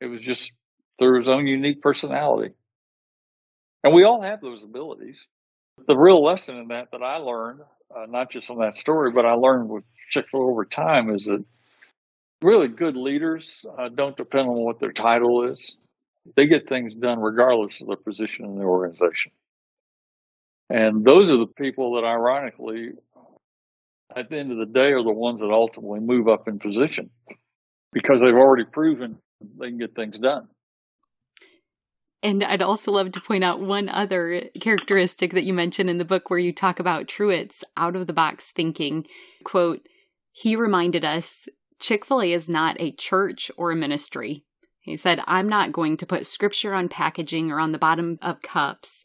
It 0.00 0.06
was 0.06 0.20
just 0.20 0.52
through 0.98 1.20
his 1.20 1.28
own 1.28 1.46
unique 1.46 1.82
personality. 1.82 2.54
And 3.84 3.94
we 3.94 4.04
all 4.04 4.22
have 4.22 4.40
those 4.40 4.62
abilities. 4.62 5.20
The 5.86 5.96
real 5.96 6.22
lesson 6.22 6.56
in 6.56 6.68
that 6.68 6.88
that 6.92 7.02
I 7.02 7.16
learned, 7.16 7.60
uh, 7.94 8.06
not 8.08 8.30
just 8.30 8.46
from 8.46 8.58
that 8.60 8.74
story, 8.74 9.12
but 9.12 9.26
I 9.26 9.32
learned 9.32 9.68
with 9.68 9.84
Chick-fil-A 10.10 10.44
over 10.44 10.64
time 10.64 11.14
is 11.14 11.26
that 11.26 11.44
really 12.42 12.68
good 12.68 12.96
leaders 12.96 13.64
uh, 13.78 13.88
don't 13.88 14.16
depend 14.16 14.48
on 14.48 14.64
what 14.64 14.80
their 14.80 14.92
title 14.92 15.50
is. 15.50 15.74
They 16.34 16.46
get 16.46 16.68
things 16.68 16.94
done 16.94 17.20
regardless 17.20 17.80
of 17.80 17.88
their 17.88 17.96
position 17.96 18.46
in 18.46 18.56
the 18.56 18.64
organization. 18.64 19.32
And 20.68 21.04
those 21.04 21.30
are 21.30 21.38
the 21.38 21.46
people 21.46 21.94
that 21.94 22.06
ironically, 22.06 22.90
at 24.16 24.28
the 24.28 24.38
end 24.38 24.50
of 24.50 24.58
the 24.58 24.66
day, 24.66 24.92
are 24.92 25.04
the 25.04 25.12
ones 25.12 25.40
that 25.40 25.50
ultimately 25.50 26.00
move 26.00 26.26
up 26.26 26.48
in 26.48 26.58
position 26.58 27.10
because 27.92 28.20
they've 28.20 28.34
already 28.34 28.64
proven 28.64 29.18
they 29.58 29.68
can 29.68 29.78
get 29.78 29.94
things 29.94 30.18
done. 30.18 30.48
And 32.26 32.42
I'd 32.42 32.60
also 32.60 32.90
love 32.90 33.12
to 33.12 33.20
point 33.20 33.44
out 33.44 33.60
one 33.60 33.88
other 33.88 34.42
characteristic 34.60 35.32
that 35.34 35.44
you 35.44 35.54
mention 35.54 35.88
in 35.88 35.98
the 35.98 36.04
book 36.04 36.28
where 36.28 36.40
you 36.40 36.52
talk 36.52 36.80
about 36.80 37.06
Truett's 37.06 37.62
out 37.76 37.94
of 37.94 38.08
the 38.08 38.12
box 38.12 38.50
thinking. 38.50 39.06
Quote, 39.44 39.86
he 40.32 40.56
reminded 40.56 41.04
us 41.04 41.46
Chick 41.78 42.04
fil 42.04 42.20
A 42.20 42.32
is 42.32 42.48
not 42.48 42.80
a 42.80 42.90
church 42.90 43.48
or 43.56 43.70
a 43.70 43.76
ministry. 43.76 44.44
He 44.80 44.96
said, 44.96 45.20
I'm 45.28 45.48
not 45.48 45.70
going 45.70 45.96
to 45.98 46.06
put 46.06 46.26
scripture 46.26 46.74
on 46.74 46.88
packaging 46.88 47.52
or 47.52 47.60
on 47.60 47.70
the 47.70 47.78
bottom 47.78 48.18
of 48.20 48.42
cups. 48.42 49.04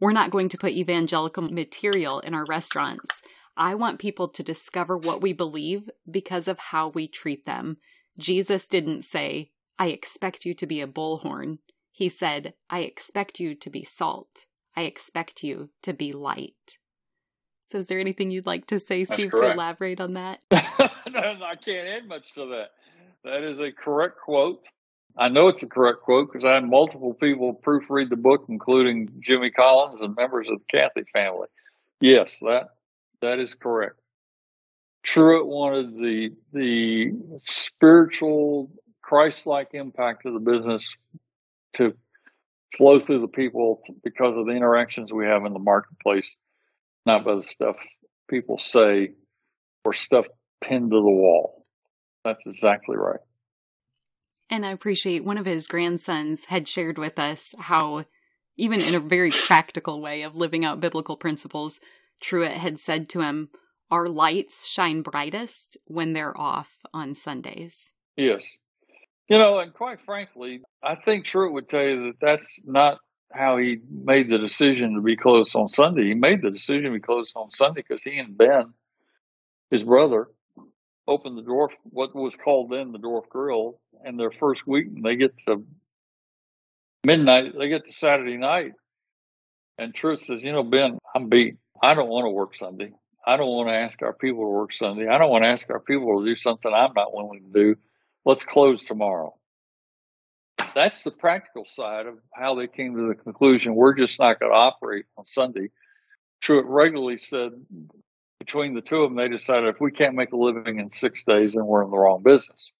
We're 0.00 0.12
not 0.12 0.30
going 0.30 0.48
to 0.48 0.56
put 0.56 0.72
evangelical 0.72 1.42
material 1.42 2.20
in 2.20 2.32
our 2.32 2.46
restaurants. 2.46 3.20
I 3.54 3.74
want 3.74 3.98
people 3.98 4.28
to 4.28 4.42
discover 4.42 4.96
what 4.96 5.20
we 5.20 5.34
believe 5.34 5.90
because 6.10 6.48
of 6.48 6.58
how 6.58 6.88
we 6.88 7.06
treat 7.06 7.44
them. 7.44 7.76
Jesus 8.18 8.66
didn't 8.66 9.02
say, 9.02 9.50
I 9.78 9.88
expect 9.88 10.46
you 10.46 10.54
to 10.54 10.66
be 10.66 10.80
a 10.80 10.86
bullhorn. 10.86 11.58
He 11.92 12.08
said, 12.08 12.54
I 12.70 12.80
expect 12.80 13.38
you 13.38 13.54
to 13.54 13.70
be 13.70 13.84
salt. 13.84 14.46
I 14.74 14.82
expect 14.82 15.44
you 15.44 15.68
to 15.82 15.92
be 15.92 16.12
light. 16.12 16.78
So, 17.62 17.78
is 17.78 17.86
there 17.86 18.00
anything 18.00 18.30
you'd 18.30 18.46
like 18.46 18.66
to 18.68 18.80
say, 18.80 19.04
Steve, 19.04 19.30
to 19.32 19.52
elaborate 19.52 20.00
on 20.00 20.14
that? 20.14 20.42
I 20.50 21.54
can't 21.62 21.88
add 21.88 22.08
much 22.08 22.32
to 22.34 22.46
that. 22.46 22.70
That 23.24 23.44
is 23.44 23.60
a 23.60 23.70
correct 23.70 24.18
quote. 24.24 24.64
I 25.16 25.28
know 25.28 25.48
it's 25.48 25.62
a 25.62 25.68
correct 25.68 26.00
quote 26.00 26.32
because 26.32 26.44
I 26.44 26.54
had 26.54 26.64
multiple 26.64 27.14
people 27.14 27.60
proofread 27.64 28.08
the 28.08 28.16
book, 28.16 28.46
including 28.48 29.10
Jimmy 29.20 29.50
Collins 29.50 30.00
and 30.00 30.16
members 30.16 30.48
of 30.48 30.58
the 30.58 30.64
Cathy 30.70 31.06
family. 31.12 31.48
Yes, 32.00 32.38
that 32.40 32.70
that 33.20 33.38
is 33.38 33.54
correct. 33.54 33.96
Truett 35.02 35.46
wanted 35.46 35.94
the 35.94 36.30
the 36.52 37.12
spiritual 37.44 38.70
Christ-like 39.02 39.74
impact 39.74 40.24
of 40.24 40.32
the 40.32 40.40
business 40.40 40.88
to 41.74 41.94
flow 42.76 43.00
through 43.00 43.20
the 43.20 43.28
people 43.28 43.82
because 44.02 44.34
of 44.36 44.46
the 44.46 44.52
interactions 44.52 45.12
we 45.12 45.26
have 45.26 45.44
in 45.44 45.52
the 45.52 45.58
marketplace, 45.58 46.36
not 47.06 47.24
by 47.24 47.34
the 47.34 47.42
stuff 47.42 47.76
people 48.28 48.58
say 48.58 49.10
or 49.84 49.92
stuff 49.92 50.26
pinned 50.62 50.90
to 50.90 50.96
the 50.96 51.02
wall. 51.02 51.66
That's 52.24 52.46
exactly 52.46 52.96
right. 52.96 53.20
And 54.48 54.66
I 54.66 54.70
appreciate 54.70 55.24
one 55.24 55.38
of 55.38 55.46
his 55.46 55.66
grandsons 55.66 56.46
had 56.46 56.68
shared 56.68 56.98
with 56.98 57.18
us 57.18 57.54
how, 57.58 58.04
even 58.56 58.80
in 58.80 58.94
a 58.94 59.00
very 59.00 59.30
practical 59.30 60.00
way 60.00 60.22
of 60.22 60.36
living 60.36 60.64
out 60.64 60.80
biblical 60.80 61.16
principles, 61.16 61.80
Truett 62.20 62.58
had 62.58 62.78
said 62.78 63.08
to 63.10 63.22
him, 63.22 63.48
Our 63.90 64.08
lights 64.08 64.68
shine 64.68 65.02
brightest 65.02 65.76
when 65.86 66.12
they're 66.12 66.38
off 66.38 66.80
on 66.92 67.14
Sundays. 67.14 67.92
Yes. 68.16 68.42
You 69.32 69.38
know, 69.38 69.60
and 69.60 69.72
quite 69.72 69.98
frankly, 70.04 70.60
I 70.82 70.94
think 70.94 71.24
Truett 71.24 71.54
would 71.54 71.66
tell 71.66 71.82
you 71.82 72.08
that 72.08 72.20
that's 72.20 72.46
not 72.66 72.98
how 73.32 73.56
he 73.56 73.78
made 73.90 74.28
the 74.28 74.36
decision 74.36 74.94
to 74.94 75.00
be 75.00 75.16
closed 75.16 75.56
on 75.56 75.70
Sunday. 75.70 76.04
He 76.04 76.12
made 76.12 76.42
the 76.42 76.50
decision 76.50 76.84
to 76.84 76.90
be 76.90 77.00
closed 77.00 77.32
on 77.34 77.50
Sunday 77.50 77.80
because 77.80 78.02
he 78.02 78.18
and 78.18 78.36
Ben, 78.36 78.74
his 79.70 79.84
brother, 79.84 80.26
opened 81.08 81.38
the 81.38 81.42
dwarf, 81.42 81.70
what 81.84 82.14
was 82.14 82.36
called 82.36 82.72
then 82.72 82.92
the 82.92 82.98
Dwarf 82.98 83.26
Grill, 83.30 83.80
and 84.04 84.20
their 84.20 84.32
first 84.32 84.66
week, 84.66 84.88
and 84.88 85.02
they 85.02 85.16
get 85.16 85.32
to 85.48 85.64
midnight, 87.06 87.54
they 87.58 87.70
get 87.70 87.86
to 87.86 87.92
Saturday 87.94 88.36
night, 88.36 88.72
and 89.78 89.94
Truett 89.94 90.20
says, 90.20 90.42
"You 90.42 90.52
know, 90.52 90.62
Ben, 90.62 90.98
I'm 91.14 91.30
beat. 91.30 91.56
I 91.82 91.94
don't 91.94 92.10
want 92.10 92.26
to 92.26 92.30
work 92.30 92.54
Sunday. 92.54 92.92
I 93.26 93.38
don't 93.38 93.48
want 93.48 93.70
to 93.70 93.74
ask 93.74 94.02
our 94.02 94.12
people 94.12 94.44
to 94.44 94.48
work 94.48 94.74
Sunday. 94.74 95.08
I 95.08 95.16
don't 95.16 95.30
want 95.30 95.44
to 95.44 95.48
ask 95.48 95.70
our 95.70 95.80
people 95.80 96.20
to 96.20 96.26
do 96.26 96.36
something 96.36 96.70
I'm 96.70 96.92
not 96.94 97.14
willing 97.14 97.44
to 97.44 97.58
do. 97.58 97.76
Let's 98.24 98.44
close 98.44 98.84
tomorrow." 98.84 99.34
That's 100.74 101.02
the 101.02 101.10
practical 101.10 101.66
side 101.66 102.06
of 102.06 102.18
how 102.32 102.54
they 102.54 102.66
came 102.66 102.96
to 102.96 103.08
the 103.08 103.14
conclusion 103.14 103.74
we're 103.74 103.94
just 103.94 104.18
not 104.18 104.40
going 104.40 104.52
to 104.52 104.56
operate 104.56 105.04
on 105.16 105.26
Sunday. 105.26 105.70
Truett 106.40 106.64
regularly 106.66 107.18
said 107.18 107.52
between 108.38 108.74
the 108.74 108.80
two 108.80 109.02
of 109.02 109.10
them, 109.10 109.16
they 109.16 109.28
decided 109.28 109.68
if 109.68 109.80
we 109.80 109.92
can't 109.92 110.14
make 110.14 110.32
a 110.32 110.36
living 110.36 110.80
in 110.80 110.90
six 110.90 111.22
days, 111.22 111.52
then 111.54 111.64
we're 111.66 111.84
in 111.84 111.90
the 111.90 111.98
wrong 111.98 112.22
business. 112.22 112.72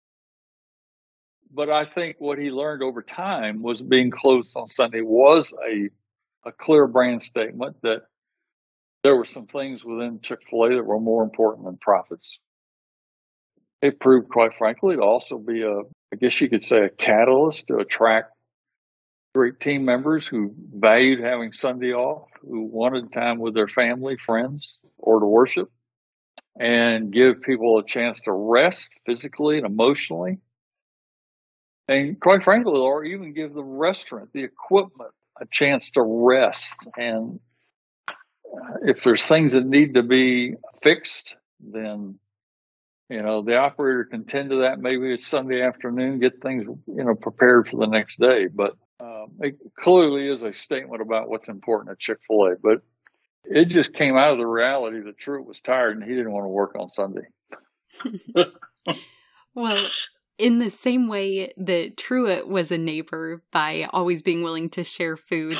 But 1.54 1.70
I 1.70 1.84
think 1.84 2.16
what 2.18 2.38
he 2.38 2.50
learned 2.50 2.82
over 2.82 3.02
time 3.02 3.62
was 3.62 3.80
being 3.80 4.10
closed 4.10 4.56
on 4.56 4.68
Sunday 4.68 5.02
was 5.02 5.52
a, 5.70 5.90
a 6.48 6.52
clear 6.52 6.86
brand 6.86 7.22
statement 7.22 7.76
that 7.82 8.02
there 9.04 9.16
were 9.16 9.26
some 9.26 9.46
things 9.46 9.84
within 9.84 10.20
Chick 10.22 10.40
fil 10.48 10.64
A 10.64 10.68
that 10.76 10.86
were 10.86 10.98
more 10.98 11.22
important 11.22 11.66
than 11.66 11.76
profits. 11.76 12.38
It 13.82 13.98
proved, 13.98 14.28
quite 14.30 14.54
frankly, 14.54 14.96
to 14.96 15.02
also 15.02 15.38
be 15.38 15.62
a, 15.62 15.80
I 16.12 16.16
guess 16.16 16.40
you 16.40 16.48
could 16.48 16.64
say, 16.64 16.84
a 16.84 16.88
catalyst 16.88 17.66
to 17.66 17.78
attract 17.78 18.32
great 19.34 19.58
team 19.58 19.84
members 19.84 20.26
who 20.26 20.54
valued 20.74 21.20
having 21.20 21.52
Sunday 21.52 21.92
off, 21.92 22.28
who 22.42 22.62
wanted 22.62 23.12
time 23.12 23.38
with 23.38 23.54
their 23.54 23.68
family, 23.68 24.16
friends, 24.16 24.78
or 24.98 25.18
to 25.18 25.26
worship, 25.26 25.70
and 26.58 27.12
give 27.12 27.42
people 27.42 27.78
a 27.78 27.84
chance 27.84 28.20
to 28.20 28.32
rest 28.32 28.88
physically 29.04 29.56
and 29.56 29.66
emotionally. 29.66 30.38
And 31.88 32.20
quite 32.20 32.44
frankly, 32.44 32.78
or 32.78 33.04
even 33.04 33.34
give 33.34 33.52
the 33.52 33.64
restaurant, 33.64 34.30
the 34.32 34.44
equipment, 34.44 35.10
a 35.40 35.46
chance 35.50 35.90
to 35.90 36.02
rest. 36.02 36.74
And 36.96 37.40
if 38.82 39.02
there's 39.02 39.24
things 39.24 39.54
that 39.54 39.66
need 39.66 39.94
to 39.94 40.02
be 40.02 40.54
fixed, 40.82 41.36
then 41.58 42.18
you 43.12 43.22
know 43.22 43.42
the 43.42 43.56
operator 43.56 44.04
can 44.04 44.24
tend 44.24 44.50
to 44.50 44.62
that. 44.62 44.80
Maybe 44.80 45.12
it's 45.12 45.26
Sunday 45.26 45.62
afternoon, 45.62 46.18
get 46.18 46.40
things 46.42 46.64
you 46.64 47.04
know 47.04 47.14
prepared 47.14 47.68
for 47.68 47.76
the 47.76 47.86
next 47.86 48.18
day. 48.18 48.46
But 48.46 48.72
um, 49.00 49.32
it 49.40 49.56
clearly 49.78 50.28
is 50.28 50.42
a 50.42 50.54
statement 50.54 51.02
about 51.02 51.28
what's 51.28 51.48
important 51.48 51.92
at 51.92 51.98
Chick 51.98 52.18
Fil 52.26 52.46
A. 52.46 52.54
But 52.62 52.78
it 53.44 53.68
just 53.68 53.92
came 53.92 54.16
out 54.16 54.32
of 54.32 54.38
the 54.38 54.46
reality 54.46 55.00
that 55.04 55.18
Truett 55.18 55.46
was 55.46 55.60
tired 55.60 55.96
and 55.96 56.08
he 56.08 56.14
didn't 56.14 56.32
want 56.32 56.44
to 56.44 56.48
work 56.48 56.74
on 56.78 56.88
Sunday. 56.90 57.26
well, 59.54 59.88
in 60.38 60.58
the 60.58 60.70
same 60.70 61.08
way 61.08 61.52
that 61.56 61.96
Truett 61.96 62.48
was 62.48 62.70
a 62.70 62.78
neighbor 62.78 63.42
by 63.52 63.88
always 63.92 64.22
being 64.22 64.42
willing 64.42 64.70
to 64.70 64.84
share 64.84 65.16
food, 65.16 65.56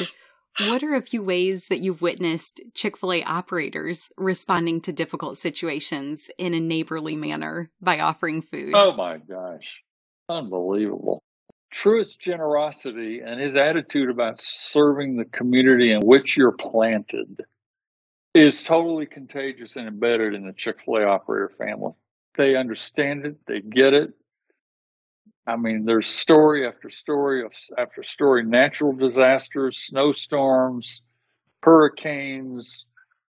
what 0.69 0.83
are 0.83 0.95
a 0.95 1.03
few 1.03 1.23
ways 1.23 1.69
that 1.69 1.81
you've 1.81 2.03
witnessed 2.03 2.61
Chick 2.75 2.97
fil 2.97 3.13
A 3.13 3.23
operators 3.25 4.11
responding 4.17 4.81
to 4.83 4.93
difficult 4.93 5.39
situations 5.39 6.31
in 6.39 6.55
a 6.55 6.61
neighborly 6.61 7.17
manner 7.17 7.71
by 7.81 8.01
offering 8.01 8.43
food? 8.43 8.73
Oh 8.75 8.93
my 8.93 9.19
gosh. 9.19 9.83
Unbelievable. 10.29 11.23
Truett's 11.71 12.17
generosity 12.17 13.21
and 13.25 13.41
his 13.41 13.57
attitude 13.57 14.11
about 14.11 14.41
serving 14.41 15.17
the 15.17 15.25
community 15.25 15.93
in 15.93 16.01
which 16.01 16.37
you're 16.37 16.53
planted 16.53 17.45
is 18.35 18.63
totally 18.63 19.07
contagious 19.07 19.77
and 19.77 19.89
embedded 19.89 20.35
in 20.35 20.47
the 20.47 20.53
Chick 20.53 20.77
fil 20.85 20.97
A 20.97 21.05
operator 21.05 21.51
family. 21.59 21.93
They 22.35 22.57
understand 22.57 23.27
it, 23.27 23.37
they 23.47 23.61
get 23.61 23.95
it. 23.95 24.13
I 25.47 25.57
mean, 25.57 25.85
there's 25.85 26.09
story 26.09 26.67
after 26.67 26.89
story 26.89 27.45
of, 27.45 27.53
after 27.77 28.03
story, 28.03 28.45
natural 28.45 28.93
disasters, 28.93 29.79
snowstorms, 29.79 31.03
hurricanes, 31.63 32.85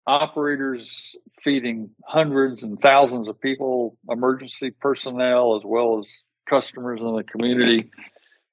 operators 0.07 1.15
feeding 1.41 1.89
hundreds 2.05 2.63
and 2.63 2.79
thousands 2.79 3.27
of 3.27 3.41
people, 3.41 3.97
emergency 4.09 4.71
personnel, 4.79 5.55
as 5.55 5.63
well 5.65 5.99
as 5.99 6.07
customers 6.47 7.01
in 7.01 7.15
the 7.15 7.23
community, 7.23 7.89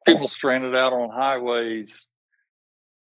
people 0.06 0.28
stranded 0.28 0.74
out 0.74 0.94
on 0.94 1.10
highways, 1.10 2.06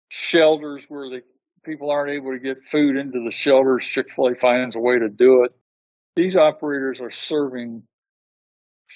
shelters 0.09 0.83
where 0.89 1.11
the 1.11 1.21
people 1.65 1.91
aren't 1.91 2.11
able 2.11 2.33
to 2.33 2.39
get 2.39 2.57
food 2.71 2.97
into 2.97 3.23
the 3.23 3.33
shelters, 3.33 3.85
Chick 3.85 4.07
fil 4.15 4.29
A 4.29 4.35
finds 4.35 4.75
a 4.77 4.81
way 4.81 4.99
to 4.99 5.11
do 5.11 5.45
it. 5.45 5.53
These 6.17 6.37
operators 6.37 7.01
are 7.01 7.11
serving 7.11 7.83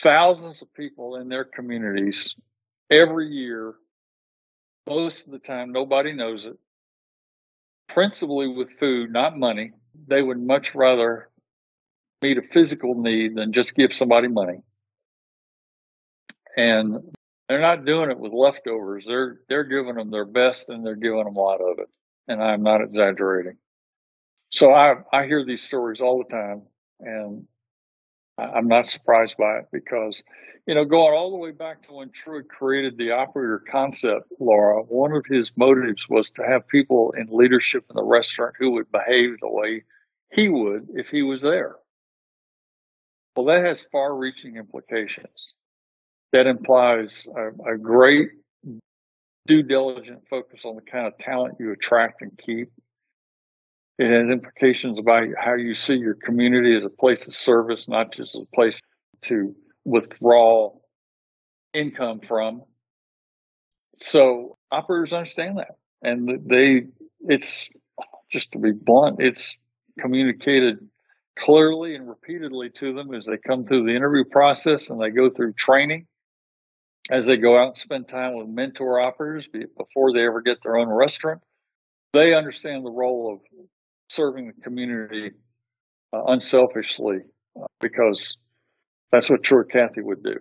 thousands 0.01 0.63
of 0.63 0.73
people 0.75 1.17
in 1.17 1.29
their 1.29 1.45
communities 1.45 2.35
every 2.91 3.29
year. 3.29 3.75
Most 4.89 5.27
of 5.27 5.33
the 5.33 5.39
time, 5.39 5.73
nobody 5.73 6.13
knows 6.13 6.45
it. 6.45 6.59
Principally 7.89 8.49
with 8.49 8.79
food, 8.79 9.13
not 9.13 9.39
money. 9.39 9.73
They 10.09 10.23
would 10.23 10.41
much 10.41 10.75
rather 10.75 11.29
meet 12.23 12.39
a 12.39 12.43
physical 12.43 12.95
need 12.95 13.35
than 13.35 13.53
just 13.53 13.75
give 13.75 13.93
somebody 13.93 14.29
money. 14.29 14.59
And 16.57 17.15
they're 17.49 17.61
not 17.61 17.85
doing 17.85 18.11
it 18.11 18.19
with 18.19 18.33
leftovers. 18.33 19.05
They're 19.07 19.41
they're 19.49 19.65
giving 19.65 19.95
them 19.97 20.11
their 20.11 20.25
best 20.25 20.69
and 20.69 20.85
they're 20.85 20.97
giving 20.97 21.25
them 21.25 21.37
a 21.37 21.41
lot 21.41 21.61
of 21.61 21.79
it 21.79 21.89
and 22.29 22.43
I'm 22.43 22.63
not 22.63 22.83
exaggerating. 22.83 23.57
So 24.53 24.73
I 24.73 24.97
I 25.13 25.27
hear 25.27 25.45
these 25.45 25.63
stories 25.63 26.01
all 26.01 26.19
the 26.19 26.35
time, 26.35 26.63
and 27.01 27.47
I'm 28.39 28.69
not 28.69 28.89
surprised 28.89 29.35
by 29.39 29.59
it 29.59 29.67
because, 29.73 30.23
you 30.67 30.75
know, 30.75 30.85
going 30.85 31.15
all 31.15 31.31
the 31.31 31.37
way 31.37 31.51
back 31.51 31.87
to 31.87 31.93
when 31.93 32.11
Truett 32.11 32.49
created 32.49 32.97
the 32.97 33.11
operator 33.11 33.63
concept, 33.71 34.33
Laura, 34.41 34.83
one 34.83 35.13
of 35.13 35.25
his 35.27 35.53
motives 35.57 36.09
was 36.09 36.31
to 36.31 36.43
have 36.43 36.67
people 36.69 37.15
in 37.17 37.29
leadership 37.31 37.85
in 37.91 37.97
the 37.97 38.05
restaurant 38.05 38.55
who 38.59 38.71
would 38.73 38.91
behave 38.91 39.37
the 39.41 39.51
way 39.51 39.83
he 40.33 40.49
would 40.49 40.89
if 40.95 41.09
he 41.09 41.23
was 41.23 41.43
there. 41.43 41.77
Well, 43.37 43.47
that 43.47 43.65
has 43.65 43.87
far 43.93 44.17
reaching 44.17 44.57
implications. 44.57 45.55
That 46.33 46.47
implies 46.47 47.27
a, 47.37 47.75
a 47.75 47.79
great 47.79 48.31
due 49.47 49.63
diligent 49.63 50.23
focus 50.31 50.61
on 50.65 50.77
the 50.77 50.83
kind 50.83 51.07
of 51.07 51.19
talent 51.19 51.57
you 51.59 51.73
attract 51.73 52.23
and 52.23 52.39
keep. 52.39 52.71
It 53.99 54.11
has 54.11 54.29
implications 54.29 54.99
about 54.99 55.25
how 55.39 55.55
you 55.55 55.75
see 55.75 55.97
your 55.97 56.15
community 56.15 56.77
as 56.77 56.85
a 56.85 56.91
place 56.91 57.27
of 57.27 57.35
service, 57.35 57.87
not 57.89 58.13
just 58.13 58.35
a 58.35 58.45
place 58.55 58.81
to 59.23 59.55
withdraw 59.85 60.73
income 61.75 62.21
from. 62.27 62.63
So 63.99 64.59
operators 64.71 65.13
understand 65.13 65.59
that. 65.59 65.77
And 66.03 66.49
they, 66.49 66.87
it's 67.21 67.69
just 68.33 68.53
to 68.53 68.59
be 68.59 68.73
blunt, 68.73 69.21
it's 69.21 69.55
communicated 70.01 70.79
clearly 71.39 71.95
and 71.95 72.09
repeatedly 72.09 72.71
to 72.71 72.95
them 72.95 73.15
as 73.15 73.27
they 73.27 73.37
come 73.37 73.65
through 73.65 73.85
the 73.85 73.95
interview 73.95 74.25
process 74.25 74.91
and 74.91 75.01
they 75.01 75.11
go 75.11 75.31
through 75.31 75.53
training 75.53 76.07
as 77.11 77.27
they 77.27 77.37
go 77.37 77.59
out 77.59 77.69
and 77.69 77.77
spend 77.77 78.09
time 78.09 78.35
with 78.35 78.49
mentor 78.49 79.01
operators 79.01 79.47
before 79.49 80.13
they 80.13 80.25
ever 80.25 80.41
get 80.41 80.59
their 80.63 80.77
own 80.77 80.89
restaurant. 80.89 81.41
They 82.13 82.35
understand 82.35 82.85
the 82.85 82.91
role 82.91 83.33
of 83.33 83.41
serving 84.13 84.53
the 84.55 84.63
community 84.63 85.31
uh, 86.13 86.23
unselfishly 86.27 87.19
uh, 87.59 87.67
because 87.81 88.37
that's 89.11 89.31
what 89.31 89.43
Truett 89.43 89.71
Cathy 89.71 90.03
would 90.03 90.23
do. 90.23 90.37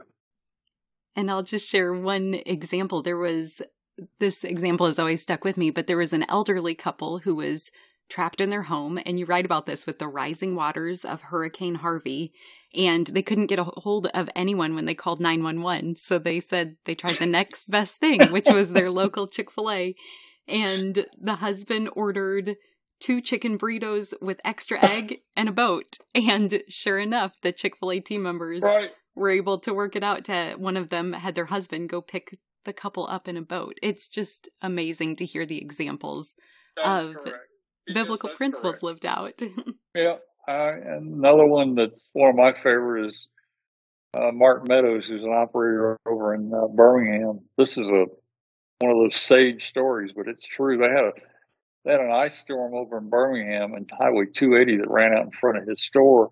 And 1.16 1.30
I'll 1.30 1.44
just 1.44 1.70
share 1.70 1.94
one 1.94 2.36
example. 2.46 3.02
There 3.02 3.18
was 3.18 3.62
this 4.20 4.44
example 4.44 4.86
has 4.86 5.00
always 5.00 5.22
stuck 5.22 5.44
with 5.44 5.58
me, 5.58 5.70
but 5.70 5.88
there 5.88 5.98
was 5.98 6.14
an 6.14 6.26
elderly 6.30 6.74
couple 6.74 7.20
who 7.20 7.36
was 7.36 7.72
trapped 8.10 8.42
in 8.42 8.50
their 8.50 8.64
home. 8.64 9.00
And 9.06 9.20
you 9.20 9.26
write 9.26 9.46
about 9.46 9.66
this 9.66 9.86
with 9.86 10.00
the 10.00 10.08
rising 10.08 10.56
waters 10.56 11.06
of 11.06 11.24
Hurricane 11.24 11.76
Harvey. 11.76 12.34
And 12.74 13.08
they 13.08 13.22
couldn't 13.22 13.48
get 13.48 13.60
a 13.60 13.64
hold 13.64 14.08
of 14.08 14.30
anyone 14.36 14.76
when 14.76 14.86
they 14.86 14.96
called 14.96 15.20
911. 15.20 15.96
So 15.96 16.18
they 16.18 16.40
said 16.40 16.76
they 16.86 16.96
tried 16.96 17.20
the 17.20 17.26
next 17.26 17.70
best 17.70 17.98
thing, 17.98 18.32
which 18.32 18.50
was 18.50 18.72
their 18.72 18.90
local 18.92 19.28
Chick 19.28 19.52
fil 19.52 19.72
A. 19.72 19.96
And 20.48 21.06
the 21.20 21.36
husband 21.36 21.90
ordered 21.96 22.56
two 23.02 23.20
chicken 23.22 23.58
burritos 23.58 24.14
with 24.22 24.40
extra 24.46 24.84
egg 24.84 25.22
and 25.36 25.50
a 25.50 25.52
boat. 25.52 25.98
And 26.16 26.64
sure 26.70 27.00
enough, 27.00 27.34
the 27.42 27.52
Chick 27.52 27.78
fil 27.78 27.92
A 27.92 28.00
team 28.00 28.24
members 28.24 28.64
right. 28.64 28.92
were 29.16 29.30
able 29.30 29.58
to 29.60 29.74
work 29.74 29.96
it 29.96 30.04
out 30.04 30.26
to 30.26 30.56
one 30.58 30.78
of 30.78 30.90
them 30.90 31.14
had 31.14 31.36
their 31.36 31.46
husband 31.46 31.90
go 31.90 32.02
pick 32.02 32.38
the 32.64 32.74
couple 32.74 33.08
up 33.08 33.28
in 33.28 33.38
a 33.38 33.42
boat. 33.42 33.78
It's 33.82 34.08
just 34.08 34.48
amazing 34.62 35.16
to 35.18 35.26
hear 35.26 35.46
the 35.46 35.60
examples 35.60 36.36
That's 36.76 36.88
of 36.88 37.34
biblical 37.94 38.30
yes, 38.30 38.38
principles 38.38 38.80
correct. 38.80 38.84
lived 38.84 39.06
out. 39.06 39.42
yeah. 39.96 40.16
Uh, 40.48 40.98
another 40.98 41.46
one 41.46 41.76
that's 41.76 42.08
one 42.14 42.30
of 42.30 42.36
my 42.36 42.54
favorites 42.54 43.16
is 43.16 43.28
uh, 44.14 44.32
Mark 44.32 44.68
Meadows, 44.68 45.06
who's 45.08 45.24
an 45.24 45.32
operator 45.32 45.98
over 46.06 46.34
in 46.34 46.52
uh, 46.54 46.68
Birmingham. 46.68 47.42
This 47.58 47.78
is 47.78 47.88
a 47.88 48.06
one 48.80 48.92
of 48.92 48.98
those 48.98 49.16
sage 49.16 49.70
stories, 49.70 50.12
but 50.16 50.28
it's 50.28 50.46
true. 50.46 50.78
They 50.78 50.90
had 50.90 51.06
a 51.06 51.14
they 51.84 51.92
had 51.92 52.02
an 52.02 52.12
ice 52.12 52.38
storm 52.38 52.74
over 52.74 52.98
in 52.98 53.10
Birmingham, 53.10 53.74
and 53.74 53.90
Highway 53.92 54.26
280 54.26 54.82
that 54.82 54.90
ran 54.90 55.14
out 55.14 55.26
in 55.26 55.32
front 55.32 55.58
of 55.58 55.68
his 55.68 55.82
store 55.82 56.32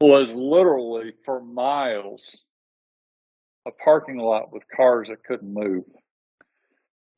was 0.00 0.30
literally 0.30 1.12
for 1.24 1.40
miles 1.40 2.38
a 3.66 3.70
parking 3.70 4.18
lot 4.18 4.52
with 4.52 4.64
cars 4.74 5.08
that 5.08 5.22
couldn't 5.22 5.52
move. 5.52 5.84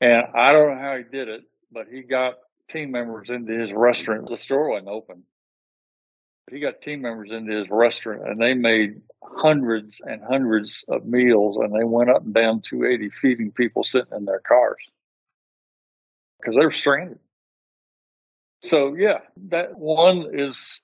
And 0.01 0.25
I 0.35 0.53
don't 0.53 0.75
know 0.75 0.83
how 0.83 0.97
he 0.99 1.05
did 1.05 1.29
it, 1.29 1.43
but 1.73 1.87
he 1.91 2.03
got 2.03 2.35
team 2.69 2.91
members 2.91 3.31
into 3.31 3.59
his 3.59 3.73
restaurant. 3.73 4.29
The 4.29 4.37
store 4.37 4.71
wasn't 4.71 4.89
open. 4.89 5.23
He 6.51 6.61
got 6.61 6.83
team 6.83 7.01
members 7.01 7.31
into 7.33 7.53
his 7.53 7.71
restaurant 7.71 8.29
and 8.29 8.39
they 8.39 8.53
made 8.53 9.01
hundreds 9.23 10.03
and 10.05 10.23
hundreds 10.23 10.85
of 10.89 11.07
meals 11.07 11.57
and 11.57 11.75
they 11.75 11.85
went 11.85 12.11
up 12.11 12.23
and 12.23 12.35
down 12.35 12.61
280 12.61 13.11
feeding 13.11 13.51
people 13.51 13.83
sitting 13.83 14.15
in 14.15 14.27
their 14.27 14.41
cars 14.41 14.77
because 16.45 16.57
they're 16.59 16.70
stranded. 16.70 17.18
So 18.62 18.95
yeah, 18.95 19.18
that 19.51 19.76
one 19.78 20.26
is 20.32 20.80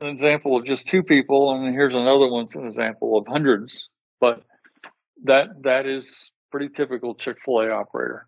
an 0.00 0.08
example 0.08 0.56
of 0.56 0.66
just 0.66 0.86
two 0.86 1.02
people, 1.02 1.52
and 1.52 1.74
here's 1.74 1.94
another 1.94 2.28
one's 2.28 2.54
an 2.54 2.66
example 2.66 3.18
of 3.18 3.26
hundreds. 3.26 3.88
But 4.20 4.42
that 5.24 5.62
that 5.62 5.86
is 5.86 6.30
pretty 6.50 6.68
typical 6.74 7.14
Chick 7.14 7.36
Fil 7.44 7.60
A 7.60 7.70
operator. 7.70 8.26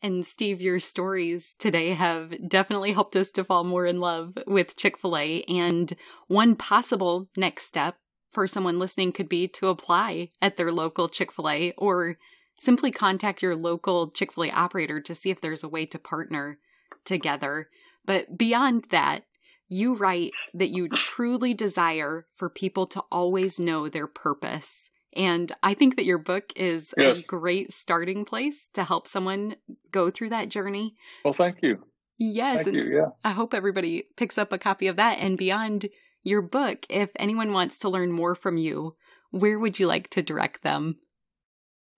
And 0.00 0.24
Steve, 0.24 0.60
your 0.60 0.78
stories 0.78 1.54
today 1.58 1.90
have 1.90 2.48
definitely 2.48 2.92
helped 2.92 3.16
us 3.16 3.32
to 3.32 3.42
fall 3.42 3.64
more 3.64 3.84
in 3.84 3.98
love 3.98 4.38
with 4.46 4.76
Chick 4.76 4.96
fil 4.96 5.16
A. 5.16 5.42
And 5.44 5.94
one 6.28 6.54
possible 6.54 7.28
next 7.36 7.64
step 7.64 7.96
for 8.30 8.46
someone 8.46 8.78
listening 8.78 9.10
could 9.10 9.28
be 9.28 9.48
to 9.48 9.68
apply 9.68 10.28
at 10.40 10.56
their 10.56 10.70
local 10.70 11.08
Chick 11.08 11.32
fil 11.32 11.48
A 11.48 11.72
or 11.76 12.16
simply 12.58 12.90
contact 12.90 13.42
your 13.42 13.56
local 13.56 14.10
Chick 14.10 14.32
fil 14.32 14.44
A 14.44 14.50
operator 14.50 15.00
to 15.00 15.14
see 15.14 15.30
if 15.30 15.40
there's 15.40 15.64
a 15.64 15.68
way 15.68 15.86
to 15.86 15.98
partner 15.98 16.58
together. 17.04 17.68
But 18.04 18.38
beyond 18.38 18.86
that, 18.90 19.24
you 19.68 19.94
write 19.94 20.32
that 20.54 20.70
you 20.70 20.88
truly 20.88 21.52
desire 21.52 22.26
for 22.34 22.48
people 22.48 22.86
to 22.86 23.00
always 23.10 23.60
know 23.60 23.88
their 23.88 24.06
purpose 24.06 24.88
and 25.18 25.52
I 25.62 25.74
think 25.74 25.96
that 25.96 26.04
your 26.04 26.18
book 26.18 26.52
is 26.54 26.94
yes. 26.96 27.18
a 27.18 27.22
great 27.22 27.72
starting 27.72 28.24
place 28.24 28.68
to 28.74 28.84
help 28.84 29.06
someone 29.06 29.56
go 29.90 30.10
through 30.10 30.30
that 30.30 30.48
journey. 30.48 30.94
Well, 31.24 31.34
thank 31.34 31.56
you. 31.62 31.84
Yes. 32.18 32.64
Thank 32.64 32.76
you, 32.76 32.84
yeah. 32.84 33.08
I 33.24 33.30
hope 33.30 33.54
everybody 33.54 34.04
picks 34.16 34.38
up 34.38 34.52
a 34.52 34.58
copy 34.58 34.86
of 34.86 34.96
that. 34.96 35.18
And 35.18 35.38
beyond 35.38 35.88
your 36.22 36.42
book, 36.42 36.86
if 36.88 37.10
anyone 37.16 37.52
wants 37.52 37.78
to 37.80 37.88
learn 37.88 38.12
more 38.12 38.34
from 38.34 38.56
you, 38.56 38.96
where 39.30 39.58
would 39.58 39.78
you 39.78 39.86
like 39.86 40.08
to 40.10 40.22
direct 40.22 40.62
them? 40.62 40.98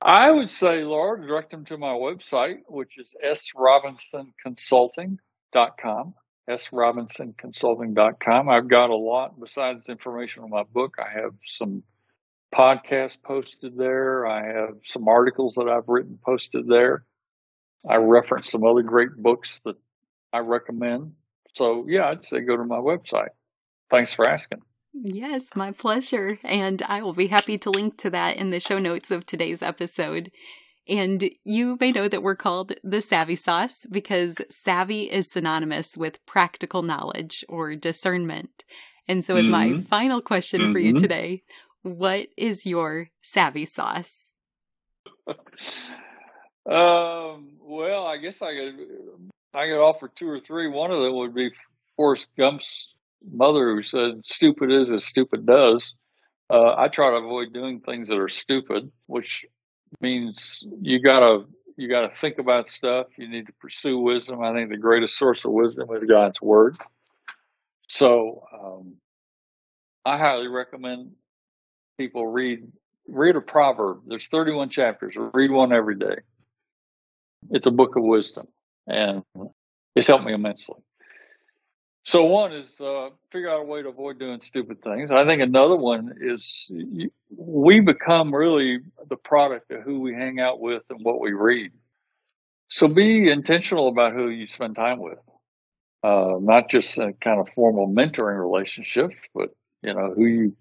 I 0.03 0.31
would 0.31 0.49
say, 0.49 0.83
Laura, 0.83 1.21
direct 1.21 1.51
them 1.51 1.67
to 1.67 1.77
my 1.77 1.93
website, 1.93 2.61
which 2.69 2.99
is 2.99 3.15
srobinson.consulting.com. 3.23 6.15
srobinson.consulting.com. 6.49 8.49
I've 8.49 8.69
got 8.69 8.89
a 8.91 8.97
lot 8.97 9.39
besides 9.39 9.89
information 9.89 10.43
on 10.43 10.51
my 10.51 10.63
book. 10.63 10.97
I 10.99 11.11
have 11.21 11.35
some 11.47 11.83
podcasts 12.55 13.19
posted 13.23 13.77
there. 13.77 14.27
I 14.27 14.47
have 14.47 14.77
some 14.87 15.07
articles 15.07 15.57
that 15.57 15.69
I've 15.69 15.89
written 15.89 16.19
posted 16.25 16.67
there. 16.67 17.05
I 17.89 17.97
reference 17.97 18.51
some 18.51 18.65
other 18.65 18.83
great 18.83 19.15
books 19.17 19.61
that 19.65 19.77
I 20.33 20.39
recommend. 20.39 21.13
So, 21.55 21.85
yeah, 21.89 22.09
I'd 22.09 22.25
say 22.25 22.41
go 22.41 22.57
to 22.57 22.65
my 22.65 22.79
website. 22.79 23.35
Thanks 23.91 24.15
for 24.15 24.27
asking. 24.27 24.63
Yes, 24.93 25.55
my 25.55 25.71
pleasure. 25.71 26.39
And 26.45 26.83
I 26.83 27.03
will 27.03 27.13
be 27.13 27.29
happy 27.29 27.59
to 27.59 27.71
link 27.71 27.97
to 27.99 28.11
that 28.11 28.37
in 28.37 28.51
the 28.51 28.61
show 28.61 28.79
notes 28.79 29.11
of 29.11 29.25
today's 29.25 29.63
episode. 29.63 30.31
And 30.89 31.31
you 31.45 31.77
may 31.81 31.93
know 31.93 32.09
that 32.09 32.23
we're 32.23 32.37
called 32.37 32.73
the 32.83 33.01
Savvy 33.01 33.37
Sauce 33.37 33.87
because 33.91 34.39
savvy 34.51 35.03
is 35.03 35.31
synonymous 35.31 35.97
with 35.97 36.25
practical 36.27 36.83
knowledge 36.83 37.45
or 37.49 37.77
discernment. 37.77 38.65
And 39.07 39.25
so, 39.25 39.37
as 39.37 39.49
mm-hmm. 39.49 39.75
my 39.75 39.81
final 39.81 40.21
question 40.21 40.61
mm-hmm. 40.61 40.73
for 40.73 40.79
you 40.79 40.95
mm-hmm. 40.95 41.03
today, 41.03 41.43
what 41.83 42.29
is 42.37 42.67
your 42.67 43.09
savvy 43.23 43.65
sauce? 43.65 44.33
um, 45.27 45.37
well, 46.67 48.07
I 48.07 48.19
guess 48.21 48.41
I 48.43 48.53
could 48.53 48.75
I 49.55 49.67
could 49.67 49.81
offer 49.83 50.11
two 50.15 50.29
or 50.29 50.41
three. 50.41 50.69
One 50.69 50.91
of 50.91 51.01
them 51.01 51.15
would 51.17 51.35
be 51.35 51.51
Forrest 51.97 52.27
Gump's 52.39 52.89
mother, 53.25 53.75
who 53.75 53.83
said, 53.83 54.25
"Stupid 54.25 54.71
is 54.71 54.91
as 54.91 55.05
stupid 55.05 55.47
does." 55.47 55.95
Uh, 56.51 56.75
I 56.77 56.89
try 56.89 57.11
to 57.11 57.17
avoid 57.17 57.53
doing 57.53 57.81
things 57.81 58.09
that 58.09 58.19
are 58.19 58.29
stupid, 58.29 58.91
which 59.07 59.45
means 60.01 60.65
you 60.81 61.01
gotta 61.01 61.45
you 61.77 61.89
gotta 61.89 62.11
think 62.21 62.39
about 62.39 62.69
stuff. 62.69 63.07
You 63.17 63.29
need 63.29 63.47
to 63.47 63.53
pursue 63.55 63.99
wisdom. 63.99 64.43
I 64.43 64.53
think 64.53 64.71
the 64.71 64.77
greatest 64.77 65.17
source 65.17 65.45
of 65.45 65.53
wisdom 65.53 65.89
is 65.95 66.05
God's 66.05 66.41
word. 66.41 66.77
So 67.89 68.45
um, 68.53 68.95
I 70.05 70.19
highly 70.19 70.49
recommend 70.49 71.13
people 71.99 72.27
read 72.27 72.61
read 73.09 73.37
a 73.37 73.41
proverb. 73.41 74.03
There's 74.07 74.27
31 74.29 74.71
chapters. 74.71 75.15
Read 75.17 75.51
one 75.51 75.73
every 75.73 75.97
day. 75.97 76.17
It's 77.51 77.67
a 77.67 77.71
book 77.71 77.97
of 77.97 78.03
wisdom, 78.03 78.49
and 78.87 79.23
it's 79.97 80.09
helped 80.09 80.25
me 80.25 80.33
immensely. 80.33 80.77
So 82.05 82.25
one 82.25 82.53
is 82.53 82.81
uh, 82.81 83.11
figure 83.31 83.51
out 83.51 83.61
a 83.61 83.65
way 83.65 83.83
to 83.83 83.89
avoid 83.89 84.19
doing 84.19 84.41
stupid 84.41 84.83
things. 84.83 85.11
I 85.11 85.25
think 85.27 85.43
another 85.43 85.77
one 85.77 86.15
is 86.21 86.71
we 87.37 87.81
become 87.81 88.35
really 88.35 88.79
the 89.09 89.17
product 89.17 89.71
of 89.71 89.83
who 89.83 90.01
we 90.01 90.15
hang 90.15 90.41
out 90.41 90.61
with 90.61 90.83
and 90.89 91.05
what 91.05 91.21
we 91.21 91.33
read. 91.33 91.73
So 92.69 92.89
be 92.89 93.31
intentional 93.31 93.89
about 93.89 94.15
who 94.15 94.29
you 94.29 94.49
spend 94.49 94.77
time 94.77 94.99
with, 95.01 95.19
uh, 96.03 96.37
not 96.41 96.71
just 96.71 96.97
a 96.99 97.13
kind 97.21 97.41
of 97.41 97.49
formal 97.55 97.89
mentoring 97.89 98.41
relationships, 98.41 99.17
but 99.35 99.51
you 99.83 99.93
know 99.93 100.15
who 100.15 100.25
you 100.25 100.57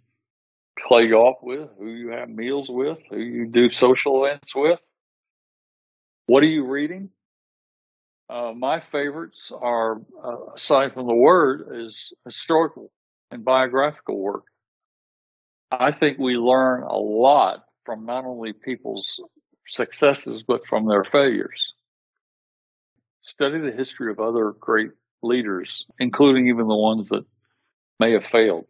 play 0.88 1.08
golf 1.08 1.38
with, 1.42 1.70
who 1.78 1.90
you 1.90 2.10
have 2.10 2.30
meals 2.30 2.68
with, 2.70 2.98
who 3.10 3.18
you 3.18 3.48
do 3.48 3.70
social 3.70 4.26
events 4.26 4.54
with. 4.56 4.80
What 6.26 6.44
are 6.44 6.48
you 6.48 6.66
reading? 6.66 7.10
Uh, 8.30 8.54
my 8.56 8.80
favorites 8.92 9.52
are, 9.60 10.02
uh, 10.24 10.54
aside 10.56 10.94
from 10.94 11.08
the 11.08 11.16
word, 11.16 11.68
is 11.74 12.14
historical 12.26 12.92
and 13.32 13.44
biographical 13.44 14.20
work. 14.20 14.44
I 15.72 15.92
think 15.92 16.20
we 16.20 16.36
learn 16.36 16.84
a 16.84 16.98
lot 16.98 17.64
from 17.86 18.06
not 18.06 18.26
only 18.26 18.54
people's 18.54 19.20
successes, 19.68 20.44
but 20.48 20.62
from 20.68 20.88
their 20.88 21.04
failures. 21.04 21.74
Study 23.24 23.60
the 23.60 23.72
history 23.72 24.12
of 24.12 24.20
other 24.20 24.52
great 24.60 24.92
leaders, 25.22 25.86
including 26.00 26.48
even 26.48 26.68
the 26.68 26.76
ones 26.76 27.10
that 27.10 27.26
may 28.00 28.14
have 28.14 28.26
failed. 28.26 28.66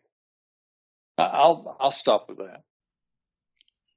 I'll 1.18 1.78
I'll 1.80 1.92
stop 1.92 2.30
with 2.30 2.38
that. 2.38 2.64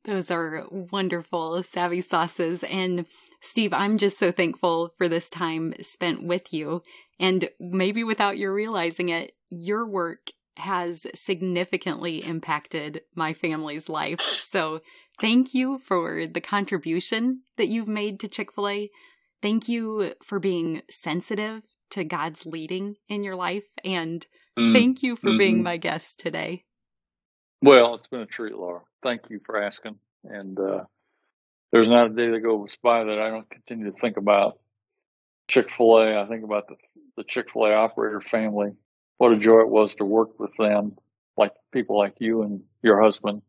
Those 0.05 0.30
are 0.30 0.66
wonderful 0.70 1.62
savvy 1.62 2.00
sauces. 2.00 2.64
And 2.64 3.07
Steve, 3.40 3.72
I'm 3.72 3.98
just 3.98 4.18
so 4.18 4.32
thankful 4.32 4.94
for 4.98 5.09
this 5.09 5.28
time 5.28 5.74
spent 5.80 6.24
with 6.24 6.53
you. 6.53 6.82
And 7.20 7.48
maybe 7.61 8.03
without 8.03 8.38
your 8.38 8.53
realizing 8.53 9.09
it, 9.09 9.32
your 9.50 9.86
work 9.86 10.30
has 10.57 11.07
significantly 11.14 12.26
impacted 12.26 13.03
my 13.14 13.32
family's 13.32 13.88
life. 13.88 14.20
So 14.20 14.80
thank 15.20 15.55
you 15.55 15.78
for 15.78 16.26
the 16.26 16.40
contribution 16.40 17.42
that 17.57 17.68
you've 17.68 17.88
made 17.88 18.20
to 18.20 18.28
Chick 18.28 18.53
fil 18.53 18.68
A. 18.68 18.90
Thank 19.40 19.68
you 19.68 20.14
for 20.22 20.38
being 20.38 20.82
sensitive 20.90 21.62
to 21.90 22.05
God's 22.05 22.44
leading 22.44 22.96
in 23.09 23.22
your 23.24 23.34
life. 23.34 23.64
And 23.84 24.26
mm. 24.59 24.72
thank 24.72 25.03
you 25.03 25.16
for 25.16 25.28
mm-hmm. 25.28 25.38
being 25.38 25.62
my 25.62 25.78
guest 25.78 26.18
today. 26.18 26.64
Well, 27.63 27.95
it's 27.95 28.09
been 28.09 28.21
a 28.21 28.27
treat, 28.27 28.57
Laura. 28.57 28.81
Thank 29.05 29.31
you 29.31 29.41
for 29.47 29.63
asking. 29.63 29.97
And 30.25 30.59
uh, 30.59 30.85
there's 31.71 31.89
not 31.89 32.11
a 32.11 32.15
day 32.15 32.29
that 32.31 32.41
goes 32.41 32.71
by 32.83 33.05
that 33.05 33.19
I 33.19 33.31
don't 33.31 33.49
continue 33.51 33.91
to 33.91 33.99
think 33.99 34.17
about 34.17 34.59
Chick 35.49 35.71
fil 35.77 35.99
A. 35.99 36.21
I 36.21 36.27
think 36.27 36.45
about 36.45 36.69
the, 36.69 36.75
the 37.17 37.25
Chick 37.25 37.53
fil 37.53 37.67
A 37.67 37.73
operator 37.73 38.21
family. 38.21 38.73
What 39.19 39.33
a 39.33 39.39
joy 39.39 39.61
it 39.61 39.69
was 39.69 39.95
to 39.97 40.05
work 40.05 40.41
with 40.41 40.51
them, 40.59 40.97
like 41.37 41.53
people 41.73 41.97
like 41.97 42.17
you 42.19 42.43
and 42.43 42.63
your 42.83 43.01
husband. 43.01 43.43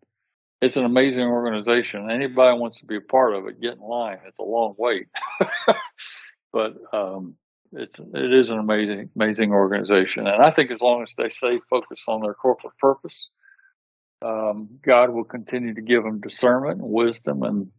It's 0.61 0.77
an 0.77 0.85
amazing 0.85 1.23
organization. 1.23 2.11
Anybody 2.11 2.57
wants 2.57 2.79
to 2.79 2.85
be 2.85 2.97
a 2.97 3.01
part 3.01 3.33
of 3.33 3.47
it, 3.47 3.59
get 3.59 3.73
in 3.73 3.81
line. 3.81 4.19
It's 4.27 4.39
a 4.39 4.43
long 4.43 4.75
wait. 4.77 5.07
but 6.53 6.75
um, 6.93 7.35
it's 7.71 7.99
it 7.99 8.33
is 8.33 8.49
an 8.51 8.59
amazing 8.59 9.09
amazing 9.15 9.51
organization, 9.51 10.27
and 10.27 10.43
I 10.43 10.51
think 10.51 10.69
as 10.69 10.81
long 10.81 11.01
as 11.01 11.13
they 11.17 11.29
stay 11.29 11.59
focused 11.69 12.07
on 12.07 12.21
their 12.21 12.35
corporate 12.35 12.77
purpose, 12.77 13.29
um, 14.23 14.79
God 14.83 15.09
will 15.09 15.23
continue 15.23 15.73
to 15.73 15.81
give 15.81 16.03
them 16.03 16.21
discernment, 16.21 16.81
and 16.81 16.89
wisdom, 16.89 17.43
and 17.43 17.71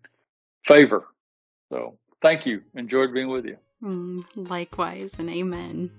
favor. 0.65 1.07
So, 1.73 1.99
thank 2.23 2.47
you. 2.47 2.63
Enjoyed 2.75 3.13
being 3.13 3.29
with 3.29 3.47
you. 3.47 3.57
Mm, 3.83 4.25
likewise, 4.37 5.17
and 5.19 5.31
amen. 5.31 5.91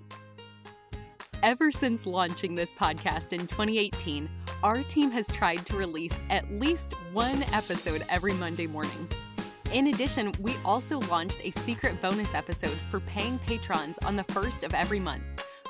Ever 1.42 1.70
since 1.70 2.06
launching 2.06 2.54
this 2.54 2.72
podcast 2.72 3.32
in 3.32 3.46
2018, 3.46 4.28
our 4.62 4.82
team 4.84 5.10
has 5.10 5.28
tried 5.28 5.66
to 5.66 5.76
release 5.76 6.22
at 6.30 6.50
least 6.50 6.94
one 7.12 7.42
episode 7.52 8.04
every 8.08 8.32
Monday 8.34 8.66
morning. 8.66 9.08
In 9.72 9.88
addition, 9.88 10.32
we 10.40 10.54
also 10.64 11.00
launched 11.00 11.40
a 11.42 11.50
secret 11.50 12.00
bonus 12.00 12.34
episode 12.34 12.78
for 12.90 13.00
paying 13.00 13.38
patrons 13.40 13.98
on 14.04 14.16
the 14.16 14.24
first 14.24 14.64
of 14.64 14.74
every 14.74 15.00
month. 15.00 15.22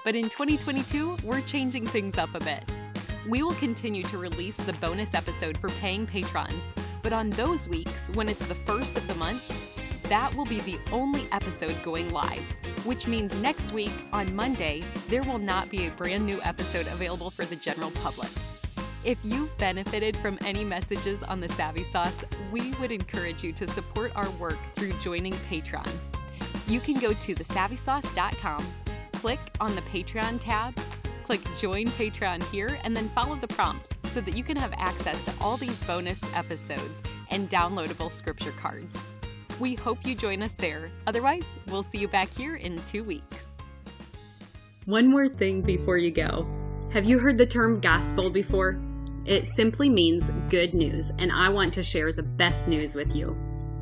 But 0.05 0.15
in 0.15 0.25
2022, 0.25 1.17
we're 1.25 1.41
changing 1.43 1.87
things 1.87 2.17
up 2.17 2.35
a 2.35 2.41
bit. 2.41 2.65
We 3.29 3.43
will 3.43 3.55
continue 3.55 4.05
to 4.05 4.19
release 4.19 4.57
the 4.57 4.73
bonus 4.75 5.13
episode 5.13 5.59
for 5.59 5.69
paying 5.69 6.07
patrons, 6.07 6.71
but 7.03 7.13
on 7.13 7.31
those 7.31 7.69
weeks, 7.69 8.09
when 8.15 8.29
it's 8.29 8.47
the 8.47 8.55
first 8.55 8.97
of 8.97 9.07
the 9.09 9.17
month, 9.17 9.51
that 10.09 10.33
will 10.37 10.45
be 10.45 10.61
the 10.61 10.79
only 10.93 11.27
episode 11.33 11.75
going 11.83 12.13
live, 12.13 12.43
which 12.85 13.09
means 13.09 13.35
next 13.41 13.73
week, 13.73 13.91
on 14.13 14.35
Monday, 14.37 14.85
there 15.09 15.25
will 15.25 15.41
not 15.41 15.69
be 15.71 15.89
a 15.89 15.91
brand 15.91 16.25
new 16.25 16.41
episode 16.43 16.87
available 16.87 17.31
for 17.31 17.45
the 17.45 17.57
general 17.57 17.91
public. 18.03 18.29
If 19.03 19.19
you've 19.25 19.57
benefited 19.59 20.17
from 20.19 20.39
any 20.45 20.63
messages 20.63 21.25
on 21.25 21.41
the 21.41 21.49
Savvy 21.49 21.83
Sauce, 21.83 22.25
we 22.53 22.71
would 22.75 22.93
encourage 22.93 23.43
you 23.43 23.53
to 23.55 23.67
support 23.67 24.13
our 24.15 24.31
work 24.31 24.59
through 24.75 24.93
joining 25.01 25.33
Patreon. 25.51 25.91
You 26.69 26.79
can 26.79 27.01
go 27.01 27.13
to 27.13 27.35
thesavvysauce.com, 27.35 28.65
click 29.15 29.41
on 29.61 29.75
the 29.75 29.83
Patreon 29.83 30.39
tab, 30.39 30.77
click 31.27 31.43
Join 31.59 31.87
Patreon 31.87 32.41
here, 32.53 32.79
and 32.85 32.97
then 32.97 33.09
follow 33.09 33.35
the 33.35 33.49
prompts 33.49 33.91
so 34.05 34.21
that 34.21 34.37
you 34.37 34.45
can 34.45 34.57
have 34.57 34.73
access 34.77 35.21
to 35.25 35.35
all 35.41 35.57
these 35.57 35.83
bonus 35.83 36.23
episodes 36.35 37.03
and 37.31 37.51
downloadable 37.51 38.13
scripture 38.13 38.53
cards. 38.53 38.97
We 39.59 39.75
hope 39.75 40.07
you 40.07 40.15
join 40.15 40.41
us 40.41 40.55
there. 40.55 40.89
Otherwise, 41.09 41.59
we'll 41.67 41.83
see 41.83 41.99
you 41.99 42.07
back 42.07 42.33
here 42.33 42.55
in 42.55 42.81
two 42.85 43.03
weeks. 43.03 43.55
One 44.85 45.09
more 45.09 45.29
thing 45.29 45.63
before 45.63 45.99
you 45.99 46.13
go. 46.13 46.47
Have 46.93 47.09
you 47.09 47.19
heard 47.19 47.39
the 47.39 47.47
term 47.47 47.81
gospel 47.81 48.31
before? 48.31 48.81
It 49.25 49.49
simply 49.49 49.89
means 49.89 50.31
good 50.49 50.75
news, 50.75 51.11
and 51.19 51.33
I 51.33 51.49
want 51.49 51.73
to 51.73 51.83
share 51.83 52.13
the 52.13 52.23
best 52.23 52.69
news 52.69 52.95
with 52.95 53.17
you. 53.17 53.37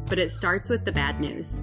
But 0.06 0.18
it 0.18 0.30
starts 0.30 0.70
with 0.70 0.86
the 0.86 0.92
bad 0.92 1.20
news. 1.20 1.62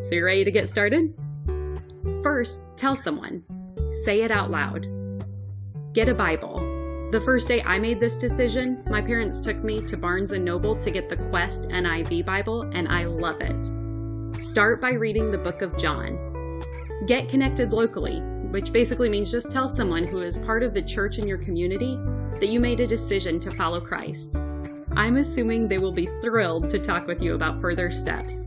So, 0.00 0.14
you're 0.14 0.26
ready 0.26 0.44
to 0.44 0.50
get 0.50 0.68
started? 0.68 1.12
First, 2.22 2.62
tell 2.76 2.94
someone. 2.94 3.42
Say 4.04 4.22
it 4.22 4.30
out 4.30 4.50
loud. 4.50 4.86
Get 5.92 6.08
a 6.08 6.14
Bible. 6.14 6.60
The 7.10 7.20
first 7.20 7.48
day 7.48 7.62
I 7.62 7.78
made 7.78 7.98
this 7.98 8.18
decision, 8.18 8.84
my 8.86 9.00
parents 9.00 9.40
took 9.40 9.56
me 9.64 9.80
to 9.80 9.96
Barnes 9.96 10.32
& 10.32 10.32
Noble 10.32 10.76
to 10.76 10.90
get 10.90 11.08
the 11.08 11.16
Quest 11.16 11.70
NIV 11.70 12.26
Bible, 12.26 12.62
and 12.74 12.86
I 12.86 13.06
love 13.06 13.40
it. 13.40 14.42
Start 14.42 14.80
by 14.80 14.90
reading 14.90 15.30
the 15.30 15.38
book 15.38 15.62
of 15.62 15.76
John. 15.78 16.62
Get 17.06 17.28
connected 17.28 17.72
locally, 17.72 18.20
which 18.50 18.72
basically 18.72 19.08
means 19.08 19.32
just 19.32 19.50
tell 19.50 19.66
someone 19.66 20.06
who 20.06 20.22
is 20.22 20.36
part 20.36 20.62
of 20.62 20.74
the 20.74 20.82
church 20.82 21.18
in 21.18 21.26
your 21.26 21.38
community 21.38 21.96
that 22.38 22.48
you 22.48 22.60
made 22.60 22.80
a 22.80 22.86
decision 22.86 23.40
to 23.40 23.50
follow 23.50 23.80
Christ. 23.80 24.36
I'm 24.92 25.16
assuming 25.16 25.66
they 25.66 25.78
will 25.78 25.92
be 25.92 26.10
thrilled 26.20 26.68
to 26.70 26.78
talk 26.78 27.06
with 27.06 27.22
you 27.22 27.34
about 27.34 27.60
further 27.60 27.90
steps. 27.90 28.46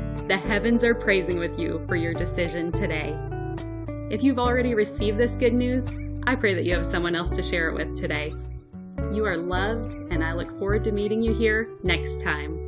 The 0.27 0.37
heavens 0.37 0.83
are 0.83 0.95
praising 0.95 1.39
with 1.39 1.59
you 1.59 1.83
for 1.87 1.95
your 1.95 2.13
decision 2.13 2.71
today. 2.71 3.17
If 4.09 4.23
you've 4.23 4.39
already 4.39 4.75
received 4.75 5.17
this 5.17 5.35
good 5.35 5.53
news, 5.53 5.87
I 6.27 6.35
pray 6.35 6.53
that 6.53 6.63
you 6.63 6.73
have 6.75 6.85
someone 6.85 7.15
else 7.15 7.29
to 7.31 7.41
share 7.41 7.69
it 7.69 7.75
with 7.75 7.97
today. 7.97 8.33
You 9.13 9.25
are 9.25 9.37
loved, 9.37 9.93
and 10.11 10.23
I 10.23 10.33
look 10.33 10.49
forward 10.59 10.83
to 10.83 10.91
meeting 10.91 11.21
you 11.21 11.33
here 11.33 11.69
next 11.83 12.21
time. 12.21 12.60